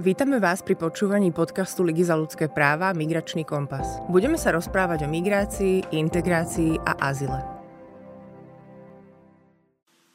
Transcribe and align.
Vítame 0.00 0.40
vás 0.40 0.64
pri 0.64 0.72
počúvaní 0.72 1.36
podcastu 1.36 1.84
Ligy 1.84 2.08
za 2.08 2.16
ľudské 2.16 2.48
práva 2.48 2.96
Migračný 2.96 3.44
kompas. 3.44 4.00
Budeme 4.08 4.40
sa 4.40 4.48
rozprávať 4.48 5.04
o 5.04 5.08
migrácii, 5.12 5.92
integrácii 5.92 6.80
a 6.80 6.96
azile. 7.12 7.36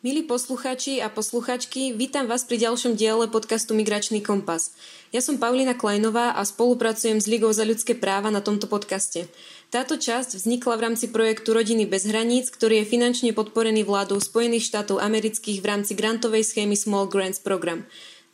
Milí 0.01 0.25
posluchači 0.25 0.97
a 0.97 1.13
posluchačky, 1.13 1.93
vítam 1.93 2.25
vás 2.25 2.41
pri 2.41 2.65
ďalšom 2.65 2.97
diele 2.97 3.29
podcastu 3.29 3.77
Migračný 3.77 4.25
kompas. 4.25 4.73
Ja 5.13 5.21
som 5.21 5.37
Paulina 5.37 5.77
Kleinová 5.77 6.33
a 6.33 6.41
spolupracujem 6.41 7.21
s 7.21 7.29
Ligou 7.29 7.53
za 7.53 7.61
ľudské 7.61 7.93
práva 7.93 8.33
na 8.33 8.41
tomto 8.41 8.65
podcaste. 8.65 9.29
Táto 9.69 9.93
časť 9.93 10.41
vznikla 10.41 10.73
v 10.73 10.83
rámci 10.89 11.05
projektu 11.13 11.53
Rodiny 11.53 11.85
bez 11.85 12.09
hraníc, 12.09 12.49
ktorý 12.49 12.81
je 12.81 12.89
finančne 12.97 13.29
podporený 13.29 13.85
vládou 13.85 14.17
Spojených 14.17 14.73
štátov 14.73 14.97
amerických 14.97 15.61
v 15.61 15.69
rámci 15.69 15.93
grantovej 15.93 16.49
schémy 16.49 16.73
Small 16.73 17.05
Grants 17.05 17.37
Program. 17.37 17.85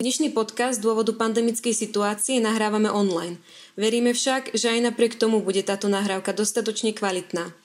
Dnešný 0.03 0.35
podcast 0.35 0.83
z 0.83 0.83
dôvodu 0.83 1.15
pandemickej 1.15 1.71
situácie 1.71 2.43
nahrávame 2.43 2.91
online. 2.91 3.39
Veríme 3.79 4.11
však, 4.11 4.51
že 4.51 4.67
aj 4.67 4.91
napriek 4.91 5.15
tomu 5.15 5.39
bude 5.39 5.63
táto 5.63 5.87
nahrávka 5.87 6.35
dostatočne 6.35 6.91
kvalitná. 6.91 7.55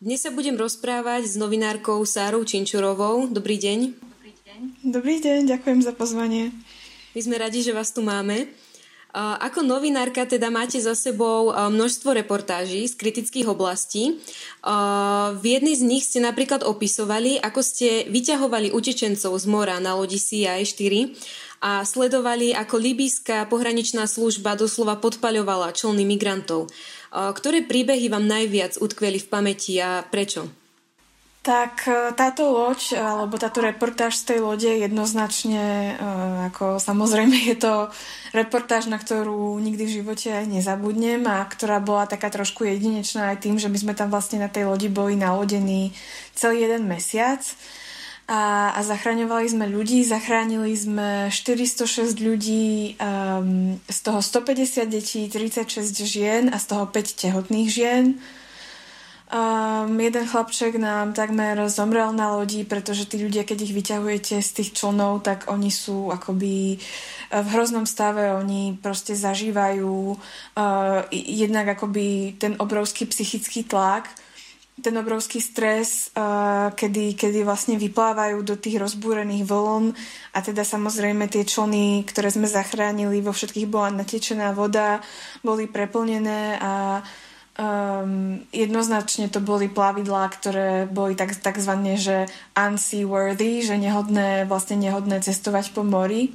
Dnes 0.00 0.24
sa 0.24 0.32
budem 0.32 0.56
rozprávať 0.56 1.28
s 1.28 1.36
novinárkou 1.36 2.00
Sárou 2.08 2.48
Činčurovou. 2.48 3.28
Dobrý 3.28 3.60
deň. 3.60 3.92
Dobrý 3.92 4.32
deň. 4.40 4.60
Dobrý 4.88 5.16
deň, 5.20 5.40
ďakujem 5.52 5.84
za 5.84 5.92
pozvanie. 5.92 6.48
My 7.12 7.20
sme 7.28 7.36
radi, 7.36 7.60
že 7.60 7.76
vás 7.76 7.92
tu 7.92 8.00
máme. 8.00 8.48
Ako 9.12 9.60
novinárka 9.66 10.22
teda 10.22 10.54
máte 10.54 10.78
za 10.80 10.94
sebou 10.96 11.52
množstvo 11.52 12.14
reportáží 12.14 12.88
z 12.88 12.94
kritických 12.96 13.52
oblastí. 13.52 14.16
V 15.34 15.44
jednej 15.44 15.76
z 15.76 15.82
nich 15.82 16.08
ste 16.08 16.24
napríklad 16.24 16.64
opisovali, 16.64 17.36
ako 17.42 17.60
ste 17.60 18.06
vyťahovali 18.08 18.72
utečencov 18.72 19.34
z 19.34 19.44
mora 19.50 19.76
na 19.76 19.98
lodi 19.98 20.16
CIA-4 20.16 21.10
a 21.60 21.84
sledovali, 21.84 22.56
ako 22.56 22.80
libýska 22.80 23.44
pohraničná 23.52 24.08
služba 24.08 24.56
doslova 24.56 24.96
podpaľovala 24.96 25.76
člny 25.76 26.08
migrantov. 26.08 26.72
Ktoré 27.12 27.62
príbehy 27.68 28.08
vám 28.08 28.24
najviac 28.24 28.80
utkveli 28.80 29.20
v 29.20 29.28
pamäti 29.28 29.76
a 29.76 30.00
prečo? 30.00 30.48
Tak 31.40 31.88
e, 31.88 32.12
táto 32.12 32.52
loď, 32.52 33.00
alebo 33.00 33.40
táto 33.40 33.64
reportáž 33.64 34.20
z 34.20 34.24
tej 34.28 34.38
lode 34.44 34.68
jednoznačne, 34.68 35.96
e, 35.96 36.04
ako 36.52 36.76
samozrejme 36.76 37.32
je 37.32 37.56
to 37.56 37.88
reportáž, 38.36 38.92
na 38.92 39.00
ktorú 39.00 39.56
nikdy 39.56 39.88
v 39.88 39.94
živote 40.04 40.36
aj 40.36 40.44
nezabudnem 40.44 41.24
a 41.24 41.40
ktorá 41.48 41.80
bola 41.80 42.04
taká 42.04 42.28
trošku 42.28 42.68
jedinečná 42.68 43.32
aj 43.32 43.40
tým, 43.40 43.56
že 43.56 43.72
my 43.72 43.78
sme 43.80 43.94
tam 43.96 44.12
vlastne 44.12 44.36
na 44.36 44.52
tej 44.52 44.68
lodi 44.68 44.92
boli 44.92 45.16
nalodení 45.16 45.96
celý 46.36 46.68
jeden 46.68 46.84
mesiac 46.84 47.40
a, 48.30 48.70
a 48.78 48.80
zachraňovali 48.86 49.46
sme 49.50 49.66
ľudí. 49.66 50.06
Zachránili 50.06 50.70
sme 50.78 51.34
406 51.34 52.14
ľudí, 52.22 52.94
um, 53.02 53.74
z 53.90 53.98
toho 54.06 54.22
150 54.22 54.86
detí, 54.86 55.26
36 55.26 56.06
žien 56.06 56.46
a 56.54 56.62
z 56.62 56.64
toho 56.70 56.86
5 56.86 56.94
tehotných 57.26 57.66
žien. 57.66 58.22
Um, 59.30 59.98
jeden 59.98 60.26
chlapček 60.30 60.78
nám 60.78 61.10
takmer 61.14 61.58
zomrel 61.66 62.14
na 62.14 62.34
lodi, 62.38 62.62
pretože 62.62 63.10
tí 63.10 63.18
ľudia, 63.18 63.42
keď 63.42 63.66
ich 63.66 63.74
vyťahujete 63.74 64.38
z 64.42 64.50
tých 64.62 64.78
člnov, 64.78 65.26
tak 65.26 65.50
oni 65.50 65.70
sú 65.70 66.10
akoby 66.10 66.74
e, 66.74 66.78
v 67.30 67.48
hroznom 67.54 67.86
stave, 67.86 68.34
oni 68.34 68.74
proste 68.82 69.14
zažívajú 69.14 70.18
uh, 70.18 71.06
jednak 71.14 71.78
akoby 71.78 72.34
ten 72.42 72.58
obrovský 72.58 73.06
psychický 73.06 73.62
tlak, 73.62 74.10
ten 74.80 74.94
obrovský 74.96 75.38
stres, 75.38 76.10
kedy, 76.74 77.14
kedy 77.14 77.44
vlastne 77.44 77.76
vyplávajú 77.76 78.40
do 78.42 78.56
tých 78.56 78.80
rozbúrených 78.80 79.44
vln 79.46 79.92
a 80.32 80.38
teda 80.40 80.64
samozrejme 80.64 81.28
tie 81.28 81.44
člny, 81.44 82.04
ktoré 82.08 82.32
sme 82.32 82.48
zachránili, 82.48 83.20
vo 83.20 83.30
všetkých 83.30 83.68
bola 83.68 83.92
natečená 83.92 84.56
voda, 84.56 85.04
boli 85.44 85.68
preplnené 85.68 86.58
a 86.58 86.72
Um, 87.60 88.40
jednoznačne 88.56 89.28
to 89.28 89.36
boli 89.44 89.68
plavidlá, 89.68 90.32
ktoré 90.32 90.88
boli 90.88 91.12
tak, 91.12 91.36
takzvané, 91.36 92.00
že 92.00 92.24
unseaworthy, 92.56 93.60
že 93.60 93.76
nehodné, 93.76 94.48
vlastne 94.48 94.80
nehodné 94.80 95.20
cestovať 95.20 95.76
po 95.76 95.84
mori. 95.84 96.32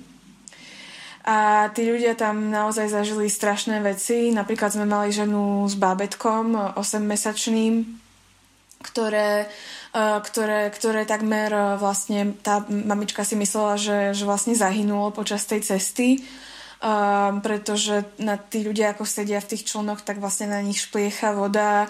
A 1.25 1.71
tí 1.73 1.81
ľudia 1.89 2.13
tam 2.13 2.53
naozaj 2.53 2.93
zažili 2.93 3.25
strašné 3.25 3.81
veci. 3.81 4.29
Napríklad 4.29 4.77
sme 4.77 4.85
mali 4.85 5.09
ženu 5.09 5.65
s 5.65 5.73
bábetkom 5.73 6.77
8-mesačným, 6.77 8.04
ktoré, 8.85 9.49
uh, 9.97 10.21
ktoré, 10.21 10.69
ktoré 10.69 11.09
takmer 11.09 11.49
uh, 11.49 11.65
vlastne 11.81 12.37
tá 12.45 12.61
mamička 12.69 13.25
si 13.25 13.33
myslela, 13.33 13.81
že, 13.81 14.13
že 14.13 14.29
vlastne 14.29 14.53
zahynulo 14.53 15.09
počas 15.09 15.49
tej 15.49 15.65
cesty 15.65 16.21
um, 16.85 17.41
pretože 17.41 18.05
na 18.21 18.37
tí 18.37 18.61
ľudia, 18.61 18.93
ako 18.93 19.09
sedia 19.09 19.41
v 19.41 19.49
tých 19.55 19.65
člnoch, 19.65 20.05
tak 20.05 20.21
vlastne 20.21 20.53
na 20.53 20.61
nich 20.61 20.77
špliecha 20.77 21.33
voda, 21.33 21.89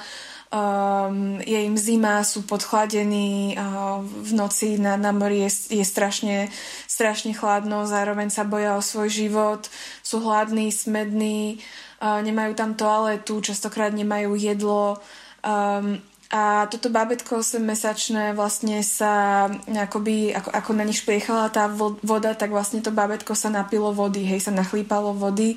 je 1.43 1.59
im 1.67 1.75
zima, 1.75 2.23
sú 2.23 2.47
podchladení, 2.47 3.59
v 3.99 4.31
noci 4.31 4.79
na, 4.79 4.95
na 4.95 5.11
mori 5.11 5.43
je, 5.43 5.81
je 5.81 5.85
strašne, 5.85 6.47
strašne 6.87 7.35
chladno, 7.35 7.83
zároveň 7.83 8.31
sa 8.31 8.47
boja 8.47 8.79
o 8.79 8.85
svoj 8.85 9.09
život, 9.09 9.67
sú 9.99 10.23
hladní, 10.23 10.71
smední, 10.71 11.59
nemajú 11.99 12.55
tam 12.55 12.71
toaletu, 12.77 13.41
častokrát 13.41 13.91
nemajú 13.91 14.37
jedlo. 14.37 15.01
Um, 15.43 15.99
a 16.33 16.65
toto 16.65 16.89
bábetko 16.89 17.45
8-mesačné 17.45 18.33
vlastne 18.33 18.81
sa 18.81 19.45
akoby, 19.69 20.33
ako, 20.33 20.49
ako 20.49 20.71
na 20.73 20.83
nich 20.83 20.97
špliechala 21.05 21.53
tá 21.53 21.69
voda, 22.01 22.33
tak 22.33 22.49
vlastne 22.49 22.81
to 22.81 22.89
bábetko 22.89 23.37
sa 23.37 23.53
napilo 23.53 23.93
vody, 23.93 24.25
hej, 24.25 24.41
sa 24.41 24.49
nachlípalo 24.49 25.13
vody. 25.13 25.53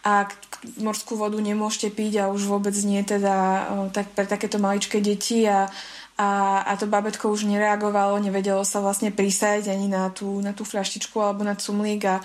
A 0.00 0.24
morskú 0.80 1.20
vodu 1.20 1.36
nemôžete 1.36 1.92
piť 1.92 2.24
a 2.24 2.32
už 2.32 2.48
vôbec 2.48 2.72
nie 2.80 3.04
teda 3.04 3.68
tak, 3.92 4.16
pre 4.16 4.24
takéto 4.24 4.56
maličké 4.56 5.04
deti. 5.04 5.44
A, 5.44 5.68
a, 6.16 6.28
a 6.64 6.72
to 6.80 6.88
babetko 6.88 7.28
už 7.28 7.44
nereagovalo, 7.44 8.16
nevedelo 8.20 8.64
sa 8.64 8.80
vlastne 8.80 9.12
prísať 9.12 9.68
ani 9.68 9.92
na 9.92 10.08
tú, 10.08 10.40
na 10.40 10.56
tú 10.56 10.64
fľaštičku 10.64 11.20
alebo 11.20 11.44
na 11.44 11.56
cumlík. 11.60 12.08
A, 12.08 12.16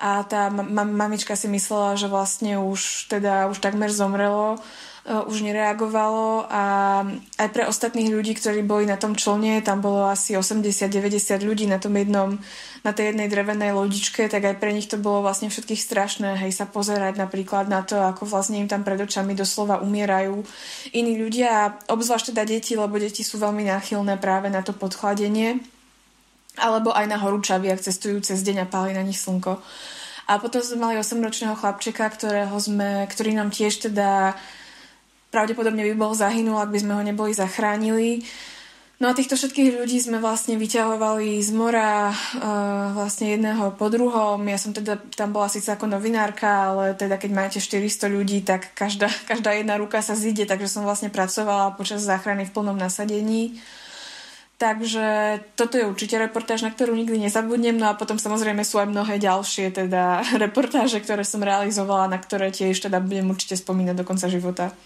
a 0.00 0.24
tá 0.24 0.48
ma, 0.48 0.88
mamička 0.88 1.36
si 1.36 1.52
myslela, 1.52 2.00
že 2.00 2.08
vlastne 2.08 2.56
už 2.56 3.12
teda 3.12 3.52
už 3.52 3.60
takmer 3.60 3.92
zomrelo 3.92 4.56
už 5.06 5.40
nereagovalo 5.40 6.44
a 6.44 6.62
aj 7.40 7.48
pre 7.56 7.64
ostatných 7.64 8.12
ľudí, 8.12 8.36
ktorí 8.36 8.60
boli 8.60 8.84
na 8.84 9.00
tom 9.00 9.16
člne, 9.16 9.64
tam 9.64 9.80
bolo 9.80 10.04
asi 10.04 10.36
80-90 10.36 11.40
ľudí 11.40 11.64
na 11.64 11.80
tom 11.80 11.96
jednom, 11.96 12.36
na 12.84 12.92
tej 12.92 13.12
jednej 13.12 13.32
drevenej 13.32 13.72
lodičke, 13.72 14.28
tak 14.28 14.44
aj 14.44 14.60
pre 14.60 14.76
nich 14.76 14.92
to 14.92 15.00
bolo 15.00 15.24
vlastne 15.24 15.48
všetkých 15.48 15.80
strašné, 15.80 16.36
hej, 16.44 16.52
sa 16.52 16.68
pozerať 16.68 17.16
napríklad 17.16 17.68
na 17.68 17.80
to, 17.80 17.96
ako 17.96 18.28
vlastne 18.28 18.60
im 18.60 18.68
tam 18.68 18.84
pred 18.84 19.00
očami 19.00 19.32
doslova 19.32 19.80
umierajú 19.80 20.44
iní 20.92 21.16
ľudia 21.16 21.48
a 21.48 21.64
obzvlášť 21.88 22.36
teda 22.36 22.44
deti, 22.44 22.76
lebo 22.76 23.00
deti 23.00 23.24
sú 23.24 23.40
veľmi 23.40 23.64
náchylné 23.72 24.20
práve 24.20 24.52
na 24.52 24.60
to 24.60 24.76
podchladenie 24.76 25.64
alebo 26.60 26.92
aj 26.92 27.06
na 27.08 27.16
horúčavy, 27.16 27.72
ak 27.72 27.80
cestujú 27.80 28.20
cez 28.20 28.44
deň 28.44 28.64
a 28.64 28.70
páli 28.70 28.92
na 28.92 29.00
nich 29.00 29.16
slnko. 29.16 29.62
A 30.30 30.38
potom 30.38 30.60
sme 30.62 30.92
mali 30.92 30.94
8-ročného 31.00 31.56
chlapčeka, 31.56 32.06
ktorého 32.06 32.54
sme, 32.60 33.08
ktorý 33.08 33.34
nám 33.34 33.50
tiež 33.50 33.90
teda 33.90 34.38
pravdepodobne 35.30 35.86
by 35.86 35.94
bol 35.94 36.12
zahynul, 36.12 36.58
ak 36.58 36.74
by 36.74 36.78
sme 36.82 36.92
ho 36.98 37.02
neboli 37.02 37.32
zachránili. 37.32 38.22
No 39.00 39.08
a 39.08 39.16
týchto 39.16 39.32
všetkých 39.32 39.80
ľudí 39.80 39.96
sme 39.96 40.20
vlastne 40.20 40.60
vyťahovali 40.60 41.40
z 41.40 41.50
mora 41.56 42.12
uh, 42.12 42.92
vlastne 42.92 43.32
jedného 43.32 43.72
po 43.72 43.88
druhom. 43.88 44.44
Ja 44.44 44.60
som 44.60 44.76
teda 44.76 45.00
tam 45.16 45.32
bola 45.32 45.48
síce 45.48 45.72
ako 45.72 45.88
novinárka, 45.88 46.68
ale 46.68 46.92
teda 46.92 47.16
keď 47.16 47.30
máte 47.32 47.58
400 47.64 48.12
ľudí, 48.12 48.44
tak 48.44 48.76
každá, 48.76 49.08
každá 49.30 49.56
jedna 49.56 49.80
ruka 49.80 50.04
sa 50.04 50.12
zíde, 50.12 50.44
takže 50.44 50.68
som 50.68 50.84
vlastne 50.84 51.08
pracovala 51.08 51.80
počas 51.80 52.04
záchrany 52.04 52.44
v 52.44 52.52
plnom 52.52 52.76
nasadení. 52.76 53.56
Takže 54.60 55.40
toto 55.56 55.80
je 55.80 55.88
určite 55.88 56.20
reportáž, 56.20 56.60
na 56.60 56.68
ktorú 56.68 56.92
nikdy 56.92 57.24
nezabudnem. 57.24 57.80
No 57.80 57.88
a 57.88 57.96
potom 57.96 58.20
samozrejme 58.20 58.60
sú 58.68 58.76
aj 58.84 58.92
mnohé 58.92 59.16
ďalšie 59.16 59.72
teda 59.72 60.20
reportáže, 60.44 61.00
ktoré 61.00 61.24
som 61.24 61.40
realizovala, 61.40 62.04
na 62.12 62.20
ktoré 62.20 62.52
tiež 62.52 62.76
teda 62.76 63.00
budem 63.00 63.32
určite 63.32 63.56
spomínať 63.56 63.96
do 63.96 64.04
konca 64.04 64.28
života. 64.28 64.76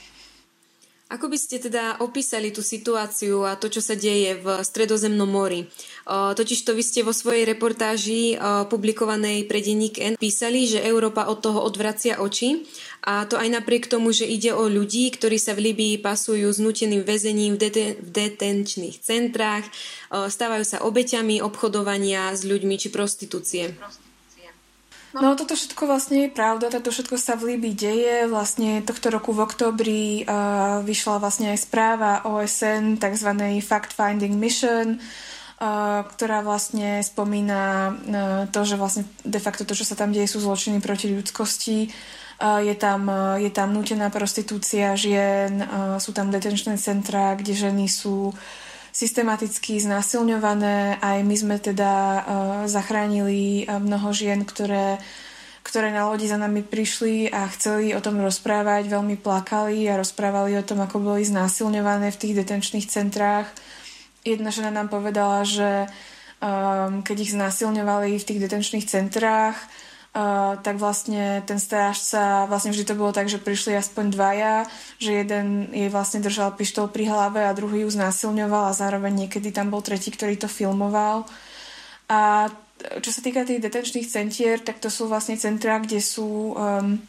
Ako 1.12 1.28
by 1.28 1.36
ste 1.36 1.60
teda 1.60 2.00
opísali 2.00 2.48
tú 2.48 2.64
situáciu 2.64 3.44
a 3.44 3.60
to, 3.60 3.68
čo 3.68 3.84
sa 3.84 3.92
deje 3.92 4.40
v 4.40 4.64
Stredozemnom 4.64 5.28
mori? 5.28 5.68
Totiž 6.08 6.64
to 6.64 6.72
vy 6.72 6.80
ste 6.80 7.04
vo 7.04 7.12
svojej 7.12 7.44
reportáži 7.44 8.34
publikovanej 8.72 9.44
pre 9.44 9.60
denník 9.60 10.00
N 10.00 10.14
písali, 10.16 10.64
že 10.64 10.82
Európa 10.82 11.28
od 11.28 11.44
toho 11.44 11.60
odvracia 11.60 12.18
oči 12.18 12.64
a 13.04 13.28
to 13.28 13.36
aj 13.36 13.52
napriek 13.52 13.86
tomu, 13.86 14.16
že 14.16 14.24
ide 14.24 14.56
o 14.56 14.64
ľudí, 14.64 15.12
ktorí 15.12 15.36
sa 15.36 15.52
v 15.52 15.70
Libii 15.70 16.00
pasujú 16.00 16.48
s 16.48 16.58
nuteným 16.58 17.04
väzením 17.04 17.60
v, 17.60 17.68
deten- 17.68 17.96
v 18.00 18.08
detenčných 18.08 18.96
centrách, 18.98 19.68
stávajú 20.08 20.64
sa 20.64 20.82
obeťami 20.82 21.44
obchodovania 21.44 22.32
s 22.32 22.48
ľuďmi 22.48 22.80
či 22.80 22.88
prostitúcie. 22.88 23.76
No. 25.14 25.30
no 25.30 25.38
toto 25.38 25.54
všetko 25.54 25.86
vlastne 25.86 26.26
je 26.26 26.34
pravda, 26.34 26.74
toto 26.74 26.90
všetko 26.90 27.14
sa 27.14 27.38
v 27.38 27.54
Líbii 27.54 27.78
deje. 27.78 28.16
Vlastne 28.26 28.82
tohto 28.82 29.14
roku 29.14 29.30
v 29.30 29.46
oktobri 29.46 30.26
uh, 30.26 30.82
vyšla 30.82 31.22
vlastne 31.22 31.54
aj 31.54 31.62
správa 31.62 32.26
OSN, 32.26 32.98
tzv. 32.98 33.30
Fact 33.62 33.94
Finding 33.94 34.34
Mission, 34.34 34.98
ktorá 36.04 36.42
vlastne 36.42 37.00
spomína 37.00 37.94
to, 38.50 38.60
že 38.66 38.74
vlastne 38.74 39.06
de 39.22 39.38
facto 39.38 39.62
to, 39.62 39.72
čo 39.72 39.86
sa 39.86 39.94
tam 39.94 40.10
deje, 40.10 40.28
sú 40.28 40.42
zločiny 40.42 40.82
proti 40.82 41.08
ľudskosti. 41.08 41.88
Je 42.42 42.74
tam, 42.74 43.06
je 43.38 43.48
tam 43.54 43.70
nutená 43.70 44.10
prostitúcia 44.10 44.92
žien, 44.98 45.62
sú 46.02 46.10
tam 46.10 46.34
detenčné 46.34 46.76
centra, 46.76 47.38
kde 47.38 47.54
ženy 47.54 47.86
sú 47.86 48.34
systematicky 48.94 49.82
znásilňované. 49.82 51.02
Aj 51.02 51.18
my 51.18 51.34
sme 51.34 51.58
teda 51.58 52.22
zachránili 52.70 53.66
mnoho 53.66 54.14
žien, 54.14 54.46
ktoré 54.46 55.02
ktoré 55.64 55.88
na 55.96 56.12
lodi 56.12 56.28
za 56.28 56.36
nami 56.36 56.60
prišli 56.60 57.32
a 57.32 57.48
chceli 57.48 57.96
o 57.96 58.00
tom 58.04 58.20
rozprávať, 58.20 58.84
veľmi 58.84 59.16
plakali 59.16 59.88
a 59.88 59.96
rozprávali 59.96 60.60
o 60.60 60.62
tom, 60.62 60.84
ako 60.84 61.00
boli 61.00 61.24
znásilňované 61.24 62.12
v 62.12 62.20
tých 62.20 62.36
detenčných 62.36 62.84
centrách 62.84 63.48
jedna 64.24 64.50
žena 64.50 64.72
nám 64.72 64.88
povedala, 64.88 65.44
že 65.44 65.86
um, 66.40 67.04
keď 67.04 67.16
ich 67.20 67.34
znásilňovali 67.36 68.16
v 68.16 68.26
tých 68.26 68.40
detenčných 68.40 68.88
centrách, 68.88 69.60
uh, 70.14 70.56
tak 70.62 70.78
vlastne 70.78 71.42
ten 71.44 71.58
strážca, 71.58 72.46
vlastne 72.46 72.70
vždy 72.70 72.84
to 72.86 72.94
bolo 72.94 73.10
tak, 73.10 73.26
že 73.26 73.42
prišli 73.42 73.74
aspoň 73.74 74.04
dvaja, 74.14 74.54
že 75.02 75.20
jeden 75.20 75.68
jej 75.74 75.90
vlastne 75.90 76.22
držal 76.22 76.54
pištol 76.54 76.88
pri 76.88 77.10
hlave 77.10 77.44
a 77.44 77.52
druhý 77.52 77.84
ju 77.84 77.90
znásilňoval 77.90 78.70
a 78.70 78.78
zároveň 78.78 79.26
niekedy 79.26 79.50
tam 79.50 79.68
bol 79.74 79.82
tretí, 79.82 80.14
ktorý 80.14 80.38
to 80.38 80.48
filmoval. 80.48 81.26
A 82.08 82.48
čo 83.02 83.10
sa 83.10 83.20
týka 83.20 83.42
tých 83.44 83.60
detenčných 83.60 84.08
centier, 84.08 84.62
tak 84.62 84.78
to 84.78 84.88
sú 84.88 85.10
vlastne 85.10 85.34
centrá, 85.36 85.82
kde 85.82 85.98
sú 85.98 86.52
um, 86.54 87.00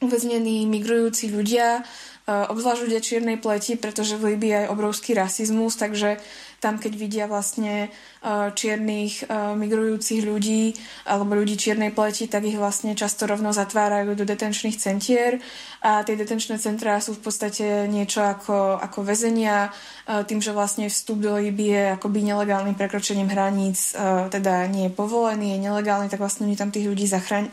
uväznení 0.00 0.64
migrujúci 0.66 1.30
ľudia, 1.30 1.84
Eh, 2.26 2.34
obzvlášť 2.50 2.90
ľudia 2.90 2.98
čiernej 2.98 3.38
pleti, 3.38 3.78
pretože 3.78 4.18
v 4.18 4.34
Líbii 4.34 4.50
je 4.50 4.70
obrovský 4.74 5.14
rasizmus, 5.14 5.78
takže 5.78 6.18
tam, 6.60 6.80
keď 6.80 6.92
vidia 6.96 7.24
vlastne 7.28 7.88
eh, 7.88 8.48
čiernych 8.52 9.24
eh, 9.24 9.54
migrujúcich 9.54 10.24
ľudí 10.24 10.72
alebo 11.04 11.36
ľudí 11.36 11.54
čiernej 11.54 11.92
pleti, 11.92 12.26
tak 12.26 12.48
ich 12.48 12.56
vlastne 12.56 12.96
často 12.96 13.28
rovno 13.28 13.52
zatvárajú 13.52 14.16
do 14.16 14.24
detenčných 14.24 14.76
centier. 14.80 15.38
A 15.84 16.02
tie 16.02 16.18
detenčné 16.18 16.58
centrá 16.58 16.98
sú 16.98 17.14
v 17.14 17.22
podstate 17.22 17.86
niečo 17.86 18.24
ako, 18.24 18.80
ako 18.82 19.06
väzenia, 19.06 19.70
tým, 20.06 20.42
že 20.42 20.50
vlastne 20.50 20.90
vstup 20.90 21.22
do 21.22 21.38
Líbie 21.38 21.78
je 21.78 21.94
akoby 21.94 22.26
nelegálnym 22.26 22.74
prekročením 22.74 23.30
hraníc, 23.30 23.94
teda 24.30 24.66
nie 24.66 24.90
je 24.90 24.96
povolený, 24.96 25.54
je 25.54 25.64
nelegálny, 25.66 26.10
tak 26.10 26.22
vlastne 26.22 26.46
oni 26.46 26.58
tam 26.58 26.74
tých 26.74 26.90
ľudí 26.90 27.06
zachraň, 27.06 27.50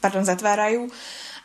pardon, 0.00 0.24
zatvárajú 0.24 0.88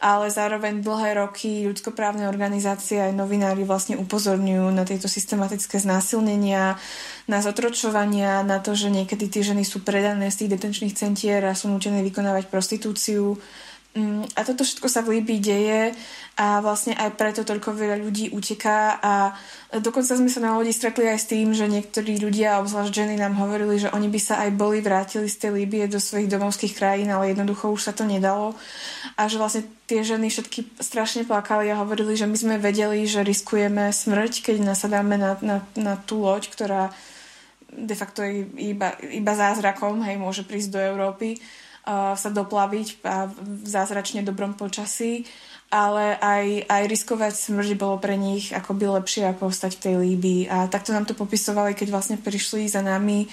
ale 0.01 0.33
zároveň 0.33 0.81
dlhé 0.81 1.13
roky 1.21 1.69
ľudskoprávne 1.69 2.25
organizácie 2.25 2.97
aj 2.97 3.13
novinári 3.13 3.61
vlastne 3.61 4.01
upozorňujú 4.01 4.65
na 4.73 4.81
tieto 4.81 5.05
systematické 5.05 5.77
znásilnenia, 5.77 6.81
na 7.29 7.39
zotročovania, 7.39 8.41
na 8.41 8.57
to, 8.57 8.73
že 8.73 8.89
niekedy 8.89 9.29
tie 9.29 9.53
ženy 9.53 9.61
sú 9.61 9.85
predané 9.85 10.33
z 10.33 10.43
tých 10.43 10.57
detenčných 10.57 10.97
centier 10.97 11.45
a 11.45 11.53
sú 11.53 11.69
nutené 11.69 12.01
vykonávať 12.01 12.49
prostitúciu. 12.49 13.37
Mm, 13.91 14.23
a 14.39 14.47
toto 14.47 14.63
všetko 14.63 14.87
sa 14.87 15.03
v 15.03 15.19
Líbii 15.19 15.43
deje 15.43 15.91
a 16.39 16.63
vlastne 16.63 16.95
aj 16.95 17.11
preto 17.19 17.43
toľko 17.43 17.75
veľa 17.75 17.99
ľudí 17.99 18.31
uteká 18.31 19.03
a 19.03 19.35
dokonca 19.83 20.15
sme 20.15 20.31
sa 20.31 20.39
na 20.39 20.55
lodi 20.55 20.71
stretli 20.71 21.11
aj 21.11 21.19
s 21.19 21.27
tým, 21.27 21.51
že 21.51 21.67
niektorí 21.67 22.15
ľudia, 22.23 22.63
obzvlášť 22.63 22.87
ženy, 22.87 23.19
nám 23.19 23.35
hovorili, 23.35 23.83
že 23.83 23.91
oni 23.91 24.07
by 24.07 24.19
sa 24.23 24.47
aj 24.47 24.55
boli 24.55 24.79
vrátili 24.79 25.27
z 25.27 25.43
tej 25.43 25.51
Líbie 25.59 25.91
do 25.91 25.99
svojich 25.99 26.31
domovských 26.31 26.71
krajín, 26.71 27.11
ale 27.11 27.35
jednoducho 27.35 27.67
už 27.67 27.83
sa 27.83 27.91
to 27.91 28.07
nedalo. 28.07 28.55
A 29.19 29.27
že 29.27 29.35
vlastne 29.35 29.67
tie 29.91 30.07
ženy 30.07 30.31
všetky 30.31 30.79
strašne 30.79 31.27
plakali 31.27 31.67
a 31.67 31.83
hovorili, 31.83 32.15
že 32.15 32.31
my 32.31 32.37
sme 32.39 32.63
vedeli, 32.63 33.03
že 33.03 33.27
riskujeme 33.27 33.91
smrť, 33.91 34.39
keď 34.39 34.71
nasadáme 34.71 35.19
na, 35.19 35.35
na, 35.43 35.67
na 35.75 35.99
tú 35.99 36.23
loď, 36.23 36.47
ktorá 36.47 36.95
de 37.67 37.95
facto 37.99 38.23
iba, 38.55 38.95
iba 39.03 39.33
zázrakom, 39.35 39.99
hej, 40.07 40.15
môže 40.15 40.47
prísť 40.47 40.75
do 40.75 40.79
Európy 40.79 41.43
sa 41.87 42.29
doplaviť 42.29 42.87
v 43.41 43.65
zázračne 43.65 44.21
dobrom 44.21 44.53
počasí, 44.53 45.25
ale 45.71 46.19
aj, 46.19 46.67
aj 46.67 46.83
riskovať 46.85 47.33
smrť 47.33 47.69
bolo 47.79 47.97
pre 47.97 48.19
nich 48.19 48.51
akoby 48.51 48.91
lepšie 49.01 49.23
ako 49.31 49.49
ostať 49.49 49.79
v 49.79 49.83
tej 49.83 49.95
Líbii. 49.97 50.41
A 50.51 50.67
takto 50.67 50.91
nám 50.91 51.07
to 51.07 51.17
popisovali, 51.17 51.73
keď 51.73 51.87
vlastne 51.89 52.17
prišli 52.19 52.67
za 52.67 52.83
nami 52.83 53.25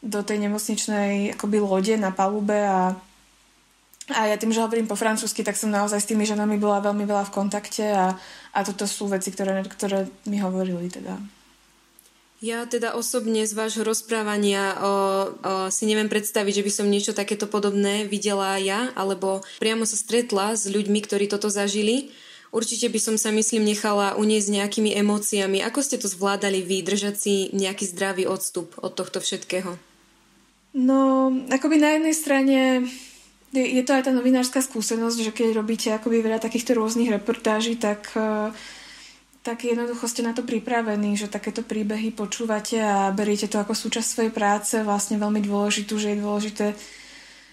do 0.00 0.24
tej 0.24 0.48
nemocničnej 0.48 1.36
akoby 1.36 1.58
lode 1.60 1.94
na 2.00 2.10
palube 2.10 2.56
a 2.56 2.96
a 4.06 4.30
ja 4.30 4.38
tým, 4.38 4.54
že 4.54 4.62
hovorím 4.62 4.86
po 4.86 4.94
francúzsky, 4.94 5.42
tak 5.42 5.58
som 5.58 5.66
naozaj 5.66 5.98
s 5.98 6.06
tými 6.06 6.22
ženami 6.22 6.62
bola 6.62 6.78
veľmi 6.78 7.02
veľa 7.02 7.26
v 7.26 7.34
kontakte 7.42 7.90
a, 7.90 8.14
a 8.54 8.58
toto 8.62 8.86
sú 8.86 9.10
veci, 9.10 9.34
ktoré, 9.34 9.66
ktoré 9.66 10.06
mi 10.30 10.38
hovorili 10.38 10.86
teda. 10.86 11.18
Ja 12.44 12.68
teda 12.68 12.92
osobne 12.92 13.48
z 13.48 13.56
vášho 13.56 13.80
rozprávania 13.80 14.76
o, 14.76 14.84
o, 14.84 14.92
si 15.72 15.88
neviem 15.88 16.12
predstaviť, 16.12 16.60
že 16.60 16.66
by 16.68 16.72
som 16.72 16.86
niečo 16.92 17.16
takéto 17.16 17.48
podobné 17.48 18.04
videla 18.04 18.60
ja, 18.60 18.92
alebo 18.92 19.40
priamo 19.56 19.88
sa 19.88 19.96
stretla 19.96 20.52
s 20.52 20.68
ľuďmi, 20.68 21.00
ktorí 21.00 21.32
toto 21.32 21.48
zažili. 21.48 22.12
Určite 22.52 22.92
by 22.92 23.00
som 23.00 23.16
sa, 23.16 23.32
myslím, 23.32 23.64
nechala 23.64 24.20
uniesť 24.20 24.48
nejakými 24.52 24.92
emóciami. 25.00 25.64
Ako 25.64 25.80
ste 25.80 25.96
to 25.96 26.12
zvládali 26.12 26.60
vy, 26.60 26.84
držať 26.84 27.14
si 27.16 27.34
nejaký 27.56 27.88
zdravý 27.88 28.28
odstup 28.28 28.76
od 28.84 28.92
tohto 28.92 29.24
všetkého? 29.24 29.80
No, 30.76 31.32
akoby 31.48 31.80
na 31.80 31.96
jednej 31.96 32.14
strane 32.14 32.58
je, 33.56 33.80
to 33.80 33.96
aj 33.96 34.08
tá 34.08 34.12
novinárska 34.12 34.60
skúsenosť, 34.60 35.18
že 35.24 35.32
keď 35.32 35.48
robíte 35.56 35.88
akoby 35.88 36.20
veľa 36.20 36.36
takýchto 36.36 36.76
rôznych 36.76 37.08
reportáží, 37.08 37.80
tak 37.80 38.12
uh, 38.12 38.52
tak 39.46 39.62
jednoducho 39.62 40.10
ste 40.10 40.26
na 40.26 40.34
to 40.34 40.42
pripravení, 40.42 41.14
že 41.14 41.30
takéto 41.30 41.62
príbehy 41.62 42.10
počúvate 42.10 42.82
a 42.82 43.14
beriete 43.14 43.46
to 43.46 43.62
ako 43.62 43.78
súčasť 43.78 44.08
svojej 44.10 44.32
práce, 44.34 44.74
vlastne 44.82 45.22
veľmi 45.22 45.38
dôležitú, 45.46 45.94
že 45.94 46.18
je 46.18 46.18
dôležité 46.18 46.66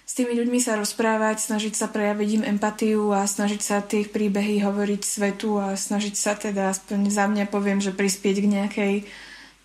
s 0.03 0.11
tými 0.17 0.33
ľuďmi 0.33 0.57
sa 0.57 0.73
rozprávať, 0.75 1.45
snažiť 1.45 1.73
sa 1.77 1.87
prejaviť 1.87 2.29
im 2.41 2.43
empatiu 2.57 3.13
a 3.13 3.29
snažiť 3.29 3.61
sa 3.61 3.85
tých 3.85 4.09
príbehy 4.09 4.59
hovoriť 4.65 5.01
svetu 5.05 5.61
a 5.61 5.77
snažiť 5.77 6.15
sa 6.17 6.33
teda, 6.33 6.73
aspoň 6.73 7.13
za 7.13 7.29
mňa 7.29 7.45
poviem, 7.47 7.77
že 7.77 7.95
prispieť 7.95 8.35
k 8.41 8.51
nejakej, 8.51 8.93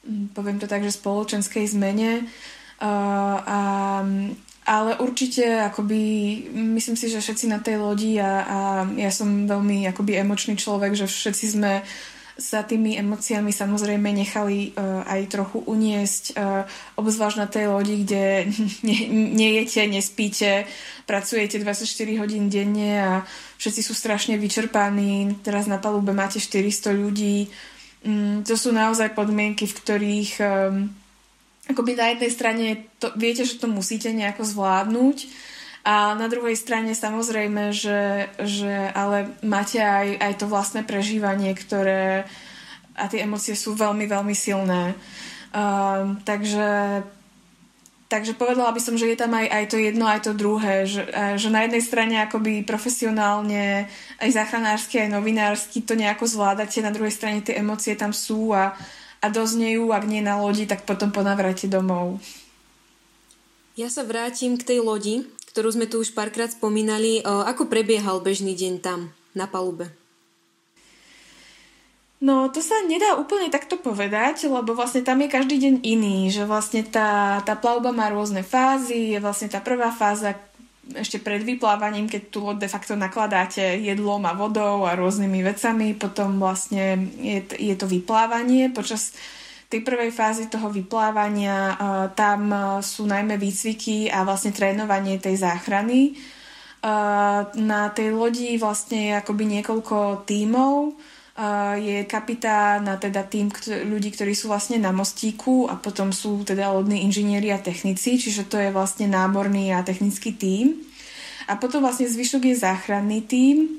mm, 0.05 0.37
poviem 0.37 0.61
to 0.61 0.71
tak, 0.71 0.85
že 0.85 0.95
spoločenskej 0.95 1.65
zmene. 1.65 2.29
Uh, 2.79 3.37
a, 3.43 3.61
ale 4.69 4.91
určite 5.01 5.43
akoby, 5.65 6.01
myslím 6.55 6.95
si, 6.95 7.11
že 7.11 7.25
všetci 7.25 7.51
na 7.51 7.59
tej 7.59 7.81
lodi 7.83 8.21
a, 8.21 8.33
a 8.45 8.59
ja 8.95 9.11
som 9.11 9.49
veľmi 9.49 9.91
akoby 9.91 10.23
emočný 10.23 10.55
človek, 10.55 10.95
že 10.95 11.11
všetci 11.11 11.47
sme 11.57 11.83
sa 12.39 12.63
tými 12.63 12.95
emóciami 12.95 13.51
samozrejme 13.51 14.15
nechali 14.15 14.71
uh, 14.71 15.03
aj 15.11 15.21
trochu 15.27 15.59
uniesť, 15.59 16.25
uh, 16.39 16.63
obzvlášť 16.95 17.37
na 17.43 17.51
tej 17.51 17.67
lodi, 17.67 18.07
kde 18.07 18.47
ne, 18.87 18.99
nejete, 19.35 19.83
nespíte, 19.91 20.65
pracujete 21.03 21.59
24 21.59 21.83
hodín 22.23 22.47
denne 22.47 23.03
a 23.03 23.13
všetci 23.59 23.83
sú 23.83 23.93
strašne 23.93 24.39
vyčerpaní. 24.39 25.43
Teraz 25.43 25.67
na 25.67 25.83
palube 25.83 26.15
máte 26.15 26.39
400 26.39 26.95
ľudí. 26.95 27.51
Um, 28.07 28.47
to 28.47 28.55
sú 28.55 28.71
naozaj 28.71 29.19
podmienky, 29.19 29.67
v 29.67 29.75
ktorých 29.75 30.33
um, 30.39 30.87
akoby 31.69 31.99
na 31.99 32.15
jednej 32.15 32.31
strane 32.33 32.67
to, 33.03 33.13
viete, 33.19 33.45
že 33.45 33.61
to 33.61 33.69
musíte 33.69 34.09
nejako 34.15 34.47
zvládnuť, 34.47 35.17
a 35.89 36.13
na 36.13 36.29
druhej 36.29 36.53
strane 36.53 36.93
samozrejme, 36.93 37.73
že, 37.73 38.29
že 38.45 38.93
ale 38.93 39.33
máte 39.41 39.81
aj, 39.81 40.21
aj 40.21 40.33
to 40.37 40.45
vlastné 40.45 40.85
prežívanie, 40.85 41.57
ktoré 41.57 42.29
a 42.93 43.09
tie 43.09 43.25
emócie 43.25 43.57
sú 43.57 43.73
veľmi, 43.73 44.05
veľmi 44.05 44.37
silné. 44.37 44.93
Um, 45.57 46.21
takže 46.29 47.01
Takže 48.09 48.41
povedala 48.41 48.73
by 48.73 48.81
som, 48.81 48.97
že 48.97 49.05
je 49.05 49.21
tam 49.21 49.37
aj, 49.37 49.53
aj 49.53 49.65
to 49.69 49.77
jedno, 49.77 50.09
aj 50.09 50.25
to 50.25 50.33
druhé. 50.33 50.89
Že, 50.89 51.13
že 51.37 51.49
na 51.53 51.69
jednej 51.69 51.85
strane 51.85 52.17
akoby 52.25 52.65
profesionálne, 52.65 53.85
aj 54.17 54.31
záchranársky, 54.33 54.97
aj 55.05 55.13
novinársky 55.13 55.85
to 55.85 55.93
nejako 55.93 56.25
zvládate, 56.25 56.81
na 56.81 56.89
druhej 56.89 57.13
strane 57.13 57.45
tie 57.45 57.61
emócie 57.61 57.93
tam 58.01 58.17
sú 58.17 58.57
a, 58.57 58.73
a 59.21 59.27
doznejú, 59.29 59.93
ak 59.93 60.09
nie 60.09 60.25
na 60.25 60.41
lodi, 60.41 60.65
tak 60.65 60.89
potom 60.89 61.13
po 61.13 61.21
navrate 61.21 61.69
domov. 61.69 62.17
Ja 63.77 63.93
sa 63.93 64.09
vrátim 64.09 64.57
k 64.57 64.65
tej 64.65 64.81
lodi 64.81 65.29
ktorú 65.59 65.75
sme 65.75 65.91
tu 65.91 65.99
už 65.99 66.15
párkrát 66.15 66.47
spomínali. 66.47 67.19
Ako 67.27 67.67
prebiehal 67.67 68.23
bežný 68.23 68.55
deň 68.55 68.79
tam, 68.79 69.11
na 69.35 69.51
palube? 69.51 69.91
No, 72.23 72.47
to 72.47 72.63
sa 72.63 72.79
nedá 72.87 73.19
úplne 73.19 73.51
takto 73.51 73.75
povedať, 73.75 74.47
lebo 74.47 74.79
vlastne 74.79 75.03
tam 75.03 75.19
je 75.19 75.27
každý 75.27 75.59
deň 75.59 75.75
iný, 75.83 76.31
že 76.31 76.47
vlastne 76.47 76.87
tá, 76.87 77.43
tá 77.43 77.59
plavba 77.59 77.91
má 77.91 78.07
rôzne 78.07 78.47
fázy, 78.47 79.15
je 79.15 79.19
vlastne 79.19 79.51
tá 79.51 79.59
prvá 79.59 79.91
fáza 79.91 80.39
ešte 80.95 81.19
pred 81.19 81.43
vyplávaním, 81.43 82.07
keď 82.07 82.23
tu 82.31 82.47
de 82.55 82.71
facto 82.71 82.95
nakladáte 82.95 83.83
jedlom 83.83 84.23
a 84.31 84.39
vodou 84.39 84.87
a 84.87 84.95
rôznymi 84.95 85.43
vecami, 85.43 85.99
potom 85.99 86.39
vlastne 86.39 87.11
je, 87.19 87.43
je 87.59 87.75
to 87.75 87.91
vyplávanie 87.91 88.71
počas 88.71 89.11
tej 89.69 89.85
prvej 89.85 90.09
fázi 90.09 90.49
toho 90.49 90.73
vyplávania 90.73 91.77
tam 92.17 92.49
sú 92.81 93.05
najmä 93.05 93.37
výcviky 93.37 94.09
a 94.09 94.25
vlastne 94.25 94.49
trénovanie 94.57 95.21
tej 95.21 95.45
záchrany. 95.45 96.17
Na 97.53 97.83
tej 97.93 98.09
lodi 98.17 98.57
vlastne 98.57 99.13
je 99.13 99.13
akoby 99.21 99.45
niekoľko 99.61 100.25
tímov. 100.25 100.97
je 101.79 102.03
kapitán 102.11 102.91
a 102.91 102.99
teda 102.99 103.23
tým 103.23 103.47
ľudí, 103.87 104.11
ktorí 104.11 104.35
sú 104.35 104.51
vlastne 104.51 104.83
na 104.83 104.91
mostíku 104.91 105.71
a 105.71 105.79
potom 105.79 106.11
sú 106.11 106.43
teda 106.43 106.75
lodní 106.75 107.07
inžinieri 107.07 107.55
a 107.55 107.63
technici, 107.63 108.19
čiže 108.19 108.51
to 108.51 108.59
je 108.59 108.75
vlastne 108.75 109.07
námorný 109.07 109.71
a 109.71 109.87
technický 109.87 110.35
tím. 110.35 110.83
A 111.47 111.55
potom 111.57 111.81
vlastne 111.81 112.11
zvyšok 112.11 112.43
je 112.51 112.57
záchranný 112.59 113.23
tím, 113.23 113.79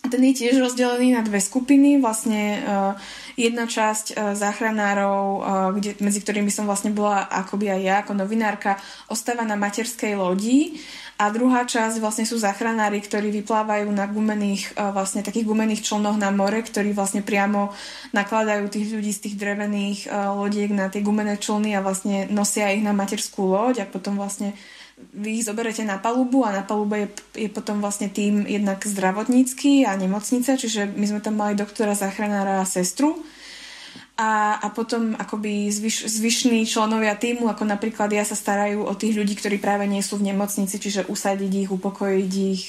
ten 0.00 0.22
je 0.32 0.32
tiež 0.32 0.56
rozdelený 0.56 1.12
na 1.12 1.20
dve 1.20 1.44
skupiny. 1.44 2.00
Vlastne 2.00 2.64
uh, 2.64 2.92
jedna 3.36 3.68
časť 3.68 4.06
uh, 4.16 4.32
záchranárov, 4.32 5.20
uh, 5.20 5.40
kde, 5.76 6.00
medzi 6.00 6.24
ktorými 6.24 6.48
som 6.48 6.64
vlastne 6.64 6.88
bola 6.88 7.28
akoby 7.28 7.68
aj 7.68 7.80
ja 7.84 7.96
ako 8.00 8.16
novinárka, 8.16 8.80
ostáva 9.12 9.44
na 9.44 9.60
materskej 9.60 10.16
lodi 10.16 10.80
a 11.20 11.28
druhá 11.28 11.68
časť 11.68 12.00
vlastne 12.00 12.24
sú 12.24 12.40
záchranári, 12.40 12.96
ktorí 13.04 13.28
vyplávajú 13.28 13.92
na 13.92 14.08
gumených, 14.08 14.72
vlastne 14.72 15.20
takých 15.20 15.44
gumených 15.44 15.84
člnoch 15.84 16.16
na 16.16 16.32
more, 16.32 16.64
ktorí 16.64 16.96
vlastne 16.96 17.20
priamo 17.20 17.76
nakladajú 18.16 18.72
tých 18.72 18.88
ľudí 18.88 19.12
z 19.12 19.28
tých 19.28 19.36
drevených 19.36 20.08
lodiek 20.08 20.72
na 20.72 20.88
tie 20.88 21.04
gumené 21.04 21.36
člny 21.36 21.76
a 21.76 21.84
vlastne 21.84 22.24
nosia 22.32 22.72
ich 22.72 22.80
na 22.80 22.96
materskú 22.96 23.52
loď 23.52 23.84
a 23.84 23.90
potom 23.92 24.16
vlastne 24.16 24.56
vy 25.12 25.40
ich 25.40 25.46
zoberete 25.46 25.82
na 25.82 25.98
palubu 25.98 26.46
a 26.46 26.54
na 26.54 26.62
palube 26.62 26.96
je, 26.96 27.08
je 27.46 27.50
potom 27.50 27.82
vlastne 27.82 28.08
tým 28.08 28.46
jednak 28.46 28.80
zdravotnícky 28.84 29.84
a 29.84 29.96
nemocnica, 29.98 30.54
čiže 30.54 30.86
my 30.86 31.06
sme 31.08 31.20
tam 31.20 31.36
mali 31.40 31.58
doktora, 31.58 31.98
záchranára 31.98 32.62
a 32.62 32.68
sestru. 32.68 33.18
A, 34.20 34.60
a 34.60 34.68
potom 34.68 35.16
akoby 35.16 35.72
zvyš, 35.72 36.04
zvyšní 36.04 36.68
členovia 36.68 37.16
týmu, 37.16 37.48
ako 37.48 37.64
napríklad 37.64 38.12
ja 38.12 38.20
sa 38.20 38.36
starajú 38.36 38.84
o 38.84 38.92
tých 38.92 39.16
ľudí, 39.16 39.32
ktorí 39.32 39.56
práve 39.56 39.88
nie 39.88 40.04
sú 40.04 40.20
v 40.20 40.28
nemocnici, 40.28 40.76
čiže 40.76 41.08
usadiť 41.08 41.52
ich, 41.64 41.70
upokojiť 41.72 42.32
ich, 42.52 42.62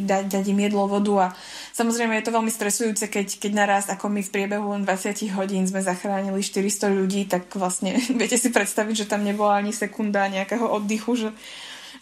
dať, 0.00 0.32
dať 0.32 0.44
im 0.48 0.64
jedlo, 0.64 0.88
vodu 0.88 1.28
a 1.28 1.36
samozrejme 1.76 2.16
je 2.16 2.24
to 2.24 2.32
veľmi 2.32 2.48
stresujúce, 2.48 3.04
keď, 3.12 3.36
keď 3.36 3.52
naraz 3.52 3.84
ako 3.92 4.08
my 4.08 4.24
v 4.24 4.32
priebehu 4.32 4.64
len 4.72 4.88
20 4.88 5.36
hodín 5.36 5.68
sme 5.68 5.84
zachránili 5.84 6.40
400 6.40 6.88
ľudí, 6.96 7.28
tak 7.28 7.52
vlastne 7.52 8.00
viete 8.20 8.40
si 8.40 8.48
predstaviť, 8.48 9.04
že 9.04 9.10
tam 9.12 9.28
nebola 9.28 9.60
ani 9.60 9.76
sekunda 9.76 10.24
nejakého 10.32 10.64
oddychu, 10.64 11.20
že 11.20 11.28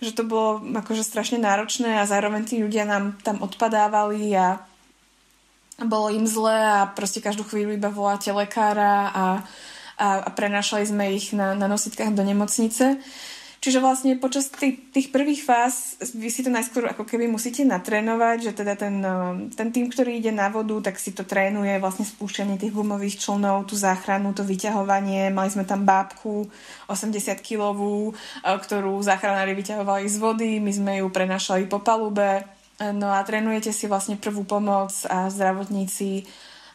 že 0.02 0.10
to 0.10 0.26
bolo 0.26 0.58
akože 0.58 1.06
strašne 1.06 1.38
náročné 1.38 2.02
a 2.02 2.10
zároveň 2.10 2.42
tí 2.42 2.58
ľudia 2.58 2.82
nám 2.82 3.14
tam 3.22 3.38
odpadávali 3.38 4.34
a 4.34 4.58
bolo 5.78 6.10
im 6.10 6.26
zle 6.26 6.52
a 6.52 6.90
proste 6.90 7.22
každú 7.22 7.46
chvíľu 7.46 7.78
iba 7.78 7.88
voláte 7.88 8.34
lekára 8.34 9.08
a, 9.14 9.24
a, 9.96 10.06
a 10.26 10.30
prenášali 10.34 10.90
sme 10.90 11.14
ich 11.14 11.30
na, 11.30 11.54
na 11.54 11.70
nositkách 11.70 12.12
do 12.18 12.26
nemocnice. 12.26 12.98
Čiže 13.62 13.78
vlastne 13.78 14.18
počas 14.18 14.50
tých, 14.50 14.90
tých 14.90 15.14
prvých 15.14 15.46
fáz 15.46 15.94
vy 16.18 16.34
si 16.34 16.42
to 16.42 16.50
najskôr 16.50 16.90
ako 16.90 17.06
keby 17.06 17.30
musíte 17.30 17.62
natrénovať, 17.62 18.50
že 18.50 18.52
teda 18.58 18.74
ten, 18.74 18.98
um, 18.98 19.46
ten 19.54 19.70
tým, 19.70 19.86
ktorý 19.86 20.18
ide 20.18 20.34
na 20.34 20.50
vodu, 20.50 20.90
tak 20.90 20.98
si 20.98 21.14
to 21.14 21.22
trénuje 21.22 21.78
vlastne 21.78 22.02
spúšťanie 22.02 22.58
tých 22.58 22.74
gumových 22.74 23.22
člnov, 23.22 23.70
tú 23.70 23.78
záchranu, 23.78 24.34
to 24.34 24.42
vyťahovanie. 24.42 25.30
Mali 25.30 25.46
sme 25.54 25.62
tam 25.62 25.86
bábku 25.86 26.50
80 26.90 27.38
kilovú, 27.38 28.10
uh, 28.10 28.58
ktorú 28.58 28.98
záchranári 28.98 29.54
vyťahovali 29.54 30.10
z 30.10 30.16
vody, 30.18 30.58
my 30.58 30.72
sme 30.74 30.92
ju 30.98 31.06
prenašali 31.06 31.70
po 31.70 31.78
palube. 31.78 32.42
No 32.82 33.14
a 33.14 33.22
trénujete 33.22 33.70
si 33.70 33.86
vlastne 33.86 34.18
prvú 34.18 34.42
pomoc 34.42 34.90
a 35.06 35.30
zdravotníci 35.30 36.26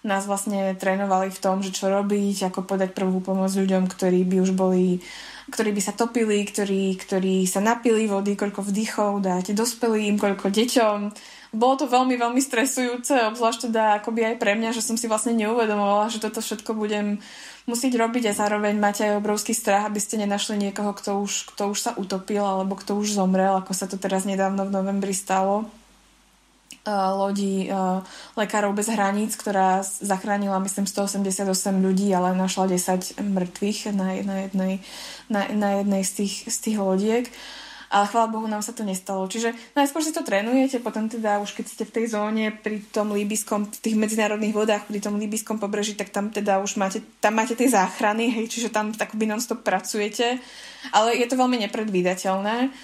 nás 0.08 0.24
vlastne 0.24 0.72
trénovali 0.80 1.36
v 1.36 1.42
tom, 1.44 1.60
že 1.60 1.76
čo 1.76 1.92
robiť, 1.92 2.48
ako 2.48 2.64
podať 2.64 2.96
prvú 2.96 3.20
pomoc 3.20 3.52
ľuďom, 3.52 3.92
ktorí 3.92 4.24
by 4.24 4.38
už 4.40 4.56
boli 4.56 5.04
ktorí 5.48 5.72
by 5.72 5.82
sa 5.82 5.96
topili, 5.96 6.44
ktorí, 6.44 7.00
ktorí 7.00 7.48
sa 7.48 7.64
napili 7.64 8.08
vody, 8.08 8.36
koľko 8.36 8.68
vdychov 8.68 9.24
dáte 9.24 9.56
dospelým, 9.56 10.20
koľko 10.20 10.52
deťom. 10.52 11.00
Bolo 11.56 11.76
to 11.80 11.86
veľmi, 11.88 12.20
veľmi 12.20 12.44
stresujúce, 12.44 13.16
obzvlášť 13.32 13.72
teda 13.72 14.04
akoby 14.04 14.34
aj 14.34 14.36
pre 14.44 14.60
mňa, 14.60 14.76
že 14.76 14.84
som 14.84 15.00
si 15.00 15.08
vlastne 15.08 15.32
neuvedomovala, 15.40 16.12
že 16.12 16.20
toto 16.20 16.44
všetko 16.44 16.76
budem 16.76 17.24
musieť 17.64 17.96
robiť 17.96 18.32
a 18.32 18.38
zároveň 18.38 18.76
máte 18.76 19.08
aj 19.08 19.24
obrovský 19.24 19.56
strach, 19.56 19.88
aby 19.88 20.00
ste 20.04 20.20
nenašli 20.20 20.60
niekoho, 20.60 20.92
kto 20.92 21.24
už, 21.24 21.56
kto 21.56 21.72
už 21.72 21.80
sa 21.80 21.92
utopil 21.96 22.44
alebo 22.44 22.76
kto 22.76 23.00
už 23.00 23.16
zomrel, 23.16 23.56
ako 23.56 23.72
sa 23.72 23.88
to 23.88 23.96
teraz 23.96 24.28
nedávno 24.28 24.68
v 24.68 24.76
novembri 24.76 25.16
stalo 25.16 25.72
lodi 26.88 27.68
Lekárov 28.40 28.72
bez 28.72 28.88
hraníc, 28.88 29.36
ktorá 29.36 29.84
zachránila, 29.84 30.64
myslím, 30.64 30.88
188 30.88 31.44
ľudí, 31.84 32.08
ale 32.16 32.32
našla 32.32 32.72
10 32.72 33.20
mŕtvych 33.20 33.92
na, 33.92 34.16
jednej, 34.16 34.80
na, 35.28 35.42
na 35.52 35.70
jednej 35.84 36.02
z 36.08 36.12
tých, 36.24 36.36
z 36.48 36.58
tých 36.64 36.78
lodiek. 36.80 37.26
Ale 37.88 38.04
chvála 38.04 38.28
Bohu, 38.28 38.48
nám 38.52 38.60
sa 38.60 38.76
to 38.76 38.84
nestalo. 38.84 39.24
Čiže 39.32 39.56
najskôr 39.72 40.04
si 40.04 40.12
to 40.12 40.20
trénujete, 40.20 40.84
potom 40.84 41.08
teda 41.08 41.40
už 41.40 41.56
keď 41.56 41.66
ste 41.72 41.84
v 41.88 41.96
tej 41.96 42.06
zóne 42.12 42.52
pri 42.52 42.84
tom 42.92 43.16
líbiskom, 43.16 43.64
v 43.72 43.80
tých 43.80 43.96
medzinárodných 43.96 44.52
vodách, 44.52 44.84
pri 44.92 45.00
tom 45.00 45.16
líbiskom 45.16 45.56
pobreží, 45.56 45.96
tak 45.96 46.12
tam 46.12 46.28
teda 46.28 46.60
už 46.60 46.76
máte, 46.76 47.00
tam 47.24 47.40
máte 47.40 47.56
tie 47.56 47.72
záchrany, 47.72 48.28
hej, 48.28 48.52
čiže 48.52 48.76
tam 48.76 48.92
takoby 48.92 49.32
non-stop 49.32 49.64
pracujete. 49.64 50.36
Ale 50.92 51.16
je 51.16 51.28
to 51.32 51.40
veľmi 51.40 51.64
nepredvídateľné. 51.64 52.76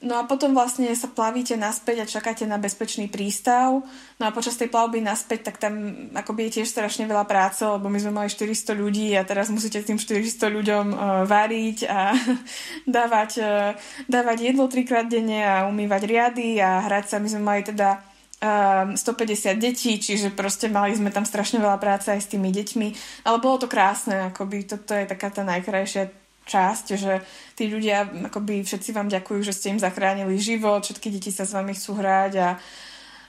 No 0.00 0.16
a 0.16 0.24
potom 0.24 0.56
vlastne 0.56 0.88
sa 0.96 1.12
plavíte 1.12 1.60
naspäť 1.60 1.96
a 2.00 2.08
čakáte 2.08 2.48
na 2.48 2.56
bezpečný 2.56 3.12
prístav. 3.12 3.84
No 4.16 4.24
a 4.24 4.32
počas 4.32 4.56
tej 4.56 4.72
plavby 4.72 5.04
naspäť, 5.04 5.52
tak 5.52 5.60
tam 5.60 5.92
akoby 6.16 6.48
je 6.48 6.60
tiež 6.60 6.72
strašne 6.72 7.04
veľa 7.04 7.28
práce, 7.28 7.60
lebo 7.60 7.92
my 7.92 8.00
sme 8.00 8.16
mali 8.16 8.32
400 8.32 8.80
ľudí 8.80 9.12
a 9.12 9.28
teraz 9.28 9.52
musíte 9.52 9.84
tým 9.84 10.00
400 10.00 10.40
ľuďom 10.56 10.86
uh, 10.96 11.28
variť 11.28 11.84
a 11.84 12.16
dávať, 12.96 13.30
uh, 13.44 13.76
dávať 14.08 14.48
jedlo 14.48 14.72
trikrát 14.72 15.04
denne 15.04 15.44
a 15.44 15.68
umývať 15.68 16.08
riady 16.08 16.56
a 16.64 16.80
hrať 16.88 17.04
sa. 17.12 17.16
My 17.20 17.28
sme 17.28 17.42
mali 17.44 17.60
teda 17.60 18.00
150 18.40 18.96
ehm, 18.96 19.60
detí, 19.60 20.00
čiže 20.00 20.32
proste 20.32 20.72
mali 20.72 20.96
sme 20.96 21.12
tam 21.12 21.28
strašne 21.28 21.60
veľa 21.60 21.76
práce 21.76 22.08
aj 22.08 22.24
s 22.24 22.30
tými 22.32 22.48
deťmi, 22.48 22.88
ale 23.28 23.36
bolo 23.36 23.60
to 23.60 23.68
krásne, 23.68 24.32
akoby 24.32 24.64
toto 24.64 24.96
je 24.96 25.04
taká 25.04 25.28
tá 25.28 25.44
najkrajšia 25.44 26.19
časť, 26.50 26.86
že 26.98 27.22
tí 27.54 27.70
ľudia, 27.70 28.26
akoby 28.26 28.66
všetci 28.66 28.90
vám 28.90 29.06
ďakujú, 29.06 29.40
že 29.46 29.54
ste 29.54 29.70
im 29.70 29.78
zachránili 29.78 30.34
život, 30.42 30.82
všetky 30.82 31.14
deti 31.14 31.30
sa 31.30 31.46
s 31.46 31.54
vami 31.54 31.78
chcú 31.78 32.02
hrať 32.02 32.32
a, 32.42 32.48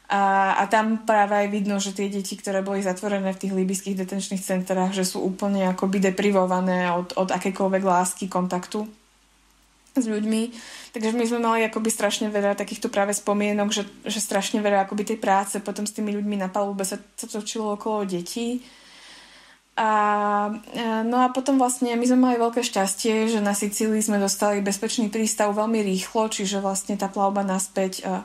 a, 0.09 0.21
a 0.57 0.63
tam 0.65 1.05
práve 1.05 1.37
aj 1.37 1.47
vidno, 1.53 1.77
že 1.77 1.93
tie 1.93 2.09
deti, 2.09 2.33
ktoré 2.33 2.65
boli 2.65 2.81
zatvorené 2.81 3.29
v 3.31 3.41
tých 3.45 3.53
líbyských 3.53 3.99
detenčných 4.01 4.41
centrách, 4.41 4.97
že 4.97 5.05
sú 5.05 5.21
úplne 5.21 5.69
akoby 5.69 6.01
deprivované 6.01 6.89
od, 6.89 7.13
od 7.13 7.29
akékoľvek 7.29 7.83
lásky, 7.85 8.25
kontaktu 8.25 8.89
s 9.95 10.05
ľuďmi. 10.07 10.41
Takže 10.95 11.11
my 11.15 11.25
sme 11.27 11.39
mali 11.39 11.59
akoby 11.67 11.91
strašne 11.91 12.31
veľa 12.31 12.55
takýchto 12.55 12.87
práve 12.87 13.11
spomienok, 13.11 13.69
že, 13.71 13.83
že 14.07 14.23
strašne 14.23 14.63
veľa 14.63 14.87
akoby 14.87 15.15
tej 15.15 15.19
práce 15.19 15.59
potom 15.59 15.83
s 15.83 15.95
tými 15.95 16.15
ľuďmi 16.15 16.39
na 16.39 16.47
palube 16.47 16.87
sa, 16.87 16.99
sa 17.15 17.27
točilo 17.27 17.75
okolo 17.75 18.07
detí. 18.07 18.63
A, 19.81 19.89
e, 20.77 21.01
no 21.09 21.25
a 21.25 21.33
potom 21.33 21.57
vlastne 21.57 21.97
my 21.97 22.05
sme 22.05 22.19
mali 22.21 22.37
veľké 22.37 22.61
šťastie, 22.61 23.33
že 23.33 23.41
na 23.41 23.57
Sicílii 23.57 24.05
sme 24.05 24.21
dostali 24.21 24.61
bezpečný 24.61 25.09
prístav 25.09 25.57
veľmi 25.57 25.81
rýchlo, 25.81 26.29
čiže 26.29 26.61
vlastne 26.61 27.01
tá 27.01 27.09
plavba 27.09 27.41
naspäť 27.41 28.05
uh, 28.05 28.21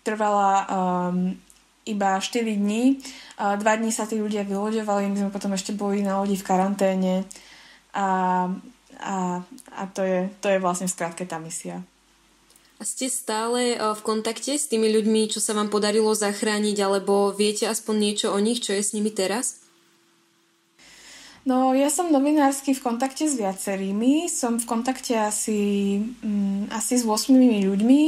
trvala 0.00 0.64
um, 0.64 1.36
iba 1.84 2.16
4 2.16 2.40
dní. 2.56 3.04
Dva 3.36 3.72
dní 3.76 3.92
sa 3.92 4.08
tí 4.08 4.16
ľudia 4.16 4.48
vyloďovali, 4.48 5.12
my 5.12 5.16
sme 5.20 5.30
potom 5.34 5.52
ešte 5.52 5.76
boli 5.76 6.00
na 6.00 6.16
lodi 6.16 6.40
v 6.40 6.46
karanténe 6.46 7.28
a, 7.92 8.48
a, 8.96 9.16
a 9.76 9.82
to, 9.92 10.00
je, 10.00 10.32
to 10.40 10.48
je 10.48 10.62
vlastne 10.62 10.88
v 10.88 10.94
skratke 10.96 11.28
tá 11.28 11.36
misia. 11.36 11.84
A 12.80 12.82
ste 12.88 13.12
stále 13.12 13.76
v 13.76 14.00
kontakte 14.00 14.56
s 14.56 14.72
tými 14.72 14.88
ľuďmi, 14.88 15.28
čo 15.28 15.44
sa 15.44 15.52
vám 15.52 15.68
podarilo 15.68 16.16
zachrániť, 16.16 16.76
alebo 16.80 17.32
viete 17.32 17.68
aspoň 17.68 17.94
niečo 18.00 18.26
o 18.32 18.38
nich, 18.40 18.64
čo 18.64 18.72
je 18.72 18.80
s 18.80 18.96
nimi 18.96 19.12
teraz? 19.12 19.63
No, 21.44 21.76
ja 21.76 21.92
som 21.92 22.08
novinársky 22.08 22.72
v 22.72 22.80
kontakte 22.80 23.28
s 23.28 23.36
viacerými. 23.36 24.32
Som 24.32 24.56
v 24.56 24.64
kontakte 24.64 25.12
asi, 25.12 26.00
um, 26.24 26.64
asi 26.72 26.96
s 26.96 27.04
8 27.04 27.36
ľuďmi. 27.68 28.02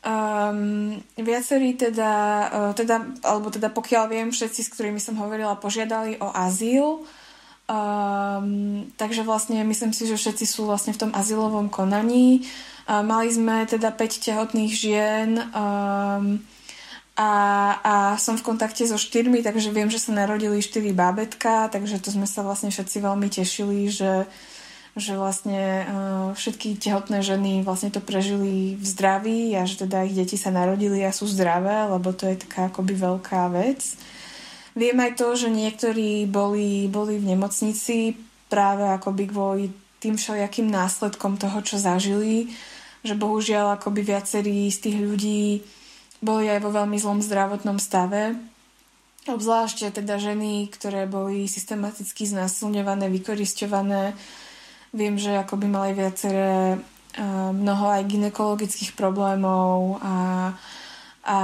Um, 0.00 0.96
viacerí 1.20 1.76
teda, 1.76 2.12
uh, 2.48 2.72
teda, 2.72 3.04
alebo 3.28 3.52
teda 3.52 3.68
pokiaľ 3.68 4.04
viem, 4.08 4.28
všetci, 4.32 4.60
s 4.64 4.72
ktorými 4.72 4.96
som 4.96 5.20
hovorila, 5.20 5.60
požiadali 5.60 6.16
o 6.16 6.32
azyl. 6.32 7.04
Um, 7.68 8.88
takže 8.96 9.20
vlastne 9.20 9.60
myslím 9.60 9.92
si, 9.92 10.08
že 10.08 10.16
všetci 10.16 10.48
sú 10.48 10.64
vlastne 10.64 10.96
v 10.96 11.00
tom 11.06 11.12
azylovom 11.12 11.68
konaní. 11.68 12.48
Uh, 12.88 13.04
mali 13.04 13.28
sme 13.28 13.68
teda 13.68 13.92
5 13.92 14.00
tehotných 14.24 14.72
žien. 14.72 15.36
Um, 15.52 16.40
a, 17.20 17.30
a 17.84 17.94
som 18.16 18.40
v 18.40 18.46
kontakte 18.48 18.88
so 18.88 18.96
štyrmi, 18.96 19.44
takže 19.44 19.68
viem, 19.76 19.92
že 19.92 20.00
sa 20.00 20.16
narodili 20.16 20.64
štyri 20.64 20.96
bábetka, 20.96 21.68
takže 21.68 22.00
to 22.00 22.08
sme 22.16 22.24
sa 22.24 22.40
vlastne 22.40 22.72
všetci 22.72 22.96
veľmi 22.96 23.28
tešili, 23.28 23.92
že, 23.92 24.24
že 24.96 25.20
vlastne 25.20 25.84
uh, 25.84 26.28
všetky 26.32 26.80
tehotné 26.80 27.20
ženy 27.20 27.60
vlastne 27.60 27.92
to 27.92 28.00
prežili 28.00 28.72
v 28.72 28.84
zdraví 28.88 29.52
a 29.52 29.68
že 29.68 29.84
teda 29.84 30.08
ich 30.08 30.16
deti 30.16 30.40
sa 30.40 30.48
narodili 30.48 31.04
a 31.04 31.12
sú 31.12 31.28
zdravé, 31.28 31.92
lebo 31.92 32.08
to 32.16 32.24
je 32.24 32.40
taká 32.40 32.72
akoby 32.72 32.96
veľká 32.96 33.52
vec. 33.52 34.00
Viem 34.72 34.96
aj 35.04 35.20
to, 35.20 35.28
že 35.36 35.52
niektorí 35.52 36.24
boli, 36.24 36.88
boli 36.88 37.20
v 37.20 37.36
nemocnici 37.36 38.16
práve 38.48 38.88
akoby 38.88 39.28
kvôli 39.28 39.64
tým 40.00 40.16
všelijakým 40.16 40.72
následkom 40.72 41.36
toho, 41.36 41.60
čo 41.60 41.76
zažili, 41.76 42.48
že 43.04 43.12
bohužiaľ 43.12 43.76
akoby 43.76 44.08
viacerí 44.08 44.72
z 44.72 44.78
tých 44.88 44.96
ľudí 45.04 45.44
boli 46.20 46.48
aj 46.52 46.60
vo 46.60 46.70
veľmi 46.72 46.96
zlom 47.00 47.24
zdravotnom 47.24 47.80
stave 47.80 48.36
obzvlášť 49.28 49.92
teda 49.92 50.16
ženy, 50.16 50.72
ktoré 50.72 51.04
boli 51.04 51.44
systematicky 51.44 52.24
znásilňované, 52.24 53.12
vykoristované. 53.12 54.16
Viem, 54.96 55.20
že 55.20 55.36
akoby 55.36 55.66
mali 55.68 55.92
viaceré 55.92 56.80
mnoho 57.52 57.86
aj 57.90 58.06
ginekologických 58.06 58.94
problémov 58.94 59.98
a, 60.00 60.16
a, 61.26 61.38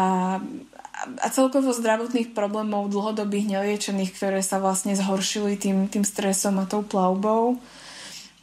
a 1.21 1.27
celkovo 1.29 1.75
zdravotných 1.75 2.33
problémov 2.33 2.89
dlhodobých 2.89 3.51
neliečených, 3.51 4.15
ktoré 4.15 4.41
sa 4.41 4.63
vlastne 4.63 4.95
zhoršili 4.95 5.59
tým, 5.59 5.91
tým 5.91 6.07
stresom 6.07 6.63
a 6.63 6.71
tou 6.71 6.87
plavbou. 6.87 7.59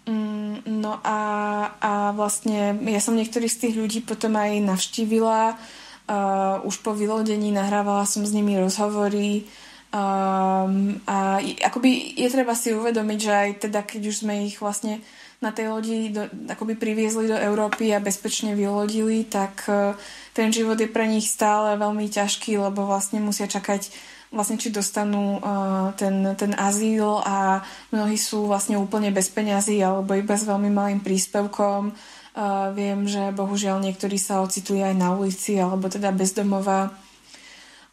Mm, 0.03 0.67
no 0.67 0.99
a, 0.99 1.19
a 1.79 1.91
vlastne 2.11 2.75
ja 2.91 2.99
som 2.99 3.15
niektorých 3.15 3.51
z 3.51 3.59
tých 3.67 3.75
ľudí 3.79 3.99
potom 4.03 4.35
aj 4.35 4.59
navštívila. 4.59 5.55
Uh, 6.03 6.59
už 6.67 6.83
po 6.83 6.91
vylodení 6.91 7.55
nahrávala 7.55 8.03
som 8.03 8.27
s 8.27 8.35
nimi 8.35 8.59
rozhovory. 8.59 9.47
Um, 9.93 10.99
a 11.07 11.39
akoby 11.39 12.19
je 12.19 12.27
treba 12.27 12.57
si 12.57 12.75
uvedomiť, 12.75 13.19
že 13.23 13.31
aj 13.31 13.49
teda, 13.69 13.79
keď 13.87 14.01
už 14.11 14.15
sme 14.25 14.43
ich 14.43 14.59
vlastne 14.59 14.99
na 15.39 15.55
tej 15.55 15.71
lodi 15.71 16.11
do, 16.11 16.27
akoby 16.51 16.75
priviezli 16.75 17.31
do 17.31 17.39
Európy 17.39 17.95
a 17.95 18.03
bezpečne 18.03 18.51
vylodili, 18.51 19.23
tak 19.23 19.63
uh, 19.71 19.95
ten 20.35 20.51
život 20.51 20.75
je 20.75 20.91
pre 20.91 21.07
nich 21.07 21.29
stále 21.29 21.79
veľmi 21.79 22.11
ťažký, 22.11 22.57
lebo 22.59 22.83
vlastne 22.83 23.23
musia 23.23 23.47
čakať 23.47 23.93
vlastne 24.33 24.57
či 24.57 24.73
dostanú 24.73 25.37
uh, 25.37 25.93
ten, 25.93 26.33
ten 26.35 26.57
azyl 26.57 27.21
a 27.21 27.61
mnohí 27.93 28.17
sú 28.17 28.49
vlastne 28.49 28.81
úplne 28.81 29.13
bez 29.13 29.29
peňazí 29.29 29.77
alebo 29.77 30.17
iba 30.17 30.33
s 30.33 30.43
veľmi 30.43 30.73
malým 30.73 30.99
príspevkom. 31.05 31.93
Uh, 32.33 32.73
viem, 32.73 33.05
že 33.05 33.29
bohužiaľ 33.29 33.77
niektorí 33.85 34.17
sa 34.17 34.41
ocitujú 34.41 34.81
aj 34.81 34.97
na 34.97 35.13
ulici 35.13 35.53
alebo 35.53 35.85
teda 35.85 36.09
bezdomová. 36.09 36.89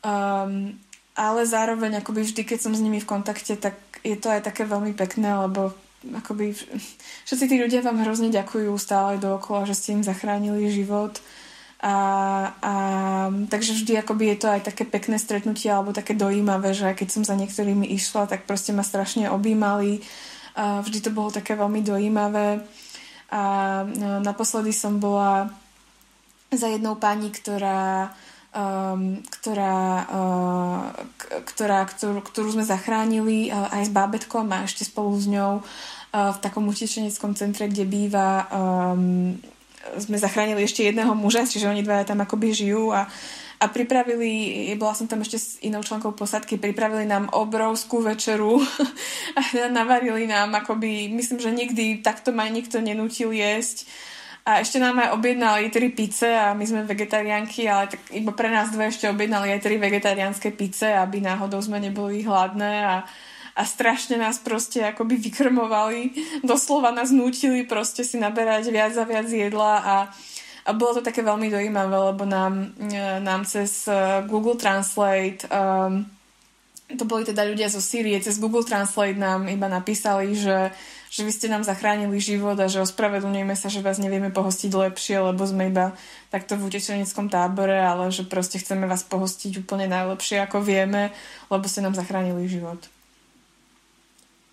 Um, 0.01 0.81
ale 1.13 1.45
zároveň 1.45 2.01
akoby 2.01 2.25
vždy, 2.25 2.49
keď 2.49 2.59
som 2.65 2.73
s 2.73 2.81
nimi 2.81 3.05
v 3.05 3.11
kontakte, 3.11 3.53
tak 3.61 3.77
je 4.01 4.17
to 4.17 4.33
aj 4.33 4.49
také 4.49 4.65
veľmi 4.65 4.97
pekné, 4.97 5.37
lebo 5.45 5.77
akoby 6.09 6.57
všetci 7.29 7.45
tí 7.45 7.57
ľudia 7.61 7.85
vám 7.85 8.01
hrozne 8.01 8.33
ďakujú 8.33 8.73
stále 8.81 9.21
dookola, 9.21 9.69
že 9.69 9.77
ste 9.77 10.01
im 10.01 10.05
zachránili 10.07 10.73
život. 10.73 11.21
A, 11.81 11.97
a 12.61 12.75
takže 13.49 13.73
vždy 13.73 14.01
akoby 14.01 14.33
je 14.33 14.39
to 14.41 14.49
aj 14.53 14.61
také 14.69 14.85
pekné 14.85 15.17
stretnutie 15.17 15.73
alebo 15.73 15.97
také 15.97 16.13
dojímavé, 16.13 16.77
že 16.77 16.93
keď 16.93 17.09
som 17.09 17.23
za 17.25 17.33
niektorými 17.37 17.89
išla, 17.97 18.29
tak 18.29 18.45
proste 18.45 18.73
ma 18.73 18.85
strašne 18.85 19.33
objímali. 19.33 20.05
A 20.57 20.85
vždy 20.85 21.05
to 21.05 21.11
bolo 21.13 21.33
také 21.33 21.57
veľmi 21.57 21.81
dojímavé. 21.81 22.65
A 23.31 23.43
no, 23.87 24.19
naposledy 24.21 24.75
som 24.75 24.99
bola 24.99 25.51
za 26.51 26.67
jednou 26.67 26.99
pani, 26.99 27.31
ktorá 27.31 28.11
um, 28.55 29.23
ktorá, 29.41 29.79
uh, 30.11 30.83
ktorá, 31.47 31.87
ktorú, 31.87 32.21
ktorú 32.27 32.49
sme 32.59 32.65
zachránili 32.67 33.51
uh, 33.51 33.71
aj 33.71 33.87
s 33.87 33.91
bábetkom 33.95 34.47
a 34.51 34.67
ešte 34.67 34.83
spolu 34.83 35.15
s 35.15 35.27
ňou 35.31 35.63
uh, 35.63 36.31
v 36.35 36.39
takom 36.43 36.67
utečeneckom 36.67 37.39
centre, 37.39 37.71
kde 37.71 37.87
býva 37.87 38.51
um, 38.51 39.39
sme 39.97 40.17
zachránili 40.21 40.61
ešte 40.67 40.85
jedného 40.85 41.17
muža, 41.17 41.49
čiže 41.49 41.71
oni 41.71 41.81
dvaja 41.81 42.13
tam 42.13 42.21
akoby 42.21 42.53
žijú 42.53 42.93
a, 42.93 43.09
a 43.61 43.69
pripravili, 43.69 44.73
bola 44.81 44.97
som 44.97 45.05
tam 45.05 45.21
ešte 45.21 45.37
s 45.37 45.49
inou 45.61 45.85
členkou 45.85 46.17
posadky, 46.17 46.57
pripravili 46.57 47.05
nám 47.05 47.29
obrovskú 47.29 48.01
večeru 48.01 48.57
a 49.39 49.41
navarili 49.69 50.25
nám 50.25 50.57
akoby, 50.65 51.13
myslím, 51.13 51.39
že 51.45 51.53
nikdy 51.53 52.01
takto 52.01 52.33
ma 52.33 52.49
nikto 52.49 52.81
nenútil 52.81 53.37
jesť 53.37 53.85
a 54.49 54.65
ešte 54.65 54.81
nám 54.81 54.97
aj 54.97 55.13
objednali 55.13 55.69
tri 55.69 55.93
pice 55.93 56.25
a 56.33 56.57
my 56.57 56.65
sme 56.65 56.89
vegetariánky, 56.89 57.69
ale 57.69 57.93
tak 57.93 58.01
iba 58.17 58.33
pre 58.33 58.49
nás 58.49 58.73
dve 58.73 58.89
ešte 58.89 59.13
objednali 59.13 59.53
aj 59.53 59.61
tri 59.61 59.77
vegetariánske 59.77 60.57
pice, 60.57 60.97
aby 60.97 61.21
náhodou 61.21 61.61
sme 61.61 61.77
neboli 61.77 62.25
hladné 62.25 62.89
a, 62.89 63.05
a 63.53 63.63
strašne 63.69 64.17
nás 64.17 64.41
proste 64.41 64.81
akoby 64.81 65.21
vykrmovali. 65.21 66.01
Doslova 66.41 66.89
nás 66.89 67.13
nútili 67.13 67.69
proste 67.69 68.01
si 68.01 68.17
naberať 68.17 68.73
viac 68.73 68.97
a 68.97 69.05
viac 69.05 69.29
jedla 69.29 69.75
a, 69.85 69.97
a 70.67 70.71
bolo 70.77 71.01
to 71.01 71.03
také 71.07 71.25
veľmi 71.25 71.49
dojímavé, 71.49 71.97
lebo 72.13 72.25
nám, 72.29 72.77
e, 72.77 73.21
nám 73.21 73.49
cez 73.49 73.89
e, 73.89 74.25
Google 74.29 74.61
Translate 74.61 75.49
um, 75.49 76.05
to 76.97 77.07
boli 77.07 77.23
teda 77.23 77.47
ľudia 77.47 77.71
zo 77.71 77.79
Sýrie, 77.79 78.19
cez 78.19 78.43
Google 78.43 78.67
Translate 78.67 79.19
nám 79.19 79.47
iba 79.47 79.71
napísali, 79.71 80.35
že, 80.35 80.75
že 81.13 81.23
vy 81.23 81.31
ste 81.31 81.47
nám 81.47 81.63
zachránili 81.63 82.19
život 82.19 82.59
a 82.59 82.67
že 82.67 82.83
ospravedlňujeme 82.83 83.55
sa, 83.55 83.71
že 83.71 83.85
vás 83.85 84.03
nevieme 84.03 84.35
pohostiť 84.35 84.71
lepšie, 84.75 85.23
lebo 85.23 85.43
sme 85.47 85.71
iba 85.71 85.95
takto 86.35 86.59
v 86.59 86.67
utečeneckom 86.67 87.31
tábore, 87.31 87.79
ale 87.79 88.11
že 88.11 88.27
proste 88.27 88.59
chceme 88.59 88.91
vás 88.91 89.07
pohostiť 89.07 89.63
úplne 89.63 89.87
najlepšie, 89.87 90.43
ako 90.43 90.63
vieme, 90.67 91.15
lebo 91.47 91.65
ste 91.71 91.85
nám 91.85 91.95
zachránili 91.95 92.51
život. 92.51 92.83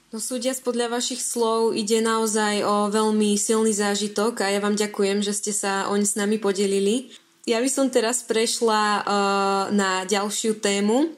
No 0.07 0.23
súdiac 0.23 0.63
podľa 0.63 0.87
vašich 0.95 1.19
slov 1.19 1.75
ide 1.75 1.99
naozaj 1.99 2.63
o 2.63 2.87
veľmi 2.87 3.35
silný 3.35 3.75
zážitok 3.75 4.39
a 4.39 4.55
ja 4.55 4.63
vám 4.63 4.79
ďakujem, 4.79 5.19
že 5.19 5.35
ste 5.35 5.51
sa 5.51 5.91
oň 5.91 6.07
s 6.07 6.15
nami 6.15 6.39
podelili. 6.39 7.11
Ja 7.43 7.59
by 7.59 7.67
som 7.67 7.91
teraz 7.91 8.23
prešla 8.23 9.03
uh, 9.03 9.03
na 9.75 10.07
ďalšiu 10.07 10.63
tému. 10.63 11.11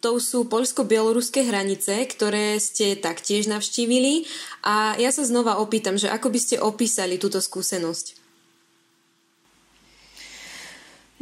To 0.00 0.16
sú 0.16 0.48
poľsko-bieloruské 0.48 1.44
hranice, 1.44 2.08
ktoré 2.08 2.56
ste 2.56 2.96
taktiež 2.96 3.52
navštívili 3.52 4.24
a 4.64 4.96
ja 4.96 5.12
sa 5.12 5.28
znova 5.28 5.60
opýtam, 5.60 6.00
že 6.00 6.08
ako 6.08 6.32
by 6.32 6.40
ste 6.40 6.56
opísali 6.56 7.20
túto 7.20 7.36
skúsenosť? 7.36 8.21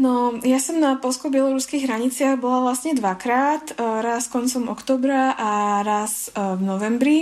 No, 0.01 0.33
ja 0.41 0.57
som 0.57 0.81
na 0.81 0.97
polsko-bieloruských 0.97 1.85
hraniciach 1.85 2.41
bola 2.41 2.73
vlastne 2.73 2.97
dvakrát, 2.97 3.77
e, 3.77 3.85
raz 4.01 4.33
koncom 4.33 4.73
oktobra 4.73 5.37
a 5.37 5.85
raz 5.85 6.33
e, 6.33 6.41
v 6.41 6.61
novembri. 6.65 7.19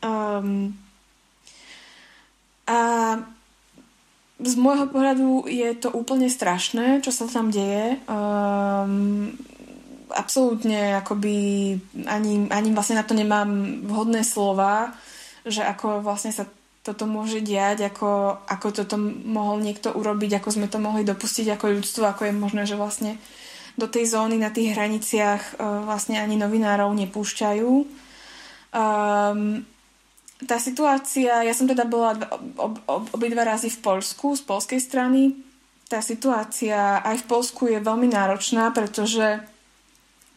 Um, 0.00 0.72
a 2.64 2.80
z 4.40 4.52
môjho 4.56 4.88
pohľadu 4.88 5.44
je 5.52 5.68
to 5.76 5.92
úplne 5.92 6.32
strašné, 6.32 7.04
čo 7.04 7.12
sa 7.12 7.28
tam 7.28 7.52
deje. 7.52 8.00
Um, 8.08 9.36
absolútne 10.16 10.96
akoby 10.96 11.76
ani, 12.08 12.48
ani 12.48 12.68
vlastne 12.72 12.98
na 12.98 13.04
to 13.04 13.12
nemám 13.12 13.84
vhodné 13.84 14.24
slova, 14.24 14.96
že 15.44 15.60
ako 15.60 16.00
vlastne 16.00 16.32
sa 16.32 16.48
toto 16.82 17.06
môže 17.06 17.38
diať, 17.38 17.86
ako, 17.86 18.42
ako 18.42 18.68
toto 18.82 18.98
mohol 19.26 19.62
niekto 19.62 19.94
urobiť, 19.94 20.42
ako 20.42 20.48
sme 20.50 20.66
to 20.66 20.82
mohli 20.82 21.06
dopustiť 21.06 21.54
ako 21.54 21.78
ľudstvo, 21.78 22.02
ako 22.10 22.22
je 22.26 22.34
možné, 22.34 22.62
že 22.66 22.74
vlastne 22.74 23.22
do 23.78 23.86
tej 23.86 24.10
zóny 24.10 24.36
na 24.36 24.50
tých 24.50 24.74
hraniciach 24.74 25.56
uh, 25.56 25.86
vlastne 25.86 26.18
ani 26.18 26.34
novinárov 26.36 26.90
nepúšťajú. 26.92 27.70
Um, 28.74 29.62
tá 30.42 30.58
situácia, 30.58 31.46
ja 31.46 31.54
som 31.54 31.70
teda 31.70 31.86
bola 31.86 32.18
ob, 32.58 32.82
ob, 32.90 33.22
razy 33.22 33.70
v 33.70 33.78
Polsku 33.78 34.34
z 34.34 34.42
polskej 34.42 34.80
strany. 34.82 35.38
Tá 35.86 36.02
situácia 36.02 36.98
aj 36.98 37.22
v 37.22 37.28
Polsku 37.30 37.70
je 37.70 37.78
veľmi 37.78 38.10
náročná, 38.10 38.74
pretože 38.74 39.38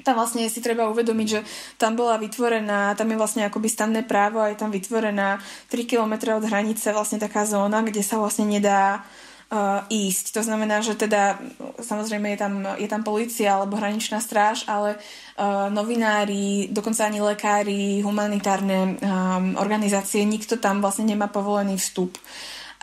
tam 0.05 0.21
vlastne 0.21 0.45
si 0.45 0.61
treba 0.61 0.85
uvedomiť, 0.93 1.27
že 1.27 1.41
tam 1.81 1.97
bola 1.97 2.21
vytvorená, 2.21 2.93
tam 2.93 3.09
je 3.09 3.17
vlastne 3.17 3.41
akoby 3.49 3.65
stanné 3.65 4.05
právo 4.05 4.37
a 4.37 4.53
je 4.53 4.61
tam 4.61 4.69
vytvorená 4.69 5.41
3 5.73 5.89
km 5.89 6.37
od 6.37 6.45
hranice 6.45 6.93
vlastne 6.93 7.17
taká 7.17 7.49
zóna, 7.49 7.81
kde 7.81 8.05
sa 8.05 8.21
vlastne 8.21 8.45
nedá 8.45 9.01
uh, 9.49 9.81
ísť. 9.89 10.37
To 10.37 10.41
znamená, 10.45 10.85
že 10.85 10.93
teda 10.93 11.41
samozrejme 11.81 12.33
je 12.33 12.39
tam, 12.39 12.53
je 12.77 12.85
tam 12.85 13.01
policia 13.01 13.57
alebo 13.57 13.81
hraničná 13.81 14.21
stráž, 14.21 14.65
ale 14.69 15.01
uh, 15.01 15.73
novinári, 15.73 16.69
dokonca 16.69 17.09
ani 17.09 17.25
lekári, 17.25 18.05
humanitárne 18.05 18.77
um, 18.77 19.57
organizácie, 19.57 20.21
nikto 20.21 20.61
tam 20.61 20.85
vlastne 20.85 21.09
nemá 21.09 21.27
povolený 21.29 21.81
vstup. 21.81 22.17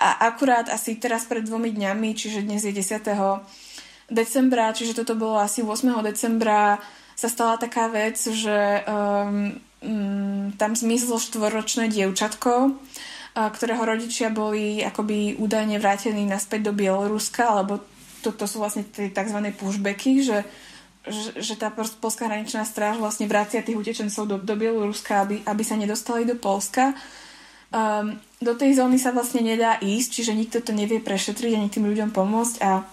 A 0.02 0.26
akurát 0.26 0.66
asi 0.72 0.98
teraz 0.98 1.28
pred 1.30 1.46
dvomi 1.46 1.70
dňami, 1.70 2.18
čiže 2.18 2.42
dnes 2.42 2.66
je 2.66 2.74
10. 2.74 3.06
decembra, 4.10 4.74
čiže 4.74 4.98
toto 4.98 5.14
bolo 5.14 5.38
asi 5.38 5.62
8. 5.62 6.02
decembra, 6.02 6.82
sa 7.16 7.28
stala 7.28 7.60
taká 7.60 7.88
vec, 7.88 8.18
že 8.18 8.82
um, 8.86 9.54
um, 9.82 10.54
tam 10.56 10.72
zmizlo 10.72 11.18
štvoročné 11.18 11.90
dievčatko, 11.90 12.76
ktorého 13.32 13.82
rodičia 13.88 14.28
boli 14.28 14.84
akoby 14.84 15.40
údajne 15.40 15.80
vrátení 15.80 16.28
naspäť 16.28 16.68
do 16.68 16.72
Bieloruska, 16.76 17.64
lebo 17.64 17.80
toto 18.20 18.44
sú 18.44 18.60
vlastne 18.60 18.84
tie 18.84 19.08
tzv. 19.08 19.40
pushbacky, 19.56 20.20
že, 20.20 20.44
že, 21.08 21.40
že 21.40 21.54
tá 21.56 21.72
polská 21.72 22.28
hraničná 22.28 22.62
stráž 22.68 23.00
vlastne 23.00 23.24
vracia 23.24 23.64
tých 23.64 23.80
utečencov 23.80 24.28
do, 24.28 24.36
do 24.36 24.54
Bieloruska, 24.54 25.24
aby, 25.24 25.40
aby 25.48 25.62
sa 25.64 25.80
nedostali 25.80 26.28
do 26.28 26.36
Polska. 26.36 26.92
Um, 27.72 28.20
do 28.44 28.52
tej 28.52 28.76
zóny 28.76 29.00
sa 29.00 29.16
vlastne 29.16 29.40
nedá 29.40 29.80
ísť, 29.80 30.08
čiže 30.20 30.36
nikto 30.36 30.60
to 30.60 30.76
nevie 30.76 31.00
prešetriť 31.00 31.56
ani 31.56 31.72
tým 31.72 31.88
ľuďom 31.88 32.12
pomôcť 32.12 32.56
a 32.60 32.84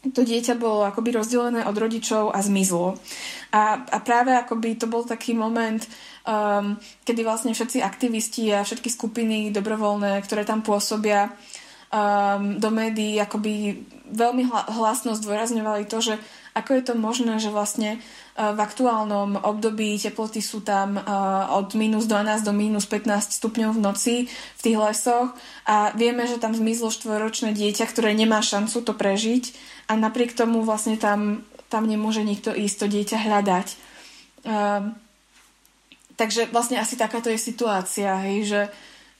to 0.00 0.24
dieťa 0.24 0.56
bolo 0.56 0.88
akoby 0.88 1.12
rozdelené 1.12 1.68
od 1.68 1.76
rodičov 1.76 2.32
a 2.32 2.40
zmizlo. 2.40 2.96
A, 3.52 3.84
a 3.84 3.98
práve 4.00 4.32
akoby 4.32 4.80
to 4.80 4.88
bol 4.88 5.04
taký 5.04 5.36
moment, 5.36 5.84
um, 6.24 6.80
kedy 7.04 7.20
vlastne 7.20 7.52
všetci 7.52 7.84
aktivisti 7.84 8.48
a 8.56 8.64
všetky 8.64 8.88
skupiny 8.88 9.52
dobrovoľné, 9.52 10.24
ktoré 10.24 10.48
tam 10.48 10.64
pôsobia, 10.64 11.28
um, 11.92 12.56
do 12.56 12.72
médií 12.72 13.20
akoby 13.20 13.84
veľmi 14.08 14.48
hlasno 14.80 15.12
zdôrazňovali 15.12 15.84
to, 15.84 15.98
že 16.00 16.14
ako 16.56 16.70
je 16.74 16.82
to 16.82 16.94
možné, 16.98 17.38
že 17.38 17.52
vlastne 17.52 18.02
v 18.38 18.58
aktuálnom 18.58 19.42
období 19.42 19.98
teploty 19.98 20.38
sú 20.40 20.62
tam 20.62 20.96
od 21.50 21.74
minus 21.74 22.06
12 22.06 22.46
do 22.46 22.54
minus 22.54 22.86
15 22.86 23.36
stupňov 23.36 23.76
v 23.76 23.82
noci 23.82 24.16
v 24.30 24.60
tých 24.62 24.78
lesoch 24.78 25.34
a 25.66 25.90
vieme, 25.98 26.24
že 26.24 26.40
tam 26.40 26.54
zmizlo 26.54 26.94
štvoročné 26.94 27.52
dieťa, 27.52 27.84
ktoré 27.90 28.14
nemá 28.14 28.40
šancu 28.40 28.80
to 28.86 28.94
prežiť 28.94 29.52
a 29.90 29.98
napriek 29.98 30.32
tomu 30.38 30.62
vlastne 30.62 30.94
tam, 30.94 31.42
tam 31.66 31.90
nemôže 31.90 32.22
nikto 32.22 32.54
ísť 32.54 32.76
to 32.78 32.86
dieťa 32.86 33.18
hľadať. 33.18 33.68
Um, 34.46 34.94
takže 36.14 36.48
vlastne 36.54 36.78
asi 36.78 36.94
takáto 36.94 37.28
je 37.28 37.36
situácia, 37.36 38.14
hej, 38.24 38.38
že, 38.46 38.62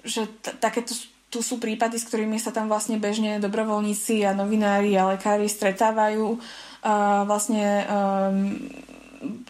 že 0.06 0.22
t- 0.40 0.54
takéto 0.56 0.94
tu 1.30 1.46
sú 1.46 1.62
prípady, 1.62 1.98
s 1.98 2.10
ktorými 2.10 2.42
sa 2.42 2.50
tam 2.50 2.66
vlastne 2.66 2.98
bežne 2.98 3.38
dobrovoľníci 3.38 4.26
a 4.26 4.34
novinári 4.34 4.98
a 4.98 5.14
lekári 5.14 5.46
stretávajú. 5.46 6.42
Uh, 6.80 7.22
vlastne 7.28 7.86
um, 7.86 8.56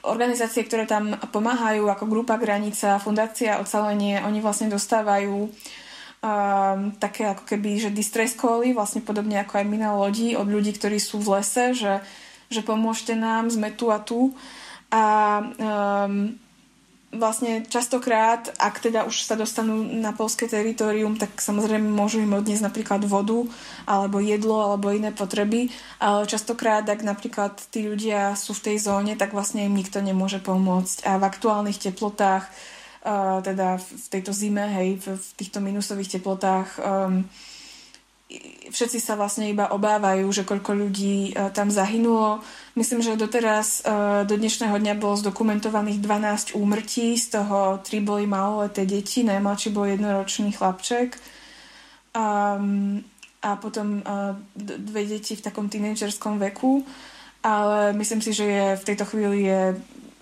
organizácie, 0.02 0.66
ktoré 0.66 0.85
tam 0.85 1.14
pomáhajú, 1.30 1.87
ako 1.87 2.04
Grupa 2.11 2.35
Granica, 2.37 2.98
Fundácia 2.98 3.62
Ocalenie, 3.62 4.18
oni 4.22 4.42
vlastne 4.42 4.66
dostávajú 4.66 5.46
um, 5.46 5.50
také 6.98 7.30
ako 7.30 7.46
keby, 7.46 7.78
že 7.78 7.94
distress 7.94 8.35
cally, 8.35 8.74
vlastne 8.74 9.00
podobne 9.04 9.38
ako 9.40 9.62
aj 9.62 9.66
my 9.66 9.78
na 9.78 9.90
lodi, 9.94 10.35
od 10.35 10.50
ľudí, 10.50 10.74
ktorí 10.74 10.98
sú 10.98 11.22
v 11.22 11.38
lese, 11.38 11.72
že, 11.72 12.02
že 12.50 12.61
pomôžte 12.66 13.14
nám, 13.14 13.48
sme 13.48 13.70
tu 13.70 13.94
a 13.94 14.02
tu. 14.02 14.35
A 14.90 15.04
um, 15.38 16.35
vlastne 17.11 17.66
častokrát, 17.66 18.55
ak 18.55 18.87
teda 18.87 19.03
už 19.03 19.27
sa 19.27 19.35
dostanú 19.35 19.83
na 19.83 20.14
polské 20.14 20.46
teritorium, 20.46 21.18
tak 21.18 21.42
samozrejme 21.42 21.90
môžu 21.90 22.23
im 22.23 22.38
odniesť 22.38 22.70
napríklad 22.70 23.03
vodu, 23.03 23.51
alebo 23.83 24.23
jedlo, 24.23 24.62
alebo 24.62 24.94
iné 24.94 25.11
potreby, 25.11 25.75
ale 25.99 26.31
častokrát, 26.31 26.87
ak 26.87 27.03
napríklad 27.03 27.59
tí 27.75 27.90
ľudia 27.90 28.38
sú 28.38 28.55
v 28.55 28.70
tej 28.70 28.77
zóne, 28.79 29.18
tak 29.18 29.35
vlastne 29.35 29.66
im 29.66 29.75
nikto 29.75 29.99
nemôže 29.99 30.38
pomôcť. 30.38 31.03
A 31.11 31.18
v 31.18 31.27
aktuálnych 31.27 31.83
teplotách, 31.83 32.46
teda 33.42 33.83
v 33.83 34.07
tejto 34.07 34.31
zime, 34.31 34.70
hej, 34.70 35.03
v 35.03 35.18
týchto 35.35 35.59
minusových 35.59 36.20
teplotách, 36.20 36.79
um, 36.79 37.27
všetci 38.71 38.99
sa 39.03 39.19
vlastne 39.19 39.51
iba 39.51 39.75
obávajú, 39.75 40.31
že 40.31 40.47
koľko 40.47 40.71
ľudí 40.73 41.35
uh, 41.35 41.51
tam 41.51 41.69
zahynulo. 41.69 42.40
Myslím, 42.79 43.03
že 43.03 43.19
doteraz 43.19 43.83
uh, 43.83 44.23
do 44.23 44.38
dnešného 44.38 44.79
dňa 44.79 44.95
bolo 44.95 45.19
zdokumentovaných 45.19 45.99
12 45.99 46.55
úmrtí, 46.55 47.19
z 47.19 47.27
toho 47.37 47.83
3 47.83 47.90
boli 48.01 48.31
maloleté 48.31 48.87
deti, 48.87 49.27
najmladší 49.27 49.69
bol 49.75 49.90
jednoročný 49.90 50.55
chlapček. 50.55 51.19
Um, 52.14 53.03
a 53.40 53.57
potom 53.57 54.05
uh, 54.05 54.37
dve 54.59 55.09
deti 55.09 55.35
v 55.35 55.45
takom 55.45 55.66
tínedžerskom 55.66 56.38
veku. 56.38 56.85
Ale 57.40 57.97
myslím 57.97 58.21
si, 58.21 58.37
že 58.37 58.45
je 58.45 58.66
v 58.77 58.87
tejto 58.87 59.05
chvíli 59.09 59.49
je, 59.49 59.62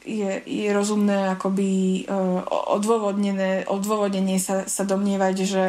je, 0.06 0.32
je 0.46 0.68
rozumné 0.70 1.34
akoby 1.34 2.04
uh, 2.06 2.46
odôvodnené, 2.78 3.66
odôvodnenie 3.66 4.38
sa, 4.38 4.70
sa 4.70 4.86
domnievať, 4.86 5.36
že 5.42 5.64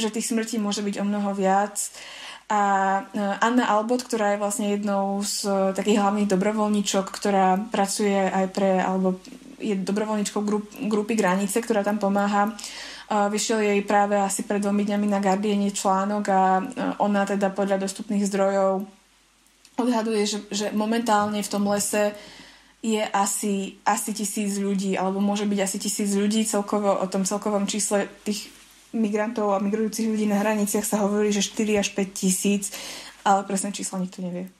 že 0.00 0.10
tých 0.10 0.32
smrtí 0.32 0.56
môže 0.56 0.80
byť 0.80 0.98
o 1.00 1.04
mnoho 1.04 1.36
viac. 1.36 1.76
A 2.50 2.62
e, 3.14 3.20
Anna 3.38 3.70
Albot, 3.70 4.02
ktorá 4.02 4.34
je 4.34 4.42
vlastne 4.42 4.74
jednou 4.74 5.22
z 5.22 5.46
e, 5.46 5.70
takých 5.70 6.02
hlavných 6.02 6.26
dobrovoľníčok, 6.26 7.06
ktorá 7.06 7.62
pracuje 7.70 8.18
aj 8.18 8.46
pre, 8.50 8.82
alebo 8.82 9.22
je 9.62 9.78
dobrovoľníčkou 9.78 10.42
grup, 10.42 10.66
grupy 10.90 11.14
Granice, 11.14 11.62
ktorá 11.62 11.86
tam 11.86 12.02
pomáha, 12.02 12.50
e, 12.50 12.52
vyšiel 13.30 13.62
jej 13.62 13.80
práve 13.86 14.18
asi 14.18 14.42
pred 14.42 14.58
dvomi 14.58 14.82
dňami 14.82 15.06
na 15.06 15.22
Guardiane 15.22 15.70
článok 15.70 16.24
a 16.26 16.42
ona 16.98 17.22
teda 17.22 17.54
podľa 17.54 17.86
dostupných 17.86 18.26
zdrojov 18.26 18.82
odhaduje, 19.78 20.22
že, 20.26 20.38
že 20.50 20.66
momentálne 20.74 21.40
v 21.40 21.52
tom 21.52 21.64
lese 21.70 22.12
je 22.80 23.00
asi, 23.00 23.76
asi 23.84 24.10
tisíc 24.16 24.56
ľudí, 24.56 24.96
alebo 24.96 25.20
môže 25.20 25.44
byť 25.44 25.60
asi 25.60 25.76
tisíc 25.76 26.10
ľudí 26.16 26.48
celkovo 26.48 26.96
o 26.96 27.06
tom 27.08 27.28
celkovom 27.28 27.68
čísle 27.68 28.08
tých 28.24 28.48
migrantov 28.92 29.54
a 29.54 29.62
migrujúcich 29.62 30.10
ľudí 30.10 30.26
na 30.26 30.42
hraniciach 30.42 30.86
sa 30.86 31.02
hovorí, 31.02 31.30
že 31.30 31.44
4 31.44 31.82
až 31.82 31.88
5 31.94 32.10
tisíc, 32.14 32.74
ale 33.22 33.46
presné 33.46 33.70
čísla 33.70 34.02
nikto 34.02 34.22
nevie. 34.22 34.50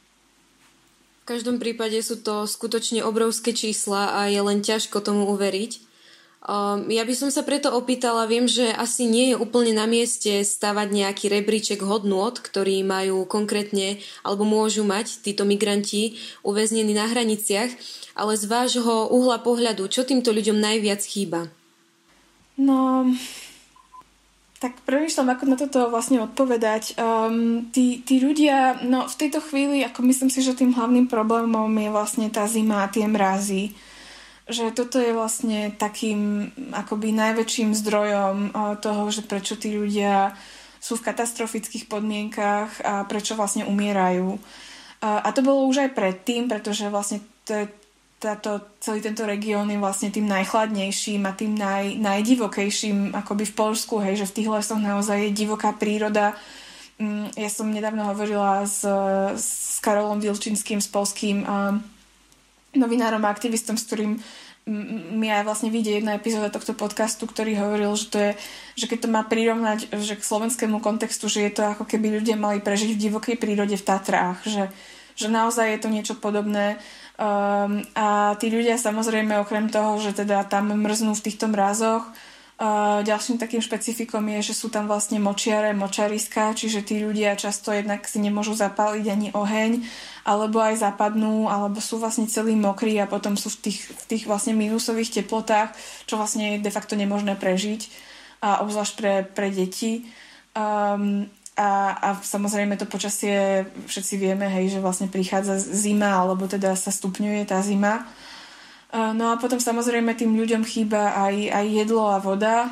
V 1.23 1.39
každom 1.39 1.63
prípade 1.63 1.99
sú 2.03 2.19
to 2.19 2.47
skutočne 2.47 3.07
obrovské 3.07 3.55
čísla 3.55 4.19
a 4.19 4.21
je 4.27 4.41
len 4.43 4.63
ťažko 4.67 4.99
tomu 4.99 5.31
uveriť. 5.31 5.91
Um, 6.41 6.89
ja 6.89 7.05
by 7.05 7.13
som 7.13 7.29
sa 7.29 7.45
preto 7.45 7.69
opýtala, 7.69 8.25
viem, 8.25 8.49
že 8.49 8.73
asi 8.73 9.05
nie 9.05 9.31
je 9.31 9.37
úplne 9.37 9.77
na 9.77 9.85
mieste 9.85 10.41
stavať 10.41 10.89
nejaký 10.89 11.29
rebríček 11.29 11.85
hodnôt, 11.85 12.33
ktorý 12.33 12.81
majú 12.81 13.29
konkrétne 13.29 14.01
alebo 14.25 14.49
môžu 14.49 14.81
mať 14.81 15.21
títo 15.21 15.45
migranti 15.45 16.17
uväznení 16.41 16.97
na 16.97 17.13
hraniciach, 17.13 17.71
ale 18.17 18.33
z 18.41 18.45
vášho 18.49 19.13
uhla 19.13 19.45
pohľadu, 19.45 19.93
čo 19.93 20.09
týmto 20.09 20.33
ľuďom 20.33 20.57
najviac 20.57 21.05
chýba? 21.05 21.53
No, 22.57 23.05
tak 24.61 24.77
premýšľam, 24.85 25.33
ako 25.33 25.45
na 25.49 25.57
toto 25.57 25.89
vlastne 25.89 26.21
odpovedať. 26.21 27.01
Um, 27.01 27.73
tí, 27.73 28.05
tí 28.05 28.21
ľudia, 28.21 28.85
no 28.85 29.09
v 29.09 29.17
tejto 29.17 29.41
chvíli, 29.41 29.81
ako 29.81 30.05
myslím 30.05 30.29
si, 30.29 30.45
že 30.45 30.53
tým 30.53 30.77
hlavným 30.77 31.09
problémom 31.09 31.73
je 31.73 31.89
vlastne 31.89 32.29
tá 32.29 32.45
zima 32.45 32.85
a 32.85 32.93
tie 32.93 33.09
mrazy. 33.09 33.73
Že 34.45 34.77
toto 34.77 35.01
je 35.01 35.17
vlastne 35.17 35.73
takým 35.73 36.53
akoby 36.77 37.09
najväčším 37.09 37.73
zdrojom 37.73 38.37
uh, 38.53 38.77
toho, 38.77 39.09
že 39.09 39.25
prečo 39.25 39.57
tí 39.57 39.73
ľudia 39.73 40.37
sú 40.77 41.01
v 41.01 41.09
katastrofických 41.09 41.89
podmienkach 41.89 42.85
a 42.85 43.09
prečo 43.09 43.41
vlastne 43.41 43.65
umierajú. 43.65 44.37
Uh, 44.37 45.25
a 45.25 45.33
to 45.33 45.41
bolo 45.41 45.65
už 45.73 45.89
aj 45.89 45.97
predtým, 45.97 46.53
pretože 46.53 46.85
vlastne 46.93 47.25
to 47.49 47.65
táto, 48.21 48.77
celý 48.85 49.01
tento 49.01 49.25
región 49.25 49.65
je 49.73 49.81
vlastne 49.81 50.13
tým 50.13 50.29
najchladnejším 50.29 51.25
a 51.25 51.33
tým 51.33 51.57
naj, 51.57 51.97
najdivokejším 51.97 53.17
akoby 53.17 53.49
v 53.49 53.57
Polsku, 53.57 53.97
hej, 54.05 54.21
že 54.21 54.29
v 54.29 54.37
tých 54.37 54.53
lesoch 54.53 54.77
naozaj 54.77 55.25
je 55.25 55.31
divoká 55.33 55.73
príroda. 55.73 56.37
Mm, 57.01 57.33
ja 57.33 57.49
som 57.49 57.73
nedávno 57.73 58.05
hovorila 58.13 58.69
s, 58.69 58.85
s 59.41 59.81
Karolom 59.81 60.21
Vilčinským, 60.21 60.85
s 60.85 60.89
polským 60.93 61.49
novinárom 62.77 63.25
a 63.25 63.33
aktivistom, 63.33 63.81
s 63.81 63.89
ktorým 63.89 64.21
mi 65.17 65.33
aj 65.33 65.43
vlastne 65.49 65.73
vidie 65.73 65.99
jedna 65.99 66.15
epizóda 66.15 66.53
tohto 66.53 66.77
podcastu, 66.77 67.25
ktorý 67.25 67.57
hovoril, 67.57 67.97
že 67.97 68.07
to 68.13 68.19
je, 68.21 68.31
že 68.77 68.87
keď 68.87 68.99
to 69.03 69.09
má 69.09 69.25
prirovnať 69.25 69.89
že 69.97 70.15
k 70.15 70.23
slovenskému 70.23 70.79
kontextu, 70.85 71.27
že 71.27 71.49
je 71.49 71.53
to 71.57 71.63
ako 71.65 71.89
keby 71.89 72.21
ľudia 72.21 72.37
mali 72.37 72.61
prežiť 72.61 72.95
v 72.95 73.03
divokej 73.09 73.37
prírode 73.41 73.75
v 73.75 73.87
Tatrách, 73.89 74.45
že, 74.45 74.69
že 75.17 75.27
naozaj 75.33 75.65
je 75.75 75.81
to 75.81 75.89
niečo 75.89 76.15
podobné 76.15 76.77
Um, 77.21 77.85
a 77.93 78.33
tí 78.41 78.49
ľudia 78.49 78.81
samozrejme 78.81 79.45
okrem 79.45 79.69
toho, 79.69 80.01
že 80.01 80.17
teda 80.17 80.41
tam 80.49 80.73
mrznú 80.73 81.13
v 81.13 81.25
týchto 81.29 81.53
mrazoch, 81.53 82.09
uh, 82.09 83.05
ďalším 83.05 83.37
takým 83.37 83.61
špecifikom 83.61 84.25
je, 84.25 84.49
že 84.49 84.55
sú 84.57 84.73
tam 84.73 84.89
vlastne 84.89 85.21
močiare, 85.21 85.77
močariska, 85.77 86.57
čiže 86.57 86.81
tí 86.81 87.05
ľudia 87.05 87.37
často 87.37 87.77
jednak 87.77 88.09
si 88.09 88.25
nemôžu 88.25 88.57
zapáliť 88.57 89.05
ani 89.13 89.29
oheň, 89.37 89.85
alebo 90.25 90.65
aj 90.65 90.81
zapadnú, 90.81 91.53
alebo 91.53 91.77
sú 91.85 92.01
vlastne 92.01 92.25
celí 92.25 92.57
mokrí 92.57 92.97
a 92.97 93.05
potom 93.05 93.37
sú 93.37 93.53
v 93.53 93.69
tých, 93.69 93.93
v 93.93 94.05
tých 94.17 94.25
vlastne 94.25 94.57
minusových 94.57 95.21
teplotách, 95.21 95.77
čo 96.09 96.17
vlastne 96.17 96.57
je 96.57 96.65
de 96.65 96.73
facto 96.73 96.97
nemožné 96.97 97.37
prežiť, 97.37 98.09
a 98.41 98.65
obzvlášť 98.65 98.93
pre, 98.97 99.15
pre 99.29 99.53
deti. 99.53 100.09
Um, 100.57 101.29
a, 101.61 101.93
a 101.93 102.09
samozrejme 102.17 102.81
to 102.81 102.89
počasie 102.89 103.69
všetci 103.85 104.17
vieme, 104.17 104.49
hej, 104.49 104.73
že 104.73 104.81
vlastne 104.81 105.13
prichádza 105.13 105.61
zima, 105.61 106.17
alebo 106.17 106.49
teda 106.49 106.73
sa 106.73 106.89
stupňuje 106.89 107.45
tá 107.45 107.61
zima. 107.61 108.09
No 108.91 109.31
a 109.31 109.39
potom 109.39 109.63
samozrejme 109.63 110.19
tým 110.19 110.35
ľuďom 110.35 110.67
chýba 110.67 111.15
aj, 111.15 111.37
aj 111.53 111.67
jedlo 111.69 112.11
a 112.11 112.19
voda. 112.19 112.67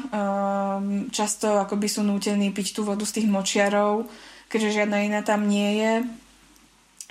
Často 1.15 1.63
akoby 1.63 1.87
sú 1.87 2.03
nútení 2.03 2.51
piť 2.51 2.75
tú 2.75 2.83
vodu 2.83 3.07
z 3.07 3.23
tých 3.23 3.29
močiarov, 3.31 4.11
keďže 4.51 4.83
žiadna 4.83 5.05
iná 5.07 5.21
tam 5.23 5.47
nie 5.47 5.79
je. 5.79 5.93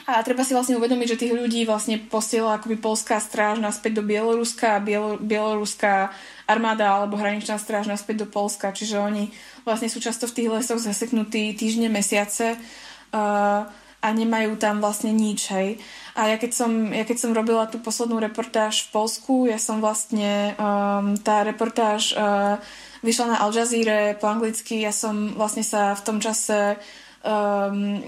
A 0.07 0.23
treba 0.23 0.47
si 0.47 0.55
vlastne 0.55 0.79
uvedomiť, 0.79 1.07
že 1.11 1.19
tých 1.19 1.35
ľudí 1.35 1.67
vlastne 1.67 1.99
posiela 1.99 2.55
akoby 2.55 2.79
polská 2.79 3.19
stráž 3.19 3.59
naspäť 3.59 3.99
do 3.99 4.03
Bieloruska 4.07 4.79
a 4.79 4.83
Bielo, 4.83 5.19
bieloruská 5.19 6.15
armáda 6.47 6.95
alebo 6.95 7.19
hraničná 7.19 7.59
stráž 7.59 7.91
naspäť 7.91 8.23
do 8.23 8.27
Polska. 8.31 8.71
Čiže 8.71 9.03
oni 9.03 9.35
vlastne 9.67 9.91
sú 9.91 9.99
často 9.99 10.23
v 10.31 10.35
tých 10.39 10.47
lesoch 10.47 10.79
zaseknutí 10.79 11.51
týždne, 11.59 11.91
mesiace 11.91 12.55
uh, 12.55 13.67
a 13.99 14.07
nemajú 14.15 14.55
tam 14.55 14.79
vlastne 14.79 15.11
nič, 15.11 15.51
hej. 15.51 15.75
A 16.15 16.31
ja 16.31 16.39
keď 16.39 16.55
som, 16.55 16.71
ja 16.95 17.03
keď 17.03 17.17
som 17.27 17.35
robila 17.35 17.67
tú 17.67 17.83
poslednú 17.83 18.23
reportáž 18.23 18.87
v 18.87 18.95
Polsku, 18.95 19.51
ja 19.51 19.59
som 19.59 19.83
vlastne, 19.83 20.55
um, 20.55 21.19
tá 21.19 21.43
reportáž 21.43 22.15
uh, 22.15 22.55
vyšla 23.03 23.35
na 23.35 23.37
Al 23.43 23.51
Jazeera 23.51 24.15
po 24.15 24.31
anglicky, 24.31 24.87
ja 24.87 24.95
som 24.95 25.35
vlastne 25.35 25.67
sa 25.67 25.91
v 25.99 26.01
tom 26.07 26.17
čase 26.23 26.79
um, 27.27 27.99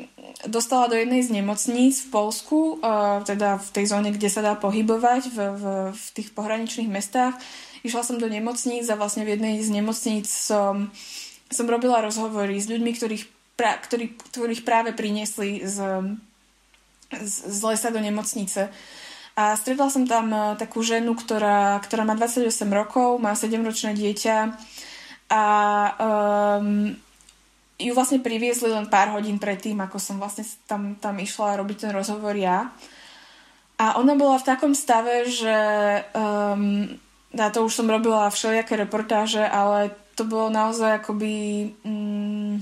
dostala 0.47 0.87
do 0.87 0.95
jednej 0.95 1.21
z 1.25 1.29
nemocníc 1.29 2.05
v 2.05 2.07
Polsku, 2.09 2.59
teda 3.27 3.59
v 3.59 3.69
tej 3.73 3.85
zóne, 3.89 4.09
kde 4.13 4.29
sa 4.31 4.41
dá 4.41 4.53
pohybovať 4.55 5.23
v, 5.31 5.37
v, 5.37 5.63
v 5.93 6.05
tých 6.15 6.29
pohraničných 6.33 6.89
mestách. 6.89 7.35
Išla 7.83 8.03
som 8.03 8.17
do 8.19 8.27
nemocníc 8.27 8.87
a 8.91 8.99
vlastne 8.99 9.23
v 9.23 9.39
jednej 9.39 9.63
z 9.63 9.69
nemocníc 9.71 10.27
som, 10.27 10.91
som 11.47 11.65
robila 11.65 12.03
rozhovory 12.03 12.59
s 12.59 12.67
ľuďmi, 12.67 12.91
ktorých 12.91 13.23
pra, 13.59 13.75
ktorý, 13.75 14.15
ktorých 14.15 14.63
práve 14.63 14.95
priniesli 14.95 15.67
z, 15.67 15.83
z, 17.11 17.35
z 17.43 17.59
lesa 17.59 17.91
do 17.91 17.99
nemocnice. 17.99 18.71
A 19.39 19.55
stretla 19.55 19.91
som 19.91 20.07
tam 20.07 20.31
e, 20.31 20.39
takú 20.55 20.79
ženu, 20.83 21.15
ktorá, 21.15 21.79
ktorá 21.83 22.07
má 22.07 22.15
28 22.15 22.47
rokov, 22.71 23.19
má 23.19 23.35
7-ročné 23.35 23.95
dieťa 23.95 24.37
a 25.29 25.45
um, 26.59 26.91
ju 27.79 27.91
vlastne 27.95 28.19
priviezli 28.19 28.67
len 28.67 28.91
pár 28.91 29.15
hodín 29.15 29.39
predtým, 29.39 29.79
ako 29.79 29.97
som 29.97 30.19
vlastne 30.19 30.43
tam, 30.67 30.99
tam 30.99 31.15
išla 31.15 31.55
robiť 31.63 31.87
ten 31.87 31.91
rozhovor 31.95 32.35
ja. 32.35 32.75
A 33.79 33.95
ona 33.95 34.19
bola 34.19 34.35
v 34.35 34.47
takom 34.51 34.75
stave, 34.75 35.23
že 35.31 35.55
um, 36.11 36.91
na 37.31 37.47
to 37.47 37.63
už 37.63 37.79
som 37.79 37.87
robila 37.87 38.27
všelijaké 38.27 38.75
reportáže, 38.75 39.47
ale 39.47 39.95
to 40.19 40.27
bolo 40.27 40.51
naozaj 40.51 40.99
akoby 40.99 41.71
um, 41.87 42.59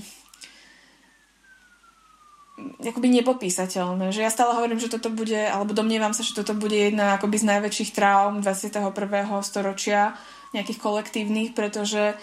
akoby 2.78 3.08
nepopísateľné. 3.22 4.10
Že 4.14 4.22
ja 4.22 4.30
stále 4.30 4.54
hovorím, 4.54 4.78
že 4.78 4.90
toto 4.90 5.10
bude, 5.10 5.38
alebo 5.46 5.74
domnievam 5.74 6.14
sa, 6.14 6.22
že 6.26 6.34
toto 6.34 6.54
bude 6.54 6.74
jedna 6.74 7.18
akoby 7.18 7.36
z 7.38 7.48
najväčších 7.50 7.90
traum 7.94 8.42
21. 8.42 8.94
storočia, 9.42 10.14
nejakých 10.54 10.78
kolektívnych, 10.78 11.52
pretože, 11.54 12.14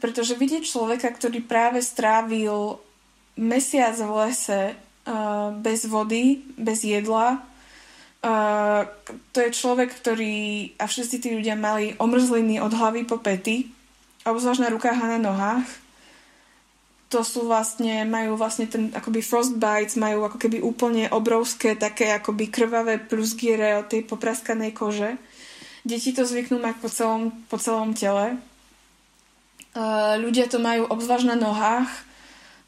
pretože 0.00 0.38
vidieť 0.38 0.64
človeka, 0.64 1.10
ktorý 1.12 1.44
práve 1.44 1.84
strávil 1.84 2.80
mesiac 3.36 3.96
v 3.96 4.10
lese 4.24 4.62
uh, 4.72 5.52
bez 5.56 5.88
vody, 5.88 6.44
bez 6.56 6.84
jedla, 6.84 7.40
uh, 8.22 8.88
to 9.32 9.38
je 9.44 9.50
človek, 9.52 9.92
ktorý, 9.92 10.72
a 10.78 10.84
všetci 10.88 11.16
tí 11.20 11.28
ľudia 11.32 11.56
mali 11.58 11.96
omrzliny 11.96 12.60
od 12.60 12.72
hlavy 12.72 13.04
po 13.04 13.20
pety, 13.20 13.68
obzvlášť 14.22 14.62
na 14.62 14.72
rukách 14.72 14.98
a 15.00 15.12
na 15.16 15.20
nohách, 15.20 15.68
to 17.12 17.20
sú 17.20 17.44
vlastne, 17.44 18.08
majú 18.08 18.40
vlastne 18.40 18.64
ten 18.64 18.88
akoby 18.88 19.20
frostbites, 19.20 20.00
majú 20.00 20.24
ako 20.24 20.40
keby 20.40 20.64
úplne 20.64 21.12
obrovské 21.12 21.76
také 21.76 22.08
akoby 22.08 22.48
krvavé 22.48 22.96
plusgiere 22.96 23.76
od 23.76 23.92
tej 23.92 24.08
popraskanej 24.08 24.72
kože. 24.72 25.20
Deti 25.84 26.16
to 26.16 26.24
zvyknú 26.24 26.56
mať 26.56 26.80
po 26.80 26.88
celom, 26.88 27.22
po 27.52 27.60
celom 27.60 27.92
tele. 27.92 28.40
Uh, 29.72 30.20
ľudia 30.20 30.48
to 30.52 30.60
majú 30.60 30.84
obzvlášť 30.88 31.26
na 31.32 31.36
nohách. 31.36 31.88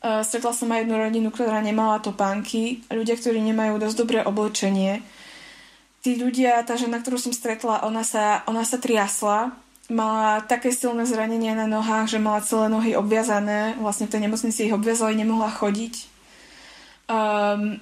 Uh, 0.04 0.24
stretla 0.24 0.52
som 0.56 0.72
aj 0.72 0.84
jednu 0.84 0.96
rodinu, 0.96 1.28
ktorá 1.28 1.60
nemala 1.60 2.00
topánky. 2.00 2.84
Ľudia, 2.88 3.16
ktorí 3.20 3.40
nemajú 3.44 3.76
dosť 3.76 3.96
dobré 3.96 4.20
oblečenie. 4.24 5.04
Tí 6.00 6.16
ľudia, 6.16 6.64
tá 6.64 6.76
žena, 6.76 7.00
ktorú 7.00 7.16
som 7.16 7.32
stretla, 7.32 7.84
ona 7.84 8.04
sa, 8.04 8.44
ona 8.48 8.64
sa 8.64 8.76
triasla 8.76 9.56
mala 9.92 10.40
také 10.40 10.72
silné 10.72 11.04
zranenia 11.04 11.52
na 11.52 11.68
nohách, 11.68 12.16
že 12.16 12.22
mala 12.22 12.40
celé 12.40 12.72
nohy 12.72 12.96
obviazané. 12.96 13.76
Vlastne 13.76 14.08
v 14.08 14.12
tej 14.16 14.20
nemocnici 14.24 14.64
ich 14.64 14.72
obviazali, 14.72 15.12
nemohla 15.12 15.52
chodiť. 15.52 15.94
Um, 17.04 17.76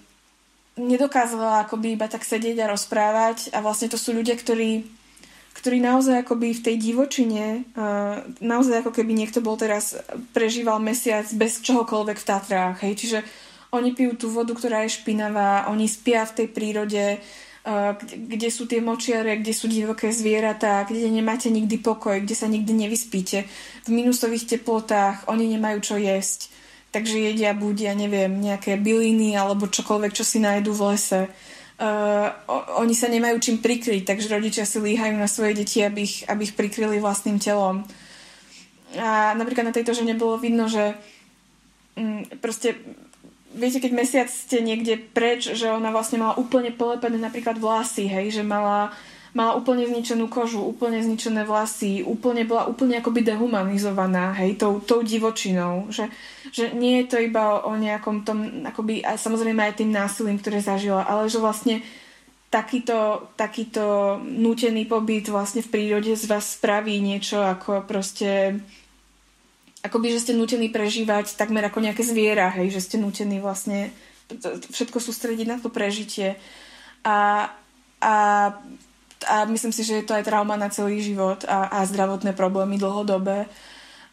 nedokázala 0.74 1.68
akoby 1.68 1.94
iba 1.94 2.10
tak 2.10 2.26
sedieť 2.26 2.66
a 2.66 2.70
rozprávať 2.74 3.54
a 3.54 3.62
vlastne 3.62 3.86
to 3.86 4.00
sú 4.00 4.10
ľudia, 4.10 4.34
ktorí, 4.34 4.82
ktorí 5.52 5.78
naozaj 5.78 6.24
akoby 6.24 6.56
v 6.56 6.64
tej 6.64 6.76
divočine, 6.80 7.68
naozaj 8.40 8.82
ako 8.82 8.92
keby 8.96 9.12
niekto 9.12 9.44
bol 9.44 9.54
teraz, 9.54 9.94
prežíval 10.32 10.80
mesiac 10.80 11.28
bez 11.36 11.60
čohokoľvek 11.60 12.18
v 12.18 12.28
Tatrách, 12.28 12.76
hej, 12.82 12.94
čiže 12.98 13.18
oni 13.72 13.96
pijú 13.96 14.16
tú 14.16 14.28
vodu, 14.28 14.52
ktorá 14.52 14.84
je 14.84 14.96
špinavá, 15.00 15.68
oni 15.72 15.88
spia 15.88 16.28
v 16.28 16.44
tej 16.44 16.48
prírode, 16.52 17.04
kde 18.10 18.48
sú 18.50 18.66
tie 18.66 18.82
močiare, 18.82 19.38
kde 19.38 19.54
sú 19.54 19.70
divoké 19.70 20.10
zvieratá, 20.10 20.82
kde 20.82 21.06
nemáte 21.06 21.46
nikdy 21.46 21.78
pokoj, 21.78 22.18
kde 22.18 22.34
sa 22.34 22.50
nikdy 22.50 22.74
nevyspíte. 22.74 23.46
V 23.86 23.90
minusových 23.94 24.50
teplotách 24.50 25.30
oni 25.30 25.46
nemajú 25.56 25.78
čo 25.78 25.96
jesť. 25.96 26.50
Takže 26.92 27.16
jedia 27.16 27.56
buď, 27.56 27.76
ja 27.88 27.94
neviem, 27.96 28.34
nejaké 28.36 28.76
byliny 28.76 29.32
alebo 29.38 29.70
čokoľvek, 29.70 30.12
čo 30.12 30.26
si 30.26 30.42
nájdú 30.42 30.74
v 30.76 30.92
lese. 30.92 31.30
Uh, 31.82 32.30
oni 32.78 32.94
sa 32.94 33.10
nemajú 33.10 33.42
čím 33.42 33.58
prikryť, 33.58 34.06
takže 34.06 34.30
rodičia 34.30 34.62
si 34.62 34.78
líhajú 34.78 35.18
na 35.18 35.26
svoje 35.26 35.58
deti, 35.58 35.82
aby 35.82 36.06
ich, 36.06 36.22
aby 36.30 36.46
ich 36.46 36.54
prikryli 36.54 37.02
vlastným 37.02 37.42
telom. 37.42 37.82
A 38.94 39.34
napríklad 39.34 39.66
na 39.66 39.74
tejto 39.74 39.90
žene 39.90 40.14
bolo 40.14 40.38
vidno, 40.38 40.70
že 40.70 40.94
um, 41.98 42.22
proste 42.38 42.78
viete, 43.50 43.82
keď 43.82 43.92
mesiac 43.98 44.28
ste 44.30 44.62
niekde 44.62 44.94
preč, 44.94 45.50
že 45.58 45.74
ona 45.74 45.90
vlastne 45.90 46.22
mala 46.22 46.38
úplne 46.38 46.70
polepené 46.70 47.18
napríklad 47.18 47.58
vlasy, 47.58 48.06
hej, 48.06 48.30
že 48.30 48.42
mala, 48.46 48.94
mala 49.32 49.56
úplne 49.56 49.88
zničenú 49.88 50.28
kožu, 50.28 50.60
úplne 50.60 51.00
zničené 51.00 51.48
vlasy, 51.48 52.04
úplne 52.04 52.44
bola 52.44 52.68
úplne 52.68 53.00
akoby 53.00 53.24
dehumanizovaná, 53.24 54.36
hej, 54.36 54.60
tou, 54.60 54.84
tou 54.84 55.00
divočinou, 55.00 55.88
že, 55.88 56.12
že 56.52 56.76
nie 56.76 57.00
je 57.02 57.06
to 57.08 57.16
iba 57.16 57.64
o, 57.64 57.72
nejakom 57.72 58.28
tom, 58.28 58.68
akoby, 58.68 59.00
a 59.00 59.16
samozrejme 59.16 59.64
aj 59.64 59.80
tým 59.80 59.88
násilím, 59.88 60.36
ktoré 60.36 60.60
zažila, 60.60 61.08
ale 61.08 61.32
že 61.32 61.40
vlastne 61.40 61.80
takýto, 62.52 63.32
takýto 63.32 64.20
nútený 64.20 64.84
pobyt 64.84 65.32
vlastne 65.32 65.64
v 65.64 65.72
prírode 65.72 66.12
z 66.12 66.28
vás 66.28 66.60
spraví 66.60 67.00
niečo 67.00 67.40
ako 67.40 67.88
proste 67.88 68.60
akoby, 69.80 70.12
že 70.12 70.28
ste 70.28 70.32
nutení 70.36 70.68
prežívať 70.68 71.40
takmer 71.40 71.64
ako 71.66 71.80
nejaké 71.80 72.04
zviera, 72.04 72.52
hej, 72.52 72.68
že 72.68 72.84
ste 72.84 72.96
nutení 73.00 73.40
vlastne 73.40 73.88
všetko 74.68 75.00
sústrediť 75.00 75.46
na 75.48 75.56
to 75.56 75.72
prežitie. 75.72 76.36
A, 77.02 77.48
a, 77.98 78.14
a 79.28 79.44
myslím 79.46 79.72
si, 79.72 79.82
že 79.82 80.02
je 80.02 80.06
to 80.06 80.16
aj 80.16 80.26
trauma 80.26 80.58
na 80.58 80.72
celý 80.72 81.02
život 81.02 81.44
a, 81.44 81.68
a 81.70 81.78
zdravotné 81.86 82.32
problémy 82.32 82.78
dlhodobé. 82.78 83.46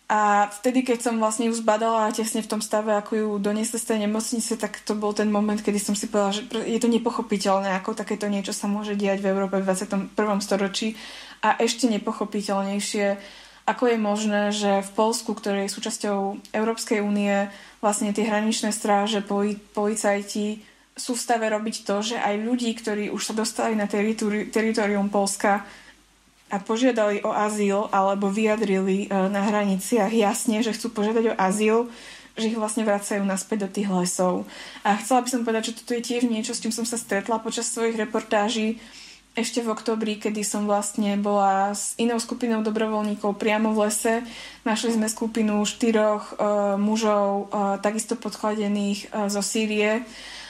A 0.09 0.49
vtedy, 0.49 0.81
keď 0.81 1.05
som 1.05 1.21
vlastne 1.21 1.45
ju 1.45 1.53
zbadala 1.53 2.09
tesne 2.09 2.41
v 2.41 2.49
tom 2.49 2.65
stave, 2.65 2.97
ako 2.97 3.11
ju 3.13 3.29
doniesli 3.37 3.77
z 3.77 3.93
tej 3.93 3.99
nemocnice, 4.09 4.57
tak 4.57 4.81
to 4.81 4.97
bol 4.97 5.13
ten 5.13 5.29
moment, 5.29 5.61
kedy 5.61 5.77
som 5.77 5.93
si 5.93 6.09
povedala, 6.09 6.33
že 6.33 6.49
je 6.49 6.79
to 6.81 6.89
nepochopiteľné, 6.89 7.77
ako 7.77 7.93
takéto 7.93 8.25
niečo 8.25 8.49
sa 8.49 8.65
môže 8.65 8.97
diať 8.97 9.21
v 9.21 9.29
Európe 9.29 9.61
v 9.61 9.69
21. 9.69 10.17
storočí 10.41 10.97
a 11.45 11.61
ešte 11.61 11.85
nepochopiteľnejšie, 11.93 13.05
ako 13.69 13.83
je 13.85 13.97
možné, 14.01 14.41
že 14.49 14.81
v 14.81 14.91
Polsku, 14.97 15.37
ktoré 15.37 15.69
je 15.69 15.75
súčasťou 15.77 16.41
Európskej 16.57 17.05
únie, 17.05 17.45
vlastne 17.77 18.09
tie 18.09 18.25
hraničné 18.25 18.73
stráže, 18.73 19.21
policajti 19.77 20.65
sú 20.99 21.15
v 21.15 21.23
stave 21.23 21.47
robiť 21.47 21.87
to, 21.87 22.03
že 22.03 22.19
aj 22.19 22.35
ľudí, 22.43 22.75
ktorí 22.75 23.07
už 23.09 23.31
sa 23.31 23.33
dostali 23.33 23.73
na 23.73 23.87
teritori- 23.87 24.51
teritorium 24.51 25.07
Polska 25.07 25.63
a 26.51 26.57
požiadali 26.59 27.23
o 27.23 27.31
azyl 27.31 27.87
alebo 27.95 28.27
vyjadrili 28.27 29.07
e, 29.07 29.07
na 29.07 29.47
hraniciach 29.47 30.11
jasne, 30.11 30.59
že 30.59 30.75
chcú 30.75 30.91
požiadať 30.91 31.31
o 31.31 31.37
azyl, 31.39 31.77
že 32.35 32.51
ich 32.51 32.59
vlastne 32.59 32.83
vracajú 32.83 33.23
naspäť 33.23 33.65
do 33.65 33.69
tých 33.69 33.89
lesov. 33.89 34.43
A 34.83 34.99
chcela 34.99 35.23
by 35.23 35.29
som 35.29 35.41
povedať, 35.47 35.71
že 35.71 35.77
toto 35.81 35.95
je 35.95 36.03
tiež 36.03 36.27
niečo, 36.27 36.51
s 36.51 36.61
čím 36.61 36.75
som 36.75 36.83
sa 36.83 36.99
stretla 36.99 37.39
počas 37.39 37.71
svojich 37.71 37.95
reportáží 37.95 38.81
ešte 39.37 39.61
v 39.61 39.71
oktobri, 39.71 40.17
kedy 40.17 40.41
som 40.41 40.65
vlastne 40.65 41.15
bola 41.15 41.71
s 41.71 41.93
inou 42.01 42.17
skupinou 42.17 42.65
dobrovoľníkov 42.65 43.37
priamo 43.37 43.71
v 43.71 43.87
lese. 43.87 44.25
Našli 44.65 44.97
sme 44.97 45.07
skupinu 45.07 45.61
štyroch 45.63 46.35
uh, 46.35 46.75
mužov, 46.75 47.47
uh, 47.47 47.77
takisto 47.79 48.17
podchladených 48.17 49.13
uh, 49.13 49.29
zo 49.31 49.39
Sýrie, 49.39 50.03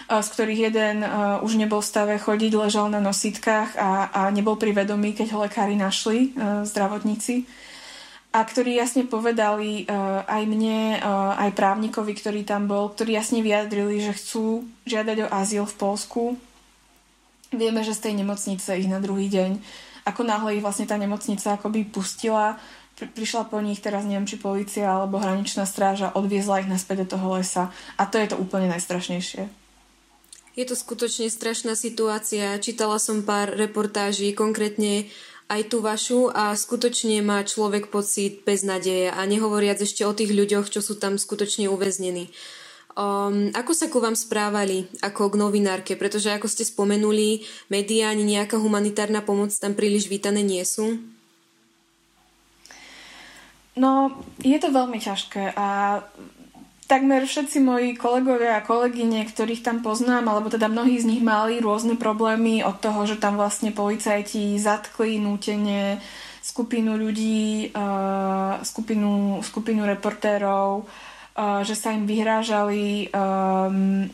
z 0.10 0.28
ktorých 0.34 0.74
jeden 0.74 1.06
uh, 1.06 1.38
už 1.46 1.62
nebol 1.62 1.86
v 1.86 1.90
stave 1.94 2.16
chodiť, 2.18 2.52
ležal 2.58 2.90
na 2.90 2.98
nositkách 2.98 3.78
a, 3.78 4.10
a 4.10 4.22
nebol 4.34 4.58
pri 4.58 4.74
vedomí, 4.74 5.14
keď 5.14 5.38
ho 5.38 5.46
lekári 5.46 5.78
našli, 5.78 6.34
uh, 6.34 6.66
zdravotníci 6.66 7.46
a 8.30 8.46
ktorí 8.46 8.78
jasne 8.78 9.06
povedali 9.10 9.90
uh, 9.90 10.22
aj 10.30 10.44
mne, 10.46 11.02
aj 11.34 11.50
právnikovi, 11.58 12.14
ktorý 12.14 12.46
tam 12.46 12.70
bol, 12.70 12.94
ktorí 12.94 13.18
jasne 13.18 13.42
vyjadrili, 13.42 13.98
že 14.06 14.14
chcú 14.14 14.70
žiadať 14.86 15.26
o 15.26 15.32
azyl 15.34 15.66
v 15.66 15.78
Polsku, 15.82 16.38
Vieme, 17.50 17.82
že 17.82 17.98
z 17.98 18.10
tej 18.10 18.14
nemocnice 18.22 18.78
ich 18.78 18.86
na 18.86 19.02
druhý 19.02 19.26
deň, 19.26 19.58
ako 20.06 20.22
náhle 20.22 20.58
ich 20.58 20.62
vlastne 20.62 20.86
tá 20.86 20.94
nemocnica 21.02 21.58
akoby 21.58 21.82
pustila, 21.90 22.62
prišla 22.94 23.50
po 23.50 23.58
nich 23.58 23.82
teraz 23.82 24.06
neviem, 24.06 24.30
či 24.30 24.38
policia 24.38 24.86
alebo 24.86 25.18
hraničná 25.18 25.66
stráža, 25.66 26.14
odviezla 26.14 26.62
ich 26.62 26.70
naspäť 26.70 27.08
do 27.08 27.18
toho 27.18 27.40
lesa. 27.40 27.74
A 27.98 28.06
to 28.06 28.22
je 28.22 28.30
to 28.30 28.38
úplne 28.38 28.70
najstrašnejšie. 28.70 29.59
Je 30.58 30.66
to 30.66 30.74
skutočne 30.74 31.30
strašná 31.30 31.78
situácia. 31.78 32.58
Čítala 32.58 32.98
som 32.98 33.22
pár 33.22 33.54
reportáží, 33.54 34.34
konkrétne 34.34 35.10
aj 35.50 35.74
tú 35.74 35.82
vašu 35.82 36.30
a 36.30 36.54
skutočne 36.54 37.26
má 37.26 37.42
človek 37.42 37.90
pocit 37.90 38.46
beznadeje 38.46 39.10
a 39.10 39.22
nehovoriac 39.26 39.82
ešte 39.82 40.06
o 40.06 40.14
tých 40.14 40.30
ľuďoch, 40.30 40.70
čo 40.70 40.86
sú 40.86 41.02
tam 41.02 41.18
skutočne 41.18 41.66
uväznení. 41.74 42.30
Um, 43.00 43.50
ako 43.56 43.72
sa 43.74 43.88
ku 43.88 44.04
vám 44.04 44.14
správali 44.14 44.86
ako 45.02 45.34
k 45.34 45.40
novinárke? 45.40 45.94
Pretože 45.96 46.36
ako 46.36 46.52
ste 46.52 46.68
spomenuli, 46.68 47.48
médiá 47.72 48.14
ani 48.14 48.28
nejaká 48.28 48.60
humanitárna 48.60 49.26
pomoc 49.26 49.56
tam 49.56 49.74
príliš 49.74 50.12
vítané 50.12 50.46
nie 50.46 50.62
sú. 50.68 51.00
No, 53.80 54.12
je 54.44 54.60
to 54.60 54.76
veľmi 54.76 55.00
ťažké 55.00 55.56
a 55.56 56.02
takmer 56.90 57.30
všetci 57.30 57.62
moji 57.62 57.94
kolegovia 57.94 58.58
a 58.58 58.66
kolegyne, 58.66 59.22
ktorých 59.30 59.62
tam 59.62 59.86
poznám, 59.86 60.26
alebo 60.26 60.50
teda 60.50 60.66
mnohí 60.66 60.98
z 60.98 61.06
nich 61.06 61.22
mali 61.22 61.62
rôzne 61.62 61.94
problémy 61.94 62.66
od 62.66 62.82
toho, 62.82 63.06
že 63.06 63.22
tam 63.22 63.38
vlastne 63.38 63.70
policajti 63.70 64.58
zatkli 64.58 65.22
nútene 65.22 66.02
skupinu 66.42 66.98
ľudí, 66.98 67.70
uh, 67.78 68.58
skupinu, 68.66 69.46
skupinu 69.46 69.86
reportérov, 69.86 70.90
že 71.40 71.76
sa 71.78 71.96
im 71.96 72.04
vyhrážali, 72.04 73.14
um, 73.16 74.10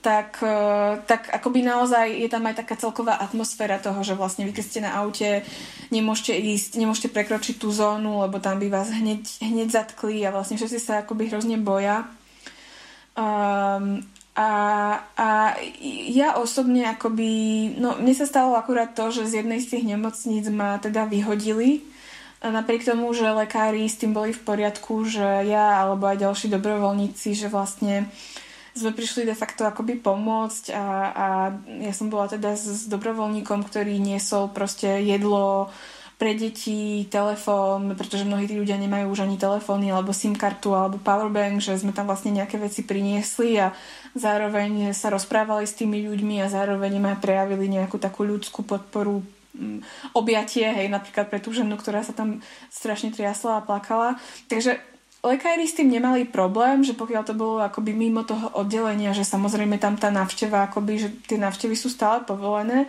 tak, 0.00 0.40
uh, 0.40 0.98
tak 1.04 1.28
akoby 1.30 1.62
naozaj 1.62 2.08
je 2.08 2.28
tam 2.32 2.48
aj 2.48 2.64
taká 2.64 2.74
celková 2.80 3.20
atmosféra 3.20 3.76
toho, 3.76 4.00
že 4.00 4.16
vlastne 4.16 4.48
vy 4.48 4.56
keď 4.56 4.64
ste 4.64 4.80
na 4.80 4.96
aute, 4.98 5.44
nemôžete 5.92 6.32
ísť, 6.32 6.80
nemôžete 6.80 7.12
prekročiť 7.12 7.60
tú 7.60 7.68
zónu, 7.70 8.24
lebo 8.24 8.40
tam 8.40 8.56
by 8.56 8.72
vás 8.72 8.88
hneď, 8.88 9.22
hneď 9.44 9.68
zatkli 9.68 10.24
a 10.24 10.32
vlastne 10.32 10.56
všetci 10.56 10.78
sa 10.80 11.04
akoby 11.04 11.28
hrozne 11.28 11.60
boja. 11.60 12.08
Um, 13.16 14.04
a, 14.36 14.50
a 15.16 15.28
ja 16.12 16.36
osobne 16.36 16.84
akoby, 16.92 17.32
no 17.80 17.96
mne 17.96 18.12
sa 18.12 18.28
stalo 18.28 18.52
akurát 18.52 18.92
to, 18.92 19.08
že 19.08 19.32
z 19.32 19.32
jednej 19.40 19.64
z 19.64 19.76
tých 19.76 19.84
nemocníc 19.88 20.44
ma 20.52 20.76
teda 20.76 21.08
vyhodili, 21.08 21.80
napriek 22.44 22.84
tomu, 22.84 23.16
že 23.16 23.32
lekári 23.32 23.88
s 23.88 23.96
tým 23.96 24.12
boli 24.12 24.36
v 24.36 24.44
poriadku, 24.44 25.08
že 25.08 25.48
ja 25.48 25.80
alebo 25.80 26.04
aj 26.04 26.20
ďalší 26.20 26.52
dobrovoľníci, 26.52 27.32
že 27.32 27.48
vlastne 27.48 28.12
sme 28.76 28.92
prišli 28.92 29.24
de 29.24 29.32
facto 29.32 29.64
akoby 29.64 29.96
pomôcť 29.98 30.70
a, 30.76 30.84
a 31.10 31.26
ja 31.80 31.92
som 31.96 32.12
bola 32.12 32.28
teda 32.28 32.52
s, 32.52 32.68
s 32.68 32.82
dobrovoľníkom, 32.86 33.64
ktorý 33.64 33.96
niesol 33.96 34.52
proste 34.52 35.00
jedlo 35.00 35.72
pre 36.16 36.32
deti, 36.32 37.04
telefón, 37.12 37.92
pretože 37.92 38.24
mnohí 38.24 38.48
tí 38.48 38.56
ľudia 38.56 38.80
nemajú 38.80 39.12
už 39.12 39.28
ani 39.28 39.36
telefóny 39.36 39.92
alebo 39.92 40.16
SIM 40.16 40.32
kartu 40.32 40.72
alebo 40.72 40.96
powerbank, 40.96 41.60
že 41.60 41.76
sme 41.76 41.92
tam 41.92 42.08
vlastne 42.08 42.32
nejaké 42.32 42.56
veci 42.56 42.84
priniesli 42.84 43.60
a 43.60 43.72
zároveň 44.16 44.96
sa 44.96 45.12
rozprávali 45.12 45.68
s 45.68 45.76
tými 45.76 46.08
ľuďmi 46.08 46.40
a 46.40 46.48
zároveň 46.48 47.00
im 47.00 47.06
aj 47.12 47.20
prejavili 47.20 47.68
nejakú 47.68 48.00
takú 48.00 48.24
ľudskú 48.24 48.64
podporu 48.64 49.20
Mm, 49.56 49.80
objatie, 50.12 50.68
hej, 50.68 50.92
napríklad 50.92 51.32
pre 51.32 51.40
tú 51.40 51.48
ženu, 51.48 51.80
ktorá 51.80 52.04
sa 52.04 52.12
tam 52.12 52.44
strašne 52.68 53.08
triasla 53.08 53.60
a 53.60 53.64
plakala. 53.64 54.20
Takže 54.52 54.76
lekári 55.26 55.66
s 55.66 55.74
tým 55.74 55.90
nemali 55.90 56.24
problém, 56.24 56.86
že 56.86 56.94
pokiaľ 56.94 57.22
to 57.26 57.34
bolo 57.34 57.58
akoby 57.58 57.90
mimo 57.92 58.22
toho 58.22 58.54
oddelenia, 58.54 59.10
že 59.10 59.26
samozrejme 59.26 59.76
tam 59.76 59.98
tá 59.98 60.08
návšteva, 60.14 60.70
akoby, 60.70 60.92
že 60.96 61.08
tie 61.26 61.38
návštevy 61.38 61.74
sú 61.74 61.90
stále 61.90 62.22
povolené, 62.22 62.86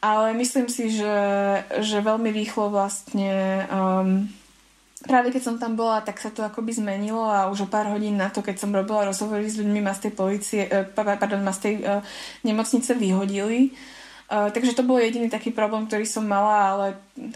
ale 0.00 0.32
myslím 0.36 0.72
si, 0.72 0.88
že, 0.88 1.16
že 1.84 2.04
veľmi 2.04 2.32
rýchlo 2.32 2.72
vlastne 2.72 3.64
um, 3.68 4.28
práve 5.04 5.30
keď 5.30 5.42
som 5.44 5.56
tam 5.60 5.76
bola, 5.76 6.00
tak 6.00 6.16
sa 6.16 6.32
to 6.32 6.40
akoby 6.40 6.72
zmenilo 6.72 7.28
a 7.28 7.52
už 7.52 7.68
o 7.68 7.70
pár 7.70 7.92
hodín 7.92 8.16
na 8.16 8.32
to, 8.32 8.40
keď 8.40 8.56
som 8.56 8.72
robila 8.72 9.04
rozhovory 9.04 9.44
s 9.44 9.60
ľuďmi 9.60 9.80
ma 9.84 9.92
z 9.92 10.08
tej 10.08 10.12
policie, 10.16 10.60
eh, 10.64 10.88
pardon, 10.88 11.44
ma 11.44 11.52
z 11.52 11.60
tej 11.60 11.74
uh, 11.84 12.00
nemocnice 12.42 12.96
vyhodili 12.96 13.76
Uh, 14.24 14.48
takže 14.48 14.72
to 14.72 14.88
bol 14.88 14.96
jediný 14.96 15.28
taký 15.28 15.52
problém, 15.52 15.84
ktorý 15.84 16.08
som 16.08 16.24
mala, 16.24 16.72
ale 16.72 16.86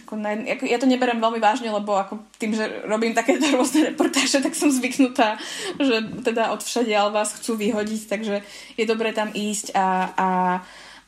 ako 0.09 0.17
na, 0.17 0.41
ako, 0.41 0.65
ja 0.65 0.81
to 0.81 0.89
neberem 0.89 1.21
veľmi 1.21 1.37
vážne, 1.37 1.69
lebo 1.69 1.93
ako 1.93 2.25
tým, 2.41 2.57
že 2.57 2.65
robím 2.89 3.13
takéto 3.13 3.45
rôzne 3.57 3.93
reportáže, 3.93 4.41
tak 4.41 4.57
som 4.57 4.73
zvyknutá, 4.73 5.37
že 5.77 6.25
teda 6.25 6.49
od 6.57 6.65
všade 6.65 6.97
vás 7.13 7.37
chcú 7.37 7.61
vyhodiť, 7.61 8.03
takže 8.09 8.41
je 8.81 8.85
dobré 8.89 9.13
tam 9.13 9.29
ísť 9.37 9.77
a, 9.77 9.87
a 10.17 10.29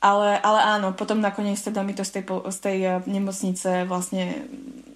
ale, 0.00 0.40
ale 0.40 0.60
áno, 0.64 0.96
potom 0.96 1.20
nakoniec 1.20 1.60
teda 1.60 1.84
mi 1.84 1.92
to 1.92 2.08
z 2.08 2.20
tej, 2.20 2.24
z 2.48 2.58
tej 2.64 2.78
e, 2.80 2.90
nemocnice 3.04 3.84
vlastne 3.84 4.48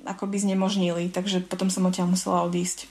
akoby 0.08 0.40
znemožnili, 0.40 1.12
takže 1.12 1.44
potom 1.44 1.68
som 1.68 1.84
odtiaľ 1.84 2.08
musela 2.08 2.40
odísť. 2.48 2.88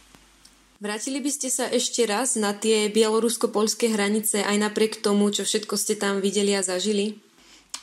Vrátili 0.77 1.17
by 1.25 1.31
ste 1.33 1.49
sa 1.49 1.65
ešte 1.65 2.05
raz 2.05 2.37
na 2.37 2.53
tie 2.53 2.85
bielorusko-polské 2.93 3.89
hranice 3.89 4.45
aj 4.45 4.57
napriek 4.61 5.01
tomu, 5.01 5.33
čo 5.33 5.41
všetko 5.41 5.73
ste 5.73 5.97
tam 5.97 6.21
videli 6.21 6.53
a 6.53 6.61
zažili? 6.61 7.22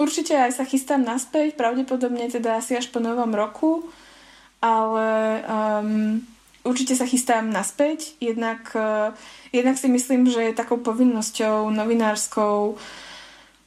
Určite 0.00 0.32
aj 0.32 0.56
sa 0.56 0.64
chystám 0.64 1.04
naspäť, 1.04 1.60
pravdepodobne 1.60 2.24
teda 2.32 2.56
asi 2.56 2.72
až 2.72 2.88
po 2.88 3.04
novom 3.04 3.28
roku, 3.36 3.84
ale 4.64 5.08
um, 5.44 6.24
určite 6.64 6.96
sa 6.96 7.04
chystám 7.04 7.52
naspäť. 7.52 8.16
Jednak, 8.16 8.64
uh, 8.72 9.12
jednak 9.52 9.76
si 9.76 9.92
myslím, 9.92 10.24
že 10.24 10.40
je 10.40 10.56
takou 10.56 10.80
povinnosťou 10.80 11.68
novinárskou 11.68 12.80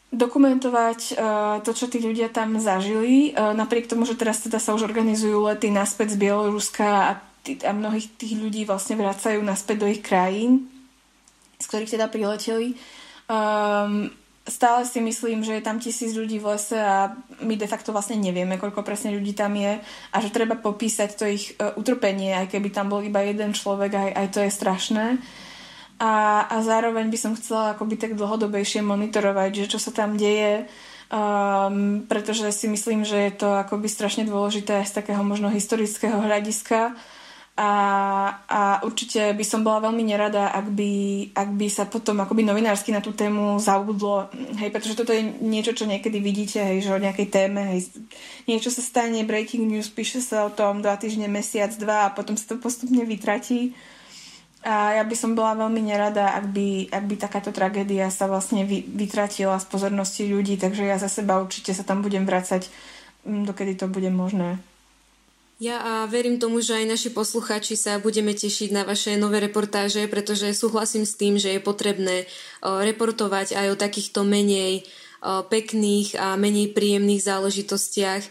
dokumentovať 0.09 0.99
uh, 1.13 1.61
to, 1.61 1.69
čo 1.69 1.85
tí 1.85 2.01
ľudia 2.01 2.33
tam 2.33 2.57
zažili. 2.57 3.37
Uh, 3.37 3.53
napriek 3.53 3.85
tomu, 3.85 4.01
že 4.09 4.17
teraz 4.17 4.41
teda 4.41 4.57
sa 4.57 4.73
už 4.73 4.89
organizujú 4.89 5.45
lety 5.45 5.69
naspäť 5.69 6.17
z 6.17 6.21
Bieloruska 6.21 7.13
a, 7.13 7.21
tí, 7.45 7.61
a 7.61 7.77
mnohých 7.77 8.09
tých 8.17 8.41
ľudí 8.41 8.65
vlastne 8.65 8.97
vracajú 8.97 9.37
naspäť 9.45 9.85
do 9.85 9.87
ich 9.89 10.01
krajín, 10.01 10.65
z 11.61 11.65
ktorých 11.69 11.93
teda 11.93 12.09
prileteli. 12.09 12.73
Um, 13.29 14.09
stále 14.43 14.83
si 14.83 14.99
myslím, 14.99 15.43
že 15.43 15.55
je 15.55 15.63
tam 15.63 15.79
tisíc 15.79 16.11
ľudí 16.11 16.35
v 16.35 16.55
lese 16.55 16.75
a 16.75 17.15
my 17.39 17.55
de 17.55 17.67
facto 17.67 17.95
vlastne 17.95 18.19
nevieme, 18.19 18.59
koľko 18.59 18.83
presne 18.83 19.15
ľudí 19.15 19.31
tam 19.31 19.55
je 19.55 19.79
a 19.83 20.15
že 20.19 20.35
treba 20.35 20.59
popísať 20.59 21.09
to 21.15 21.23
ich 21.23 21.55
uh, 21.55 21.71
utrpenie, 21.79 22.35
aj 22.35 22.51
keby 22.51 22.67
tam 22.67 22.91
bol 22.91 22.99
iba 22.99 23.23
jeden 23.23 23.55
človek, 23.55 23.91
aj, 23.95 24.09
aj 24.11 24.27
to 24.35 24.39
je 24.43 24.51
strašné. 24.51 25.05
A, 26.03 26.43
a 26.51 26.55
zároveň 26.59 27.07
by 27.07 27.17
som 27.19 27.37
chcela 27.39 27.71
akoby 27.77 27.95
tak 27.95 28.19
dlhodobejšie 28.19 28.83
monitorovať, 28.83 29.63
že 29.63 29.65
čo 29.71 29.79
sa 29.79 29.95
tam 29.95 30.19
deje, 30.19 30.67
um, 31.07 32.03
pretože 32.03 32.51
si 32.51 32.67
myslím, 32.67 33.07
že 33.07 33.15
je 33.15 33.33
to 33.39 33.47
akoby 33.47 33.87
strašne 33.87 34.27
dôležité 34.27 34.83
aj 34.83 34.91
z 34.91 34.93
takého 34.99 35.23
možno 35.23 35.47
historického 35.47 36.19
hľadiska 36.19 36.99
a, 37.53 37.71
a 38.49 38.61
určite 38.81 39.29
by 39.37 39.45
som 39.45 39.61
bola 39.61 39.85
veľmi 39.85 40.01
nerada, 40.01 40.49
ak 40.49 40.73
by, 40.73 40.91
ak 41.37 41.49
by 41.53 41.67
sa 41.69 41.85
potom 41.85 42.17
akoby 42.17 42.41
novinársky 42.41 42.89
na 42.89 42.97
tú 42.97 43.13
tému 43.13 43.61
zabudlo, 43.61 44.25
hej, 44.57 44.73
pretože 44.73 44.97
toto 44.97 45.13
je 45.13 45.21
niečo, 45.21 45.77
čo 45.77 45.85
niekedy 45.85 46.17
vidíte, 46.17 46.65
hej, 46.65 46.81
že 46.81 46.89
o 46.89 46.97
nejakej 46.97 47.29
téme, 47.29 47.61
hej, 47.77 47.93
niečo 48.49 48.73
sa 48.73 48.81
stane, 48.81 49.21
breaking 49.21 49.69
news, 49.69 49.85
píše 49.93 50.17
sa 50.17 50.49
o 50.49 50.53
tom 50.53 50.81
dva 50.81 50.97
týždne, 50.97 51.29
mesiac, 51.29 51.69
dva 51.77 52.09
a 52.09 52.13
potom 52.17 52.33
sa 52.33 52.49
to 52.49 52.57
postupne 52.57 53.05
vytratí. 53.05 53.77
A 54.65 54.97
ja 54.97 55.03
by 55.05 55.13
som 55.13 55.37
bola 55.37 55.53
veľmi 55.53 55.93
nerada, 55.93 56.33
ak 56.33 56.49
by, 56.49 56.89
ak 56.89 57.03
by 57.05 57.15
takáto 57.21 57.53
tragédia 57.53 58.09
sa 58.09 58.25
vlastne 58.25 58.65
vy, 58.65 58.81
vytratila 58.81 59.61
z 59.61 59.69
pozornosti 59.69 60.25
ľudí, 60.25 60.57
takže 60.57 60.89
ja 60.89 60.97
za 60.97 61.11
seba 61.11 61.37
určite 61.37 61.69
sa 61.77 61.85
tam 61.85 62.01
budem 62.01 62.25
vrácať, 62.25 62.65
mm, 63.29 63.45
dokedy 63.45 63.77
to 63.77 63.85
bude 63.85 64.09
možné. 64.09 64.57
Ja 65.63 65.79
a 65.79 65.93
verím 66.11 66.43
tomu, 66.43 66.59
že 66.59 66.75
aj 66.75 66.91
naši 66.91 67.09
posluchači 67.15 67.79
sa 67.79 67.95
budeme 67.95 68.35
tešiť 68.35 68.75
na 68.75 68.83
vaše 68.83 69.15
nové 69.15 69.39
reportáže, 69.39 70.03
pretože 70.11 70.51
súhlasím 70.51 71.07
s 71.07 71.15
tým, 71.15 71.39
že 71.39 71.55
je 71.55 71.63
potrebné 71.63 72.27
reportovať 72.59 73.55
aj 73.55 73.67
o 73.71 73.79
takýchto 73.79 74.27
menej 74.27 74.83
pekných 75.23 76.19
a 76.19 76.35
menej 76.35 76.75
príjemných 76.75 77.23
záležitostiach, 77.23 78.23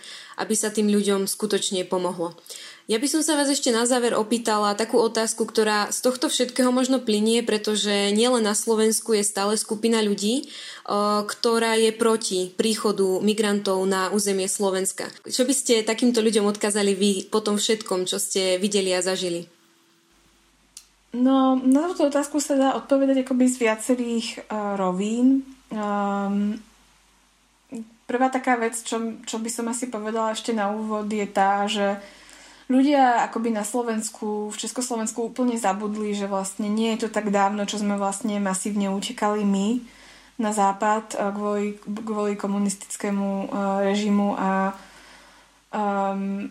aby 0.45 0.53
sa 0.53 0.69
tým 0.69 0.93
ľuďom 0.93 1.25
skutočne 1.25 1.89
pomohlo. 1.89 2.37
Ja 2.91 2.99
by 2.99 3.07
som 3.07 3.23
sa 3.23 3.39
vás 3.39 3.47
ešte 3.47 3.71
na 3.71 3.87
záver 3.87 4.11
opýtala 4.11 4.75
takú 4.75 4.99
otázku, 4.99 5.47
ktorá 5.47 5.95
z 5.95 6.03
tohto 6.03 6.27
všetkého 6.27 6.75
možno 6.75 6.99
plinie, 6.99 7.47
pretože 7.47 8.11
nielen 8.11 8.43
na 8.43 8.59
Slovensku 8.59 9.15
je 9.15 9.23
stále 9.23 9.55
skupina 9.55 10.03
ľudí, 10.03 10.51
ktorá 11.23 11.79
je 11.79 11.95
proti 11.95 12.51
príchodu 12.51 13.23
migrantov 13.23 13.87
na 13.87 14.11
územie 14.11 14.51
Slovenska. 14.51 15.07
Čo 15.23 15.47
by 15.47 15.55
ste 15.55 15.87
takýmto 15.87 16.19
ľuďom 16.19 16.51
odkázali 16.51 16.99
vy 16.99 17.13
po 17.31 17.39
tom 17.39 17.55
všetkom, 17.55 18.03
čo 18.11 18.19
ste 18.19 18.59
videli 18.59 18.91
a 18.91 18.99
zažili? 18.99 19.47
No, 21.15 21.55
na 21.55 21.87
túto 21.93 22.11
otázku 22.11 22.43
sa 22.43 22.59
dá 22.59 22.69
odpovedať 22.75 23.23
akoby 23.23 23.47
z 23.47 23.57
viacerých 23.63 24.27
uh, 24.49 24.75
rovín. 24.81 25.47
Um, 25.71 26.59
prvá 28.11 28.27
taká 28.33 28.59
vec, 28.59 28.81
čo, 28.81 29.21
čo 29.23 29.37
by 29.39 29.51
som 29.53 29.69
asi 29.69 29.87
povedala 29.93 30.33
ešte 30.33 30.57
na 30.57 30.73
úvod, 30.73 31.07
je 31.13 31.29
tá, 31.29 31.69
že 31.69 32.01
ľudia 32.73 33.29
akoby 33.29 33.53
na 33.53 33.69
Slovensku, 33.69 34.49
v 34.49 34.57
Československu 34.57 35.21
úplne 35.21 35.61
zabudli, 35.61 36.17
že 36.17 36.25
vlastne 36.25 36.73
nie 36.73 36.97
je 36.97 37.05
to 37.05 37.09
tak 37.13 37.29
dávno, 37.29 37.69
čo 37.69 37.77
sme 37.77 38.01
vlastne 38.01 38.41
masívne 38.41 38.89
utekali 38.89 39.45
my 39.45 39.85
na 40.41 40.51
západ 40.57 41.13
eh, 41.13 41.21
kvôli, 41.29 41.69
kvôli 41.85 42.35
komunistickému 42.41 43.53
uh, 43.53 43.85
režimu 43.85 44.33
a 44.41 44.73
um, 45.71 46.49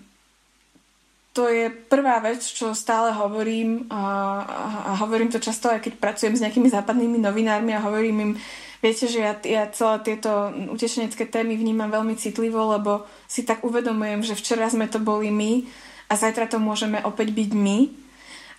to 1.31 1.47
je 1.47 1.71
prvá 1.71 2.19
vec, 2.19 2.43
čo 2.43 2.75
stále 2.75 3.15
hovorím 3.15 3.87
a, 3.87 4.03
a 4.83 4.91
hovorím 4.99 5.31
to 5.31 5.39
často 5.39 5.71
aj 5.71 5.79
keď 5.79 5.93
pracujem 5.95 6.35
s 6.35 6.43
nejakými 6.43 6.67
západnými 6.67 7.23
novinármi 7.23 7.71
a 7.71 7.79
hovorím 7.79 8.17
im, 8.19 8.31
viete, 8.83 9.07
že 9.07 9.23
ja, 9.23 9.33
ja 9.47 9.63
celé 9.71 10.03
tieto 10.03 10.51
utečenecké 10.51 11.23
témy 11.31 11.55
vnímam 11.55 11.87
veľmi 11.87 12.19
citlivo, 12.19 12.75
lebo 12.75 13.07
si 13.31 13.47
tak 13.47 13.63
uvedomujem, 13.63 14.27
že 14.27 14.35
včera 14.35 14.67
sme 14.67 14.91
to 14.91 14.99
boli 14.99 15.31
my 15.31 15.63
a 16.11 16.13
zajtra 16.19 16.51
to 16.51 16.59
môžeme 16.59 16.99
opäť 16.99 17.31
byť 17.31 17.49
my. 17.55 17.79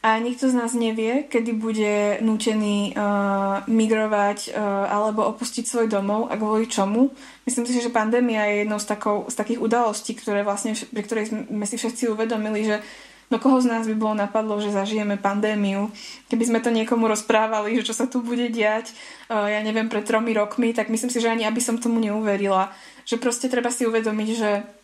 A 0.03 0.18
nikto 0.18 0.50
z 0.50 0.59
nás 0.59 0.74
nevie, 0.74 1.30
kedy 1.30 1.55
bude 1.55 2.18
nútený 2.26 2.90
uh, 2.90 3.62
migrovať 3.70 4.50
uh, 4.50 4.90
alebo 4.90 5.22
opustiť 5.30 5.62
svoj 5.62 5.86
domov 5.86 6.26
a 6.26 6.34
kvôli 6.34 6.66
čomu. 6.66 7.14
Myslím 7.46 7.70
si, 7.70 7.78
že 7.78 7.94
pandémia 7.94 8.50
je 8.50 8.66
jednou 8.66 8.82
z, 8.82 8.86
takou, 8.90 9.30
z 9.30 9.34
takých 9.38 9.62
udalostí, 9.62 10.18
ktoré 10.18 10.42
vlastne, 10.42 10.74
pri 10.74 11.07
ktorej 11.07 11.24
sme 11.30 11.66
si 11.70 11.78
všetci 11.78 12.11
uvedomili, 12.11 12.66
že 12.66 12.82
no 13.30 13.38
koho 13.38 13.62
z 13.62 13.70
nás 13.70 13.86
by 13.86 13.94
bolo 13.94 14.18
napadlo, 14.18 14.59
že 14.59 14.74
zažijeme 14.74 15.22
pandémiu. 15.22 15.94
Keby 16.26 16.50
sme 16.50 16.59
to 16.59 16.74
niekomu 16.74 17.07
rozprávali, 17.07 17.78
že 17.78 17.86
čo 17.86 17.94
sa 17.94 18.11
tu 18.11 18.26
bude 18.26 18.50
diať, 18.50 18.90
uh, 19.30 19.46
ja 19.46 19.62
neviem, 19.62 19.86
pred 19.86 20.03
tromi 20.03 20.34
rokmi, 20.34 20.74
tak 20.74 20.90
myslím 20.90 21.14
si, 21.14 21.22
že 21.22 21.30
ani 21.30 21.46
aby 21.46 21.62
som 21.62 21.78
tomu 21.78 22.03
neuverila. 22.03 22.74
Že 23.07 23.22
proste 23.22 23.46
treba 23.46 23.70
si 23.70 23.86
uvedomiť, 23.86 24.28
že 24.34 24.82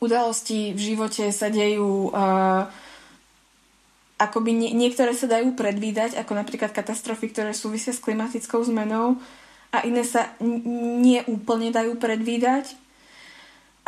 udalosti 0.00 0.72
v 0.72 0.80
živote 0.80 1.28
sa 1.30 1.52
dejú 1.52 2.08
uh, 2.10 2.64
akoby 4.20 4.50
nie, 4.52 4.70
niektoré 4.72 5.12
sa 5.12 5.28
dajú 5.28 5.56
predvídať, 5.56 6.16
ako 6.20 6.36
napríklad 6.36 6.72
katastrofy, 6.72 7.32
ktoré 7.32 7.52
súvisia 7.52 7.92
s 7.92 8.00
klimatickou 8.04 8.60
zmenou 8.64 9.20
a 9.72 9.84
iné 9.84 10.04
sa 10.04 10.32
nie 10.40 11.24
úplne 11.24 11.72
dajú 11.72 11.96
predvídať. 11.96 12.76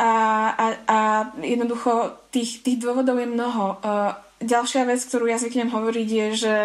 A, 0.01 0.13
a, 0.57 0.65
a 0.89 0.99
jednoducho 1.41 2.17
tých, 2.33 2.65
tých 2.65 2.81
dôvodov 2.81 3.21
je 3.21 3.29
mnoho. 3.29 3.77
Uh, 3.81 4.17
ďalšia 4.41 4.89
vec, 4.89 4.99
ktorú 5.05 5.29
ja 5.29 5.37
zvyknem 5.37 5.69
hovoriť, 5.69 6.07
je, 6.09 6.27
že 6.33 6.55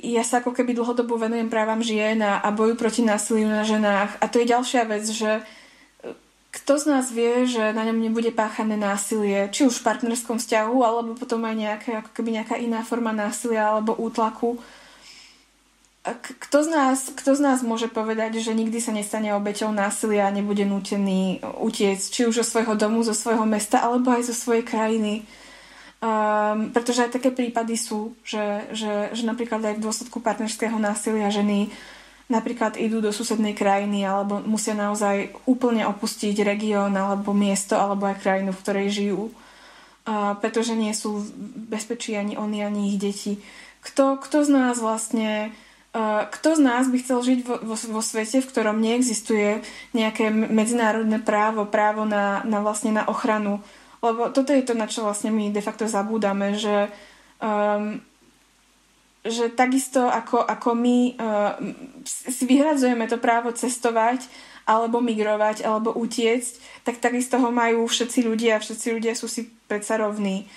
ja 0.00 0.22
sa 0.24 0.40
ako 0.40 0.54
keby 0.54 0.72
dlhodobo 0.78 1.18
venujem 1.18 1.50
právam 1.50 1.82
žien 1.82 2.22
a, 2.22 2.40
a 2.40 2.48
boju 2.54 2.78
proti 2.78 3.02
násiliu 3.02 3.50
na 3.50 3.66
ženách. 3.66 4.16
A 4.22 4.24
to 4.30 4.40
je 4.40 4.52
ďalšia 4.52 4.86
vec, 4.88 5.04
že 5.04 5.42
kto 6.54 6.78
z 6.78 6.84
nás 6.86 7.10
vie, 7.10 7.50
že 7.50 7.74
na 7.74 7.82
ňom 7.82 7.98
nebude 7.98 8.30
páchané 8.30 8.78
násilie, 8.78 9.50
či 9.50 9.66
už 9.66 9.82
v 9.82 9.86
partnerskom 9.90 10.38
vzťahu, 10.38 10.76
alebo 10.86 11.10
potom 11.18 11.42
aj 11.42 11.56
nejaké, 11.58 11.90
ako 11.98 12.10
keby 12.14 12.38
nejaká 12.38 12.54
iná 12.62 12.86
forma 12.86 13.10
násilia 13.10 13.74
alebo 13.74 13.98
útlaku. 13.98 14.62
Kto 16.04 16.58
z, 16.62 16.68
nás, 16.68 16.98
kto 17.16 17.32
z 17.32 17.40
nás 17.40 17.58
môže 17.64 17.88
povedať, 17.88 18.38
že 18.38 18.52
nikdy 18.54 18.76
sa 18.78 18.92
nestane 18.92 19.32
obeťou 19.34 19.72
násilia 19.72 20.28
a 20.28 20.36
nebude 20.36 20.62
nútený 20.62 21.42
utiecť, 21.42 22.06
či 22.12 22.20
už 22.28 22.44
zo 22.44 22.46
svojho 22.46 22.76
domu, 22.78 23.02
zo 23.02 23.16
svojho 23.16 23.48
mesta, 23.48 23.82
alebo 23.82 24.12
aj 24.12 24.28
zo 24.28 24.36
svojej 24.36 24.62
krajiny? 24.62 25.24
Um, 26.04 26.68
pretože 26.76 27.08
aj 27.08 27.16
také 27.16 27.32
prípady 27.32 27.80
sú, 27.80 28.12
že, 28.20 28.68
že, 28.76 29.16
že 29.16 29.24
napríklad 29.24 29.64
aj 29.64 29.80
v 29.80 29.84
dôsledku 29.88 30.20
partnerského 30.20 30.76
násilia 30.76 31.32
ženy 31.32 31.72
napríklad 32.28 32.80
idú 32.80 33.04
do 33.04 33.12
susednej 33.12 33.52
krajiny 33.52 34.04
alebo 34.04 34.40
musia 34.40 34.72
naozaj 34.72 35.32
úplne 35.44 35.84
opustiť 35.84 36.36
región 36.40 36.92
alebo 36.96 37.36
miesto 37.36 37.76
alebo 37.76 38.08
aj 38.08 38.20
krajinu, 38.20 38.50
v 38.56 38.62
ktorej 38.64 38.88
žijú, 38.88 39.22
pretože 40.40 40.72
nie 40.72 40.92
sú 40.96 41.20
bezpečí 41.68 42.16
ani 42.16 42.36
oni, 42.40 42.64
ani 42.64 42.82
ich 42.92 42.98
deti. 43.00 43.32
Kto, 43.84 44.16
kto 44.16 44.44
z 44.44 44.50
nás 44.52 44.76
vlastne 44.80 45.52
kto 46.34 46.58
z 46.58 46.60
nás 46.64 46.90
by 46.90 46.96
chcel 47.06 47.22
žiť 47.22 47.40
vo, 47.46 47.54
vo, 47.62 47.76
vo 47.78 48.02
svete, 48.02 48.42
v 48.42 48.50
ktorom 48.50 48.82
neexistuje 48.82 49.62
nejaké 49.94 50.26
medzinárodné 50.34 51.22
právo, 51.22 51.70
právo 51.70 52.02
na, 52.02 52.42
na 52.42 52.58
vlastne 52.58 52.90
na 52.90 53.06
ochranu 53.06 53.62
lebo 54.04 54.28
toto 54.28 54.52
je 54.52 54.60
to, 54.60 54.76
na 54.76 54.84
čo 54.84 55.00
vlastne 55.00 55.32
my 55.32 55.48
de 55.48 55.64
facto 55.64 55.88
zabúdame, 55.88 56.60
že, 56.60 56.92
um, 57.40 58.04
že 59.24 59.48
takisto 59.48 60.04
ako, 60.04 60.44
ako 60.44 60.70
my 60.76 60.98
uh, 61.16 61.56
si 62.04 62.44
vyhradzujeme 62.44 63.08
to 63.08 63.16
právo 63.16 63.56
cestovať 63.56 64.28
alebo 64.64 65.00
migrovať, 65.00 65.64
alebo 65.64 65.92
utiecť, 65.92 66.84
tak 66.84 67.00
takisto 67.00 67.36
ho 67.36 67.52
majú 67.52 67.84
všetci 67.84 68.24
ľudia 68.24 68.56
a 68.56 68.62
všetci 68.64 68.86
ľudia 68.96 69.12
sú 69.12 69.28
si 69.28 69.48
predsa 69.68 70.00
rovní. 70.00 70.48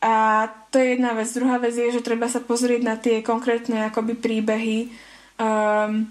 A 0.00 0.46
to 0.70 0.78
je 0.78 0.96
jedna 0.96 1.12
vec. 1.12 1.28
Druhá 1.34 1.58
vec 1.58 1.74
je, 1.74 1.90
že 1.90 2.02
treba 2.02 2.30
sa 2.30 2.40
pozrieť 2.40 2.82
na 2.82 2.94
tie 2.94 3.20
konkrétne 3.26 3.90
akoby 3.90 4.14
príbehy. 4.16 4.88
Um, 5.36 6.08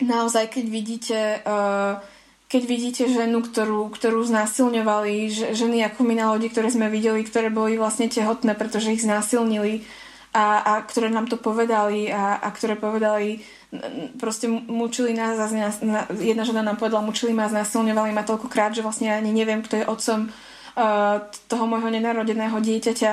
naozaj, 0.00 0.52
keď 0.52 0.64
vidíte 0.68 1.20
uh, 1.42 2.00
keď 2.52 2.62
vidíte 2.68 3.02
ženu, 3.08 3.40
ktorú, 3.40 3.88
ktorú 3.88 4.28
znásilňovali, 4.28 5.32
ženy 5.56 5.88
ako 5.88 6.04
my 6.04 6.20
na 6.20 6.36
lodi, 6.36 6.52
ktoré 6.52 6.68
sme 6.68 6.92
videli, 6.92 7.24
ktoré 7.24 7.48
boli 7.48 7.80
vlastne 7.80 8.12
tehotné, 8.12 8.52
pretože 8.52 8.92
ich 8.92 9.00
znásilnili 9.00 9.88
a, 10.32 10.44
a 10.64 10.72
ktoré 10.82 11.12
nám 11.12 11.28
to 11.28 11.36
povedali 11.36 12.08
a, 12.08 12.40
a 12.40 12.48
ktoré 12.50 12.74
povedali, 12.80 13.44
proste 14.16 14.48
mučili 14.48 15.12
nás 15.12 15.36
a 15.36 15.48
zná, 15.48 16.08
jedna 16.16 16.44
žena 16.44 16.64
nám 16.64 16.80
povedala, 16.80 17.04
mučili 17.04 17.36
ma 17.36 17.48
a 17.48 17.52
znásilňovali 17.52 18.10
ma 18.16 18.24
toľkokrát, 18.24 18.72
že 18.72 18.84
vlastne 18.84 19.12
ani 19.12 19.32
neviem, 19.32 19.60
kto 19.60 19.80
je 19.80 19.88
otcom 19.88 20.28
uh, 20.28 21.24
toho 21.48 21.64
môjho 21.68 21.92
nenarodeného 21.92 22.56
dieťaťa. 22.58 23.12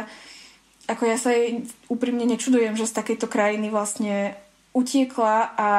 Ako 0.89 1.03
ja 1.05 1.17
sa 1.19 1.35
jej 1.35 1.67
úprimne 1.91 2.23
nečudujem, 2.23 2.73
že 2.79 2.87
z 2.87 2.97
takejto 2.97 3.27
krajiny 3.27 3.67
vlastne 3.69 4.39
utiekla 4.71 5.35
a 5.59 5.69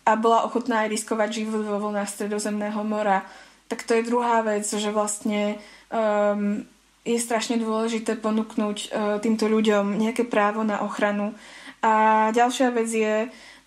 a 0.00 0.16
bola 0.16 0.42
ochotná 0.48 0.82
aj 0.82 0.96
riskovať 0.96 1.44
život 1.44 1.62
vo 1.62 1.78
vlnách 1.78 2.08
Stredozemného 2.08 2.80
mora. 2.82 3.22
Tak 3.68 3.86
to 3.86 3.94
je 3.94 4.08
druhá 4.08 4.42
vec, 4.42 4.66
že 4.66 4.90
vlastne 4.90 5.60
um, 5.92 6.64
je 7.04 7.16
strašne 7.16 7.56
dôležité 7.56 8.16
ponúknuť 8.20 8.78
uh, 8.90 9.16
týmto 9.18 9.48
ľuďom 9.48 9.96
nejaké 9.96 10.28
právo 10.28 10.60
na 10.62 10.84
ochranu. 10.84 11.32
A 11.80 12.28
ďalšia 12.36 12.68
vec 12.76 12.88
je, 12.92 13.16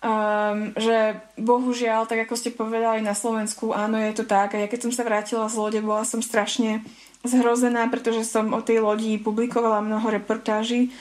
um, 0.04 0.70
že 0.78 1.18
bohužiaľ, 1.34 2.06
tak 2.06 2.30
ako 2.30 2.34
ste 2.38 2.54
povedali 2.54 3.02
na 3.02 3.12
Slovensku, 3.12 3.74
áno, 3.74 3.98
je 3.98 4.14
to 4.14 4.24
tak. 4.24 4.54
A 4.54 4.62
ja 4.62 4.70
keď 4.70 4.86
som 4.86 4.92
sa 4.94 5.02
vrátila 5.02 5.50
z 5.50 5.58
lode, 5.58 5.80
bola 5.82 6.06
som 6.06 6.22
strašne 6.22 6.86
zhrozená, 7.26 7.90
pretože 7.90 8.22
som 8.28 8.52
o 8.54 8.60
tej 8.62 8.84
lodi 8.84 9.18
publikovala 9.18 9.82
mnoho 9.82 10.12
reportáží 10.12 10.92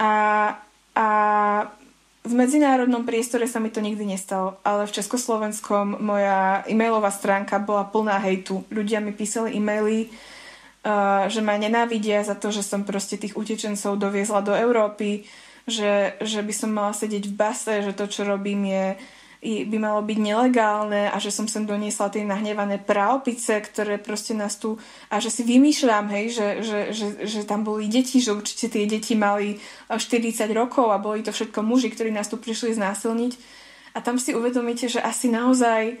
a, 0.00 0.12
a 0.96 1.06
v 2.26 2.32
medzinárodnom 2.34 3.06
priestore 3.06 3.46
sa 3.46 3.62
mi 3.62 3.70
to 3.70 3.78
nikdy 3.78 4.02
nestalo, 4.02 4.58
ale 4.66 4.90
v 4.90 4.94
Československom 4.98 6.02
moja 6.02 6.66
e-mailová 6.66 7.14
stránka 7.14 7.62
bola 7.62 7.86
plná 7.86 8.18
hejtu. 8.26 8.66
Ľudia 8.66 8.98
mi 8.98 9.14
písali 9.14 9.54
e-maily, 9.54 10.10
že 11.26 11.40
ma 11.42 11.58
nenávidia 11.58 12.22
za 12.22 12.38
to, 12.38 12.54
že 12.54 12.62
som 12.62 12.86
proste 12.86 13.18
tých 13.18 13.34
utečencov 13.34 13.98
doviezla 13.98 14.44
do 14.44 14.54
Európy, 14.54 15.26
že, 15.66 16.14
že 16.22 16.46
by 16.46 16.54
som 16.54 16.70
mala 16.70 16.94
sedieť 16.94 17.26
v 17.26 17.34
base, 17.34 17.72
že 17.82 17.92
to, 17.92 18.06
čo 18.06 18.22
robím, 18.22 18.70
je 18.70 18.86
by 19.46 19.78
malo 19.78 20.02
byť 20.02 20.18
nelegálne 20.18 21.12
a 21.12 21.16
že 21.22 21.30
som 21.30 21.46
sem 21.46 21.62
doniesla 21.68 22.10
tie 22.10 22.26
nahnevané 22.26 22.82
praopice, 22.82 23.62
ktoré 23.62 24.00
proste 24.00 24.34
nás 24.34 24.58
tu... 24.58 24.74
A 25.12 25.22
že 25.22 25.30
si 25.30 25.46
vymýšľam, 25.46 26.10
hej, 26.10 26.26
že, 26.34 26.48
že, 26.66 26.80
že, 26.90 27.06
že 27.22 27.40
tam 27.46 27.62
boli 27.62 27.86
deti, 27.86 28.18
že 28.18 28.34
určite 28.34 28.72
tie 28.72 28.88
deti 28.88 29.14
mali 29.14 29.60
40 29.92 30.34
rokov 30.50 30.90
a 30.90 30.98
boli 30.98 31.22
to 31.22 31.30
všetko 31.30 31.62
muži, 31.62 31.92
ktorí 31.94 32.10
nás 32.10 32.26
tu 32.26 32.40
prišli 32.40 32.74
znásilniť. 32.74 33.32
A 33.94 34.02
tam 34.02 34.18
si 34.18 34.34
uvedomíte, 34.34 34.90
že 34.90 34.98
asi 34.98 35.30
naozaj 35.30 36.00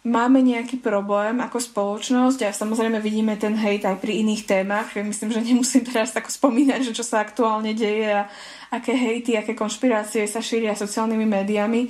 máme 0.00 0.40
nejaký 0.40 0.80
problém 0.80 1.44
ako 1.44 1.60
spoločnosť 1.60 2.48
a 2.48 2.56
samozrejme 2.56 3.00
vidíme 3.04 3.36
ten 3.36 3.52
hejt 3.52 3.84
aj 3.84 4.00
pri 4.00 4.24
iných 4.24 4.48
témach. 4.48 4.96
Myslím, 4.96 5.30
že 5.32 5.44
nemusím 5.44 5.84
teraz 5.84 6.16
tak 6.16 6.32
spomínať, 6.32 6.88
že 6.88 6.96
čo 6.96 7.04
sa 7.04 7.20
aktuálne 7.20 7.76
deje 7.76 8.08
a 8.08 8.28
aké 8.72 8.96
hejty, 8.96 9.36
aké 9.36 9.52
konšpirácie 9.52 10.24
sa 10.24 10.40
šíria 10.40 10.72
sociálnymi 10.72 11.26
médiami 11.26 11.82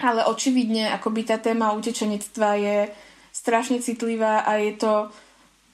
ale 0.00 0.28
očividne 0.28 0.92
akoby 0.92 1.24
tá 1.24 1.40
téma 1.40 1.72
utečenectva 1.72 2.50
je 2.60 2.76
strašne 3.32 3.80
citlivá 3.80 4.44
a 4.44 4.60
je 4.60 4.76
to, 4.76 4.94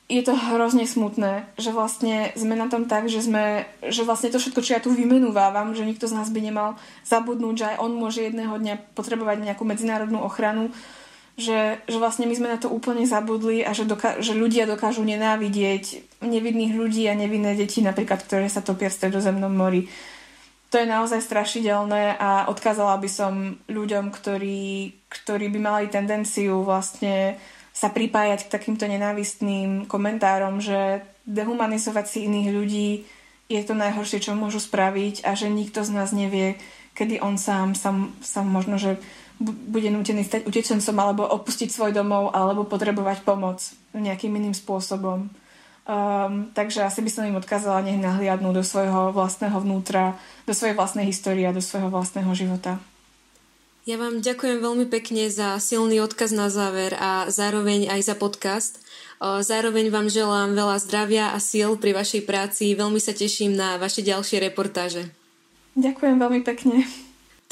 je 0.06 0.22
to 0.22 0.34
hrozne 0.34 0.86
smutné, 0.86 1.50
že 1.58 1.74
vlastne 1.74 2.30
sme 2.38 2.54
na 2.54 2.70
tom 2.70 2.86
tak, 2.86 3.10
že 3.10 3.22
sme, 3.22 3.66
že 3.82 4.06
vlastne 4.06 4.30
to 4.30 4.38
všetko, 4.38 4.62
čo 4.62 4.74
ja 4.78 4.80
tu 4.82 4.94
vymenúvávam, 4.94 5.74
že 5.74 5.86
nikto 5.86 6.06
z 6.06 6.14
nás 6.14 6.30
by 6.30 6.38
nemal 6.42 6.78
zabudnúť, 7.06 7.54
že 7.58 7.68
aj 7.74 7.76
on 7.82 7.92
môže 7.98 8.22
jedného 8.22 8.54
dňa 8.54 8.94
potrebovať 8.94 9.42
nejakú 9.42 9.62
medzinárodnú 9.66 10.22
ochranu, 10.22 10.70
že, 11.42 11.82
že 11.90 11.98
vlastne 11.98 12.30
my 12.30 12.34
sme 12.38 12.48
na 12.54 12.58
to 12.62 12.70
úplne 12.70 13.02
zabudli 13.02 13.66
a 13.66 13.74
že, 13.74 13.82
doka- 13.82 14.22
že 14.22 14.38
ľudia 14.38 14.70
dokážu 14.70 15.02
nenávidieť 15.02 16.14
nevinných 16.22 16.78
ľudí 16.78 17.10
a 17.10 17.18
nevinné 17.18 17.58
deti, 17.58 17.82
napríklad, 17.82 18.22
ktoré 18.22 18.46
sa 18.46 18.62
topia 18.62 18.86
v 18.86 18.98
stredozemnom 19.02 19.50
mori. 19.50 19.90
To 20.70 20.80
je 20.80 20.86
naozaj 20.86 21.20
strašidelné 21.20 22.16
a 22.16 22.48
odkázala 22.48 22.96
by 22.96 23.10
som 23.10 23.58
ľuďom, 23.66 24.14
ktorí, 24.14 24.94
ktorí 25.10 25.50
by 25.50 25.58
mali 25.60 25.86
tendenciu 25.90 26.62
vlastne 26.62 27.36
sa 27.74 27.90
pripájať 27.92 28.46
k 28.46 28.52
takýmto 28.54 28.88
nenávistným 28.88 29.90
komentárom, 29.90 30.62
že 30.62 31.04
dehumanizovať 31.26 32.06
si 32.08 32.18
iných 32.24 32.48
ľudí 32.54 32.90
je 33.52 33.62
to 33.68 33.76
najhoršie, 33.76 34.24
čo 34.24 34.32
môžu 34.32 34.64
spraviť 34.64 35.28
a 35.28 35.36
že 35.36 35.52
nikto 35.52 35.84
z 35.84 35.90
nás 35.92 36.10
nevie, 36.16 36.56
kedy 36.96 37.20
on 37.20 37.36
sám 37.36 37.76
sa, 37.76 38.40
možno, 38.40 38.80
že 38.80 38.96
bude 39.46 39.90
nútený 39.90 40.22
stať 40.22 40.46
utečencom 40.46 40.96
alebo 41.02 41.26
opustiť 41.26 41.68
svoj 41.68 41.90
domov 41.90 42.30
alebo 42.30 42.62
potrebovať 42.62 43.26
pomoc 43.26 43.58
nejakým 43.90 44.30
iným 44.30 44.54
spôsobom. 44.54 45.26
Um, 45.82 46.54
takže 46.54 46.86
asi 46.86 47.02
by 47.02 47.10
som 47.10 47.26
im 47.26 47.34
odkázala, 47.34 47.82
nech 47.82 47.98
nahliadnú 47.98 48.54
do 48.54 48.62
svojho 48.62 49.10
vlastného 49.10 49.58
vnútra, 49.58 50.14
do 50.46 50.54
svojej 50.54 50.78
vlastnej 50.78 51.10
histórie 51.10 51.42
a 51.42 51.50
do 51.50 51.58
svojho 51.58 51.90
vlastného 51.90 52.30
života. 52.38 52.78
Ja 53.82 53.98
vám 53.98 54.22
ďakujem 54.22 54.62
veľmi 54.62 54.86
pekne 54.86 55.26
za 55.26 55.58
silný 55.58 55.98
odkaz 55.98 56.30
na 56.30 56.46
záver 56.46 56.94
a 56.94 57.26
zároveň 57.26 57.90
aj 57.90 58.00
za 58.06 58.14
podcast. 58.14 58.78
Zároveň 59.18 59.90
vám 59.90 60.06
želám 60.06 60.54
veľa 60.54 60.78
zdravia 60.78 61.24
a 61.34 61.42
síl 61.42 61.74
pri 61.74 61.90
vašej 61.90 62.22
práci. 62.22 62.78
Veľmi 62.78 63.02
sa 63.02 63.10
teším 63.10 63.58
na 63.58 63.82
vaše 63.82 64.06
ďalšie 64.06 64.38
reportáže. 64.38 65.10
Ďakujem 65.74 66.14
veľmi 66.14 66.40
pekne. 66.46 66.86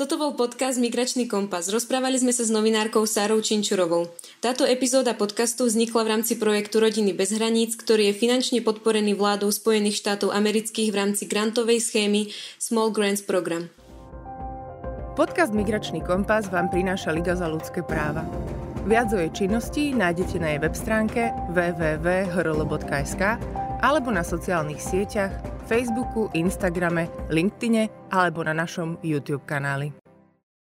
Toto 0.00 0.16
bol 0.16 0.32
podcast 0.32 0.80
Migračný 0.80 1.28
kompas. 1.28 1.68
Rozprávali 1.68 2.16
sme 2.16 2.32
sa 2.32 2.40
s 2.40 2.48
novinárkou 2.48 3.04
Sárou 3.04 3.44
Činčurovou. 3.44 4.08
Táto 4.40 4.64
epizóda 4.64 5.12
podcastu 5.12 5.68
vznikla 5.68 6.08
v 6.08 6.10
rámci 6.16 6.40
projektu 6.40 6.80
Rodiny 6.80 7.12
bez 7.12 7.36
hraníc, 7.36 7.76
ktorý 7.76 8.08
je 8.08 8.16
finančne 8.16 8.64
podporený 8.64 9.12
vládou 9.12 9.52
Spojených 9.52 10.00
štátov 10.00 10.32
amerických 10.32 10.88
v 10.88 10.96
rámci 10.96 11.28
grantovej 11.28 11.84
schémy 11.84 12.32
Small 12.56 12.96
Grants 12.96 13.20
Program. 13.20 13.68
Podcast 15.20 15.52
Migračný 15.52 16.00
kompas 16.00 16.48
vám 16.48 16.72
prináša 16.72 17.12
Liga 17.12 17.36
za 17.36 17.52
ľudské 17.52 17.84
práva. 17.84 18.24
Viac 18.88 19.12
o 19.12 19.20
jej 19.20 19.28
činnosti 19.36 19.92
nájdete 19.92 20.40
na 20.40 20.56
jej 20.56 20.64
web 20.64 20.72
stránke 20.72 21.28
www.hrl.sk 21.52 23.22
alebo 23.84 24.08
na 24.08 24.24
sociálnych 24.24 24.80
sieťach 24.80 25.59
Facebooku, 25.70 26.26
Instagrame, 26.34 27.06
LinkedIne 27.30 27.86
alebo 28.10 28.42
na 28.42 28.50
našom 28.50 28.98
YouTube 29.06 29.46
kanáli. 29.46 30.09